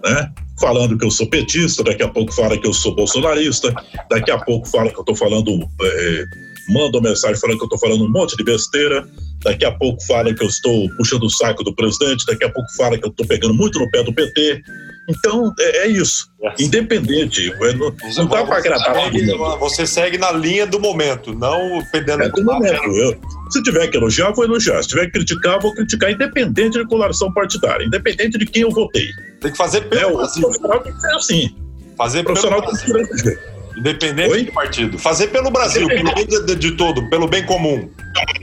Né? 0.04 0.32
falando 0.58 0.98
que 0.98 1.04
eu 1.04 1.10
sou 1.10 1.28
petista, 1.28 1.82
daqui 1.82 2.02
a 2.02 2.08
pouco 2.08 2.32
fala 2.32 2.58
que 2.58 2.66
eu 2.66 2.72
sou 2.72 2.94
bolsonarista, 2.94 3.72
daqui 4.10 4.30
a 4.30 4.38
pouco 4.38 4.68
fala 4.68 4.90
que 4.90 4.96
eu 4.96 5.02
estou 5.02 5.14
falando, 5.14 5.50
é, 5.82 6.24
manda 6.70 6.98
uma 6.98 7.10
mensagem 7.10 7.36
falando 7.36 7.58
que 7.58 7.64
eu 7.64 7.66
estou 7.66 7.78
falando 7.78 8.04
um 8.04 8.10
monte 8.10 8.36
de 8.36 8.44
besteira, 8.44 9.08
daqui 9.43 9.64
a 9.64 9.72
pouco 9.72 10.03
fala 10.05 10.34
que 10.34 10.43
eu 10.43 10.49
estou 10.49 10.89
puxando 10.97 11.24
o 11.24 11.30
saco 11.30 11.62
do 11.62 11.74
presidente, 11.74 12.24
daqui 12.26 12.45
a 12.45 12.51
pouco 12.51 12.68
fala 12.76 12.99
que 12.99 13.05
eu 13.05 13.11
estou 13.11 13.26
pegando 13.26 13.55
muito 13.55 13.78
no 13.78 13.91
pé 13.91 14.03
do 14.03 14.12
PT. 14.12 14.62
Então, 15.09 15.55
é, 15.59 15.84
é 15.84 15.86
isso. 15.89 16.28
Independente. 16.59 17.51
Não, 17.59 17.95
não 18.16 18.26
dá 18.26 18.45
para 18.45 18.59
agradar 18.59 18.93
todo 18.93 19.12
mundo. 19.12 19.59
Você 19.59 19.86
segue 19.86 20.18
na 20.18 20.30
linha 20.32 20.66
do 20.66 20.78
momento, 20.78 21.34
não 21.34 21.82
perdendo... 21.91 22.24
É 22.24 22.28
do 22.28 22.45
momento. 22.45 22.84
Eu, 22.84 23.18
se 23.51 23.62
tiver 23.62 23.89
que 23.89 23.97
elogiar, 23.97 24.32
vou 24.32 24.45
elogiar. 24.45 24.82
Se 24.82 24.89
tiver 24.89 25.07
que 25.07 25.12
criticar, 25.12 25.61
vou 25.61 25.74
criticar, 25.74 26.11
independente 26.11 26.78
de 26.78 26.86
coloração 26.86 27.32
partidária, 27.32 27.84
independente 27.84 28.36
de 28.36 28.45
quem 28.45 28.62
eu 28.62 28.70
votei. 28.70 29.09
Tem 29.41 29.51
que 29.51 29.57
fazer 29.57 29.82
pelo 29.89 30.11
é, 30.11 30.16
Brasil. 30.16 30.43
O 30.43 30.47
profissional 30.47 30.80
tem 30.80 30.93
que 30.93 31.01
ser 31.01 31.14
assim. 31.14 31.57
Fazer 31.97 32.22
profissional 32.22 32.61
pelo 32.61 32.72
Brasil. 32.72 32.95
Tem 32.95 33.07
que 33.07 33.18
ser 33.18 33.57
Independente 33.78 34.32
Oi? 34.32 34.44
de 34.44 34.50
partido. 34.50 34.98
Fazer 34.98 35.28
pelo 35.28 35.50
Brasil, 35.50 35.86
pelo 35.86 36.12
bem 36.14 36.26
de, 36.26 36.56
de, 36.56 36.72
todo, 36.72 37.08
pelo 37.08 37.28
bem 37.28 37.46
comum. 37.46 37.88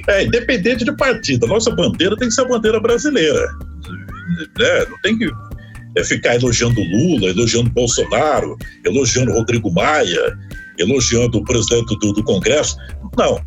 É, 0.08 0.24
independente 0.24 0.86
de 0.86 0.96
partido. 0.96 1.46
A 1.46 1.50
nossa 1.50 1.72
bandeira 1.72 2.16
tem 2.16 2.30
que 2.30 2.34
ser 2.34 2.42
a 2.42 2.48
bandeira 2.48 2.80
brasileira. 2.80 3.50
É, 4.60 4.86
não 4.90 4.98
tem 5.02 5.18
que 5.18 5.30
é, 5.98 6.04
ficar 6.06 6.36
elogiando 6.36 6.80
Lula, 6.82 7.30
elogiando 7.30 7.70
Bolsonaro, 7.70 8.58
elogiando 8.86 9.34
Rodrigo 9.34 9.70
Maia, 9.72 10.38
elogiando 10.80 11.40
o 11.40 11.44
presidente 11.44 11.98
do, 12.00 12.14
do 12.14 12.24
Congresso. 12.24 12.78
Não. 13.18 13.42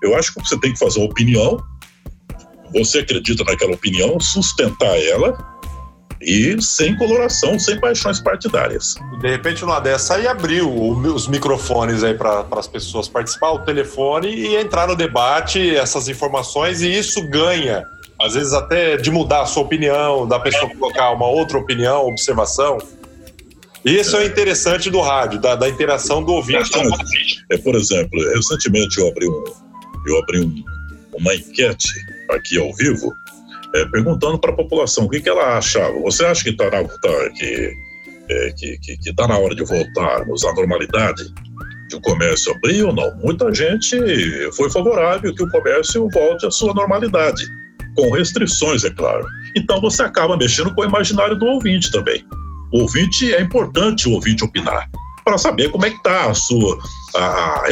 Eu 0.00 0.16
acho 0.16 0.32
que 0.34 0.40
você 0.40 0.58
tem 0.60 0.72
que 0.72 0.78
fazer 0.78 1.00
uma 1.00 1.08
opinião, 1.08 1.60
você 2.72 3.00
acredita 3.00 3.42
naquela 3.44 3.72
opinião, 3.72 4.18
sustentar 4.20 4.96
ela 4.98 5.51
e 6.22 6.60
sem 6.62 6.96
coloração, 6.96 7.58
sem 7.58 7.78
paixões 7.78 8.20
partidárias. 8.20 8.94
De 9.20 9.28
repente, 9.28 9.62
numa 9.62 9.80
dessa 9.80 10.16
aí 10.16 10.26
abriu 10.26 10.72
os 10.72 11.26
microfones 11.26 12.02
aí 12.02 12.14
para 12.14 12.46
as 12.52 12.66
pessoas 12.66 13.08
participar, 13.08 13.52
o 13.52 13.58
telefone 13.60 14.28
e 14.28 14.56
entrar 14.56 14.86
no 14.86 14.96
debate, 14.96 15.74
essas 15.74 16.08
informações, 16.08 16.80
e 16.82 16.92
isso 16.92 17.28
ganha, 17.28 17.84
às 18.20 18.34
vezes 18.34 18.52
até 18.52 18.96
de 18.96 19.10
mudar 19.10 19.42
a 19.42 19.46
sua 19.46 19.62
opinião, 19.62 20.26
da 20.26 20.38
pessoa 20.38 20.70
colocar 20.74 21.10
uma 21.10 21.26
outra 21.26 21.58
opinião, 21.58 22.06
observação. 22.06 22.78
Isso 23.84 24.16
é, 24.16 24.22
é 24.22 24.26
interessante 24.26 24.88
do 24.90 25.00
rádio, 25.00 25.40
da, 25.40 25.56
da 25.56 25.68
interação 25.68 26.22
do 26.22 26.32
ouvinte. 26.32 26.70
É, 27.50 27.58
por 27.58 27.74
exemplo, 27.74 28.18
recentemente 28.34 28.98
eu 28.98 29.08
abri, 29.08 29.28
um, 29.28 29.44
eu 30.06 30.18
abri 30.20 30.40
um, 30.40 30.64
uma 31.18 31.34
enquete 31.34 31.88
aqui 32.30 32.58
ao 32.58 32.72
vivo 32.74 33.12
é, 33.74 33.84
perguntando 33.86 34.38
para 34.38 34.52
a 34.52 34.56
população 34.56 35.04
o 35.04 35.08
que, 35.08 35.20
que 35.20 35.28
ela 35.28 35.58
achava. 35.58 35.98
Você 36.00 36.24
acha 36.24 36.42
que 36.42 36.50
está 36.50 36.64
na, 36.64 36.84
tá, 36.84 37.30
que, 37.36 37.72
é, 38.28 38.52
que, 38.52 38.78
que, 38.78 38.96
que 38.98 39.14
tá 39.14 39.26
na 39.26 39.38
hora 39.38 39.54
de 39.54 39.64
voltarmos 39.64 40.44
à 40.44 40.52
normalidade? 40.52 41.24
De 41.88 41.96
o 41.96 42.00
comércio 42.00 42.52
abrir 42.54 42.82
ou 42.84 42.94
não? 42.94 43.14
Muita 43.16 43.52
gente 43.52 43.96
foi 44.52 44.70
favorável 44.70 45.34
que 45.34 45.42
o 45.42 45.50
comércio 45.50 46.08
volte 46.12 46.46
à 46.46 46.50
sua 46.50 46.72
normalidade, 46.72 47.44
com 47.94 48.10
restrições, 48.10 48.84
é 48.84 48.90
claro. 48.90 49.26
Então 49.56 49.80
você 49.80 50.02
acaba 50.02 50.36
mexendo 50.36 50.74
com 50.74 50.80
o 50.80 50.84
imaginário 50.84 51.36
do 51.36 51.46
ouvinte 51.46 51.90
também. 51.90 52.24
O 52.72 52.80
ouvinte 52.80 53.34
é 53.34 53.40
importante 53.40 54.08
o 54.08 54.12
ouvinte 54.12 54.42
opinar 54.42 54.88
para 55.24 55.38
saber 55.38 55.70
como 55.70 55.84
é 55.84 55.90
que 55.90 55.96
está 55.96 56.30
a 56.30 56.34
sua 56.34 56.78
a 57.14 57.64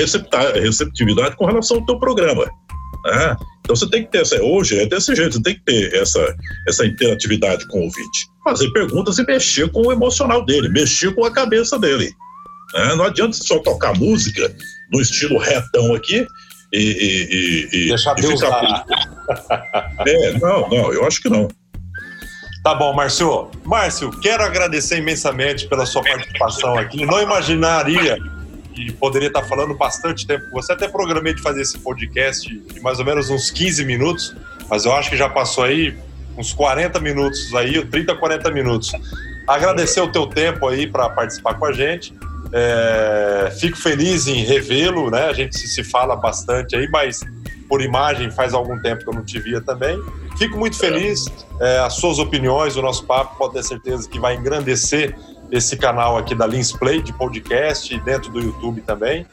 receptividade 0.55 1.37
com 1.37 1.47
relação 1.47 1.79
ao 1.79 1.87
teu 1.87 1.99
programa. 1.99 2.45
Né? 3.05 3.37
Então 3.61 3.77
você 3.77 3.89
tem 3.89 4.05
que 4.05 4.11
ter 4.11 4.23
essa. 4.23 4.43
Hoje 4.43 4.79
é 4.79 4.87
desse 4.87 5.15
jeito, 5.15 5.35
você 5.35 5.43
tem 5.43 5.55
que 5.55 5.65
ter 5.65 5.95
essa, 5.95 6.35
essa 6.69 6.87
interatividade 6.87 7.67
com 7.69 7.79
o 7.79 7.85
ouvinte. 7.85 8.27
Fazer 8.45 8.71
perguntas 8.73 9.19
e 9.19 9.25
mexer 9.25 9.71
com 9.71 9.83
o 9.83 9.93
emocional 9.93 10.45
dele, 10.45 10.69
mexer 10.69 11.15
com 11.15 11.25
a 11.25 11.33
cabeça 11.33 11.79
dele. 11.79 12.13
Né? 12.75 12.95
Não 12.95 13.05
adianta 13.05 13.37
só 13.37 13.59
tocar 13.59 13.97
música 13.97 14.55
no 14.93 15.01
estilo 15.01 15.39
retão 15.39 15.95
aqui 15.95 16.27
e. 16.73 17.69
e, 17.73 17.77
e 17.77 17.89
Deixar 17.89 18.19
e 18.19 18.23
Deus 18.23 18.41
ficar... 18.41 18.85
É, 20.05 20.39
não, 20.39 20.69
não, 20.69 20.93
eu 20.93 21.07
acho 21.07 21.23
que 21.23 21.29
não. 21.29 21.47
Tá 22.65 22.75
bom, 22.75 22.93
Márcio. 22.93 23.49
Márcio, 23.65 24.11
quero 24.21 24.43
agradecer 24.43 24.99
imensamente 24.99 25.69
pela 25.69 25.87
sua 25.87 26.03
participação 26.03 26.77
aqui. 26.77 27.07
Não 27.07 27.23
imaginaria 27.23 28.19
que 28.75 28.93
poderia 28.93 29.29
estar 29.29 29.43
falando 29.43 29.75
bastante 29.75 30.27
tempo 30.27 30.47
com 30.51 30.61
você. 30.61 30.73
Até 30.73 30.89
programei 30.89 31.35
de 31.35 31.43
fazer 31.43 31.63
esse 31.63 31.79
podcast 31.79 32.49
de 32.49 32.81
mais 32.81 32.99
ou 32.99 33.05
menos 33.05 33.31
uns 33.31 33.51
15 33.51 33.85
minutos, 33.85 34.35
mas 34.69 34.85
eu 34.85 34.93
acho 34.93 35.11
que 35.11 35.17
já 35.17 35.29
passou 35.29 35.65
aí 35.65 35.97
uns 36.37 36.53
40 36.53 36.99
minutos 37.01 37.55
aí, 37.55 37.85
30, 37.85 38.15
40 38.17 38.51
minutos. 38.51 38.93
Agradecer 39.47 40.01
o 40.01 40.11
teu 40.11 40.27
tempo 40.27 40.67
aí 40.69 40.87
para 40.87 41.09
participar 41.09 41.55
com 41.55 41.67
a 41.67 41.73
gente. 41.73 42.15
É, 42.53 43.53
fico 43.61 43.77
feliz 43.77 44.27
em 44.27 44.45
revê-lo, 44.45 45.11
né? 45.11 45.27
A 45.27 45.33
gente 45.33 45.57
se 45.57 45.85
fala 45.85 46.17
bastante 46.17 46.75
aí, 46.77 46.89
mas 46.89 47.21
por 47.69 47.81
imagem 47.81 48.31
faz 48.31 48.53
algum 48.53 48.79
tempo 48.81 49.05
que 49.05 49.09
eu 49.09 49.15
não 49.15 49.25
te 49.25 49.39
via 49.39 49.61
também. 49.61 50.01
Fico 50.37 50.57
muito 50.59 50.77
feliz. 50.77 51.27
É, 51.61 51.79
as 51.79 51.95
suas 51.95 52.19
opiniões, 52.19 52.77
o 52.77 52.83
nosso 52.83 53.05
papo, 53.05 53.37
pode 53.37 53.55
ter 53.55 53.63
certeza 53.63 54.09
que 54.09 54.19
vai 54.19 54.35
engrandecer 54.35 55.15
esse 55.51 55.77
canal 55.77 56.17
aqui 56.17 56.35
da 56.35 56.47
Lins 56.47 56.73
Play 56.73 57.03
de 57.03 57.13
podcast 57.13 57.99
dentro 58.01 58.31
do 58.31 58.41
YouTube 58.41 58.81
também. 58.83 59.27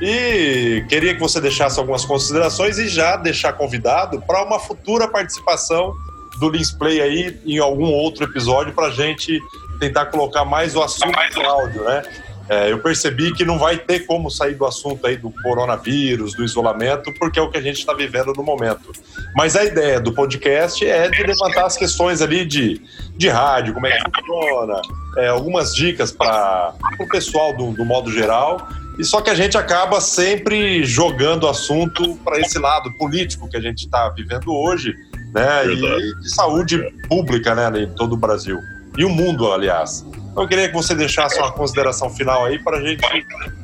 E 0.00 0.84
queria 0.88 1.14
que 1.14 1.20
você 1.20 1.40
deixasse 1.40 1.78
algumas 1.78 2.04
considerações 2.04 2.78
e 2.78 2.88
já 2.88 3.16
deixar 3.16 3.52
convidado 3.52 4.20
para 4.20 4.44
uma 4.44 4.58
futura 4.58 5.08
participação 5.08 5.94
do 6.38 6.48
Lins 6.50 6.72
Play 6.72 7.00
aí 7.00 7.40
em 7.46 7.58
algum 7.58 7.86
outro 7.86 8.24
episódio 8.24 8.72
para 8.72 8.88
a 8.88 8.90
gente 8.90 9.40
tentar 9.78 10.06
colocar 10.06 10.44
mais 10.44 10.74
o 10.74 10.82
assunto 10.82 11.16
no 11.36 11.48
áudio, 11.48 11.84
né? 11.84 12.02
É, 12.48 12.72
eu 12.72 12.78
percebi 12.78 13.32
que 13.32 13.44
não 13.44 13.58
vai 13.58 13.78
ter 13.78 14.00
como 14.00 14.30
sair 14.30 14.54
do 14.54 14.66
assunto 14.66 15.06
aí 15.06 15.16
do 15.16 15.30
coronavírus, 15.42 16.34
do 16.34 16.44
isolamento, 16.44 17.12
porque 17.18 17.38
é 17.38 17.42
o 17.42 17.50
que 17.50 17.58
a 17.58 17.62
gente 17.62 17.78
está 17.78 17.94
vivendo 17.94 18.32
no 18.32 18.42
momento. 18.42 18.92
Mas 19.34 19.56
a 19.56 19.64
ideia 19.64 20.00
do 20.00 20.12
podcast 20.12 20.84
é 20.84 21.08
de 21.08 21.22
levantar 21.22 21.66
as 21.66 21.76
questões 21.76 22.20
ali 22.20 22.44
de, 22.44 22.80
de 23.16 23.28
rádio, 23.28 23.74
como 23.74 23.86
é 23.86 23.96
que 23.96 24.10
funciona, 24.20 24.80
é, 25.18 25.28
algumas 25.28 25.74
dicas 25.74 26.10
para 26.12 26.74
o 26.98 27.08
pessoal 27.08 27.56
do, 27.56 27.72
do 27.72 27.84
modo 27.84 28.10
geral. 28.10 28.68
E 28.98 29.04
só 29.04 29.20
que 29.20 29.30
a 29.30 29.34
gente 29.34 29.56
acaba 29.56 30.00
sempre 30.00 30.84
jogando 30.84 31.48
assunto 31.48 32.16
para 32.16 32.38
esse 32.38 32.58
lado 32.58 32.92
político 32.92 33.48
que 33.48 33.56
a 33.56 33.60
gente 33.60 33.84
está 33.84 34.08
vivendo 34.10 34.52
hoje, 34.52 34.94
né? 35.32 35.64
E 35.66 36.20
de 36.20 36.34
saúde 36.34 36.78
pública, 37.08 37.54
né, 37.54 37.82
em 37.82 37.88
todo 37.94 38.12
o 38.12 38.16
Brasil. 38.16 38.58
E 38.98 39.04
o 39.04 39.08
mundo, 39.08 39.50
aliás. 39.50 40.04
Eu 40.36 40.48
queria 40.48 40.68
que 40.68 40.74
você 40.74 40.94
deixasse 40.94 41.38
uma 41.38 41.52
consideração 41.52 42.08
final 42.08 42.46
aí 42.46 42.58
para 42.58 42.78
a 42.78 42.80
gente 42.80 43.02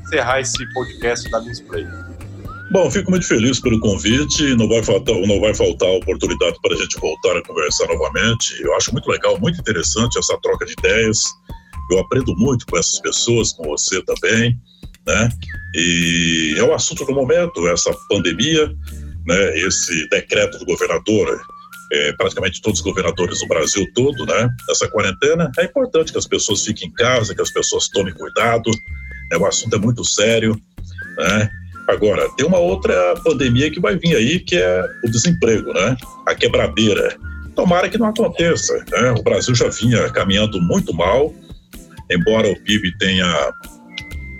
encerrar 0.04 0.40
esse 0.40 0.72
podcast 0.74 1.30
da 1.30 1.40
Display. 1.40 1.86
Bom, 2.70 2.90
fico 2.90 3.10
muito 3.10 3.26
feliz 3.26 3.58
pelo 3.58 3.80
convite. 3.80 4.54
Não 4.54 4.68
vai 4.68 4.82
faltar, 4.82 5.14
não 5.14 5.40
vai 5.40 5.54
faltar 5.54 5.88
oportunidade 5.88 6.58
para 6.62 6.74
a 6.74 6.76
gente 6.76 7.00
voltar 7.00 7.38
a 7.38 7.42
conversar 7.42 7.86
novamente. 7.86 8.62
Eu 8.62 8.74
acho 8.76 8.92
muito 8.92 9.08
legal, 9.10 9.40
muito 9.40 9.58
interessante 9.58 10.18
essa 10.18 10.38
troca 10.42 10.66
de 10.66 10.72
ideias. 10.72 11.18
Eu 11.90 12.00
aprendo 12.00 12.36
muito 12.36 12.66
com 12.66 12.76
essas 12.76 13.00
pessoas, 13.00 13.52
com 13.54 13.64
você 13.64 14.02
também, 14.02 14.54
né? 15.06 15.30
E 15.74 16.54
é 16.58 16.62
o 16.62 16.74
assunto 16.74 17.06
do 17.06 17.14
momento, 17.14 17.66
essa 17.68 17.90
pandemia, 18.10 18.70
né? 19.26 19.58
Esse 19.58 20.06
decreto 20.10 20.58
do 20.58 20.66
governador 20.66 21.40
é, 21.92 22.12
praticamente 22.12 22.60
todos 22.60 22.80
os 22.80 22.84
governadores 22.84 23.40
do 23.40 23.46
Brasil 23.46 23.86
todo, 23.94 24.26
né? 24.26 24.48
Essa 24.70 24.88
quarentena, 24.88 25.50
é 25.58 25.64
importante 25.64 26.12
que 26.12 26.18
as 26.18 26.26
pessoas 26.26 26.64
fiquem 26.64 26.88
em 26.88 26.92
casa, 26.92 27.34
que 27.34 27.42
as 27.42 27.52
pessoas 27.52 27.88
tomem 27.88 28.12
cuidado. 28.14 28.70
Né, 29.30 29.36
o 29.36 29.46
assunto 29.46 29.76
é 29.76 29.78
muito 29.78 30.04
sério, 30.04 30.60
né? 31.16 31.50
Agora, 31.88 32.28
tem 32.36 32.46
uma 32.46 32.58
outra 32.58 33.14
pandemia 33.24 33.70
que 33.70 33.80
vai 33.80 33.96
vir 33.96 34.14
aí, 34.14 34.40
que 34.40 34.56
é 34.56 34.84
o 35.04 35.10
desemprego, 35.10 35.72
né? 35.72 35.96
A 36.26 36.34
quebradeira. 36.34 37.16
Tomara 37.56 37.88
que 37.88 37.98
não 37.98 38.06
aconteça, 38.06 38.84
né? 38.90 39.12
O 39.12 39.22
Brasil 39.22 39.54
já 39.54 39.68
vinha 39.68 40.08
caminhando 40.10 40.60
muito 40.60 40.94
mal, 40.94 41.34
embora 42.10 42.50
o 42.50 42.60
PIB 42.60 42.96
tenha 42.98 43.52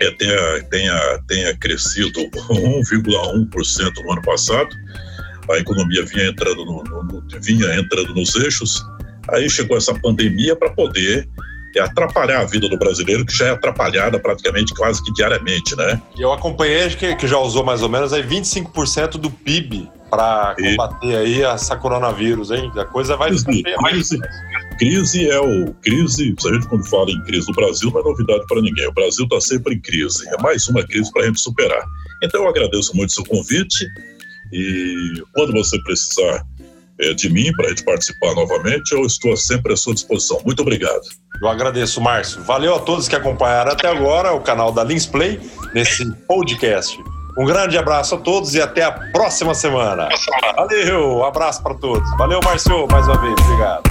é, 0.00 0.10
tenha, 0.12 0.62
tenha, 0.70 1.18
tenha 1.26 1.56
crescido 1.56 2.20
1,1% 2.30 4.04
no 4.04 4.12
ano 4.12 4.22
passado, 4.22 4.68
a 5.50 5.58
economia 5.58 6.04
vinha 6.04 6.28
entrando, 6.28 6.64
no, 6.64 6.82
no, 6.82 7.24
vinha 7.42 7.74
entrando 7.74 8.14
nos 8.14 8.34
eixos, 8.36 8.84
aí 9.30 9.48
chegou 9.48 9.76
essa 9.76 9.94
pandemia 9.94 10.56
para 10.56 10.70
poder 10.70 11.28
atrapalhar 11.78 12.40
a 12.40 12.44
vida 12.44 12.68
do 12.68 12.78
brasileiro, 12.78 13.24
que 13.24 13.36
já 13.36 13.46
é 13.46 13.50
atrapalhada 13.50 14.18
praticamente 14.18 14.74
quase 14.74 15.02
que 15.04 15.12
diariamente, 15.12 15.76
né? 15.76 16.00
Eu 16.18 16.32
acompanhei 16.32 16.88
que, 16.90 17.14
que 17.14 17.26
já 17.26 17.38
usou 17.38 17.64
mais 17.64 17.82
ou 17.82 17.88
menos 17.88 18.12
aí 18.12 18.22
25% 18.22 19.12
do 19.12 19.30
PIB 19.30 19.88
para 20.10 20.56
combater 20.56 21.16
aí 21.16 21.42
essa 21.42 21.76
coronavírus, 21.76 22.50
hein? 22.50 22.70
A 22.76 22.84
coisa 22.84 23.16
vai 23.16 23.28
crise, 23.28 23.44
crise, 23.44 24.18
crise 24.78 25.28
é 25.28 25.38
o 25.38 25.74
crise. 25.74 26.34
A 26.46 26.54
gente 26.54 26.66
quando 26.66 26.88
fala 26.88 27.10
em 27.10 27.22
crise 27.24 27.46
no 27.48 27.54
Brasil 27.54 27.90
não 27.90 28.00
é 28.00 28.04
novidade 28.04 28.46
para 28.46 28.62
ninguém. 28.62 28.86
O 28.86 28.94
Brasil 28.94 29.24
está 29.24 29.40
sempre 29.40 29.74
em 29.74 29.80
crise. 29.80 30.26
É 30.28 30.42
mais 30.42 30.66
uma 30.68 30.82
crise 30.82 31.12
para 31.12 31.22
a 31.22 31.26
gente 31.26 31.40
superar. 31.40 31.84
Então 32.22 32.42
eu 32.42 32.48
agradeço 32.48 32.96
muito 32.96 33.10
o 33.10 33.12
seu 33.12 33.24
convite. 33.24 33.86
E 34.52 35.22
quando 35.34 35.52
você 35.52 35.80
precisar 35.82 36.44
é, 37.00 37.14
de 37.14 37.30
mim 37.30 37.52
para 37.52 37.66
a 37.66 37.68
gente 37.70 37.84
participar 37.84 38.34
novamente, 38.34 38.92
eu 38.92 39.04
estou 39.04 39.36
sempre 39.36 39.72
à 39.72 39.76
sua 39.76 39.94
disposição. 39.94 40.40
Muito 40.44 40.62
obrigado. 40.62 41.02
Eu 41.40 41.48
agradeço, 41.48 42.00
Márcio. 42.00 42.42
Valeu 42.42 42.74
a 42.74 42.80
todos 42.80 43.06
que 43.06 43.14
acompanharam 43.14 43.72
até 43.72 43.88
agora 43.88 44.32
o 44.32 44.40
canal 44.40 44.72
da 44.72 44.82
Lins 44.82 45.06
Play 45.06 45.40
nesse 45.72 46.10
podcast. 46.26 46.98
Um 47.38 47.44
grande 47.44 47.78
abraço 47.78 48.16
a 48.16 48.18
todos 48.18 48.54
e 48.56 48.60
até 48.60 48.82
a 48.82 48.90
próxima 48.90 49.54
semana. 49.54 50.08
Valeu, 50.56 51.18
um 51.18 51.24
abraço 51.24 51.62
para 51.62 51.74
todos. 51.74 52.10
Valeu, 52.16 52.40
Márcio, 52.42 52.88
mais 52.90 53.06
uma 53.06 53.20
vez. 53.20 53.34
Obrigado. 53.44 53.87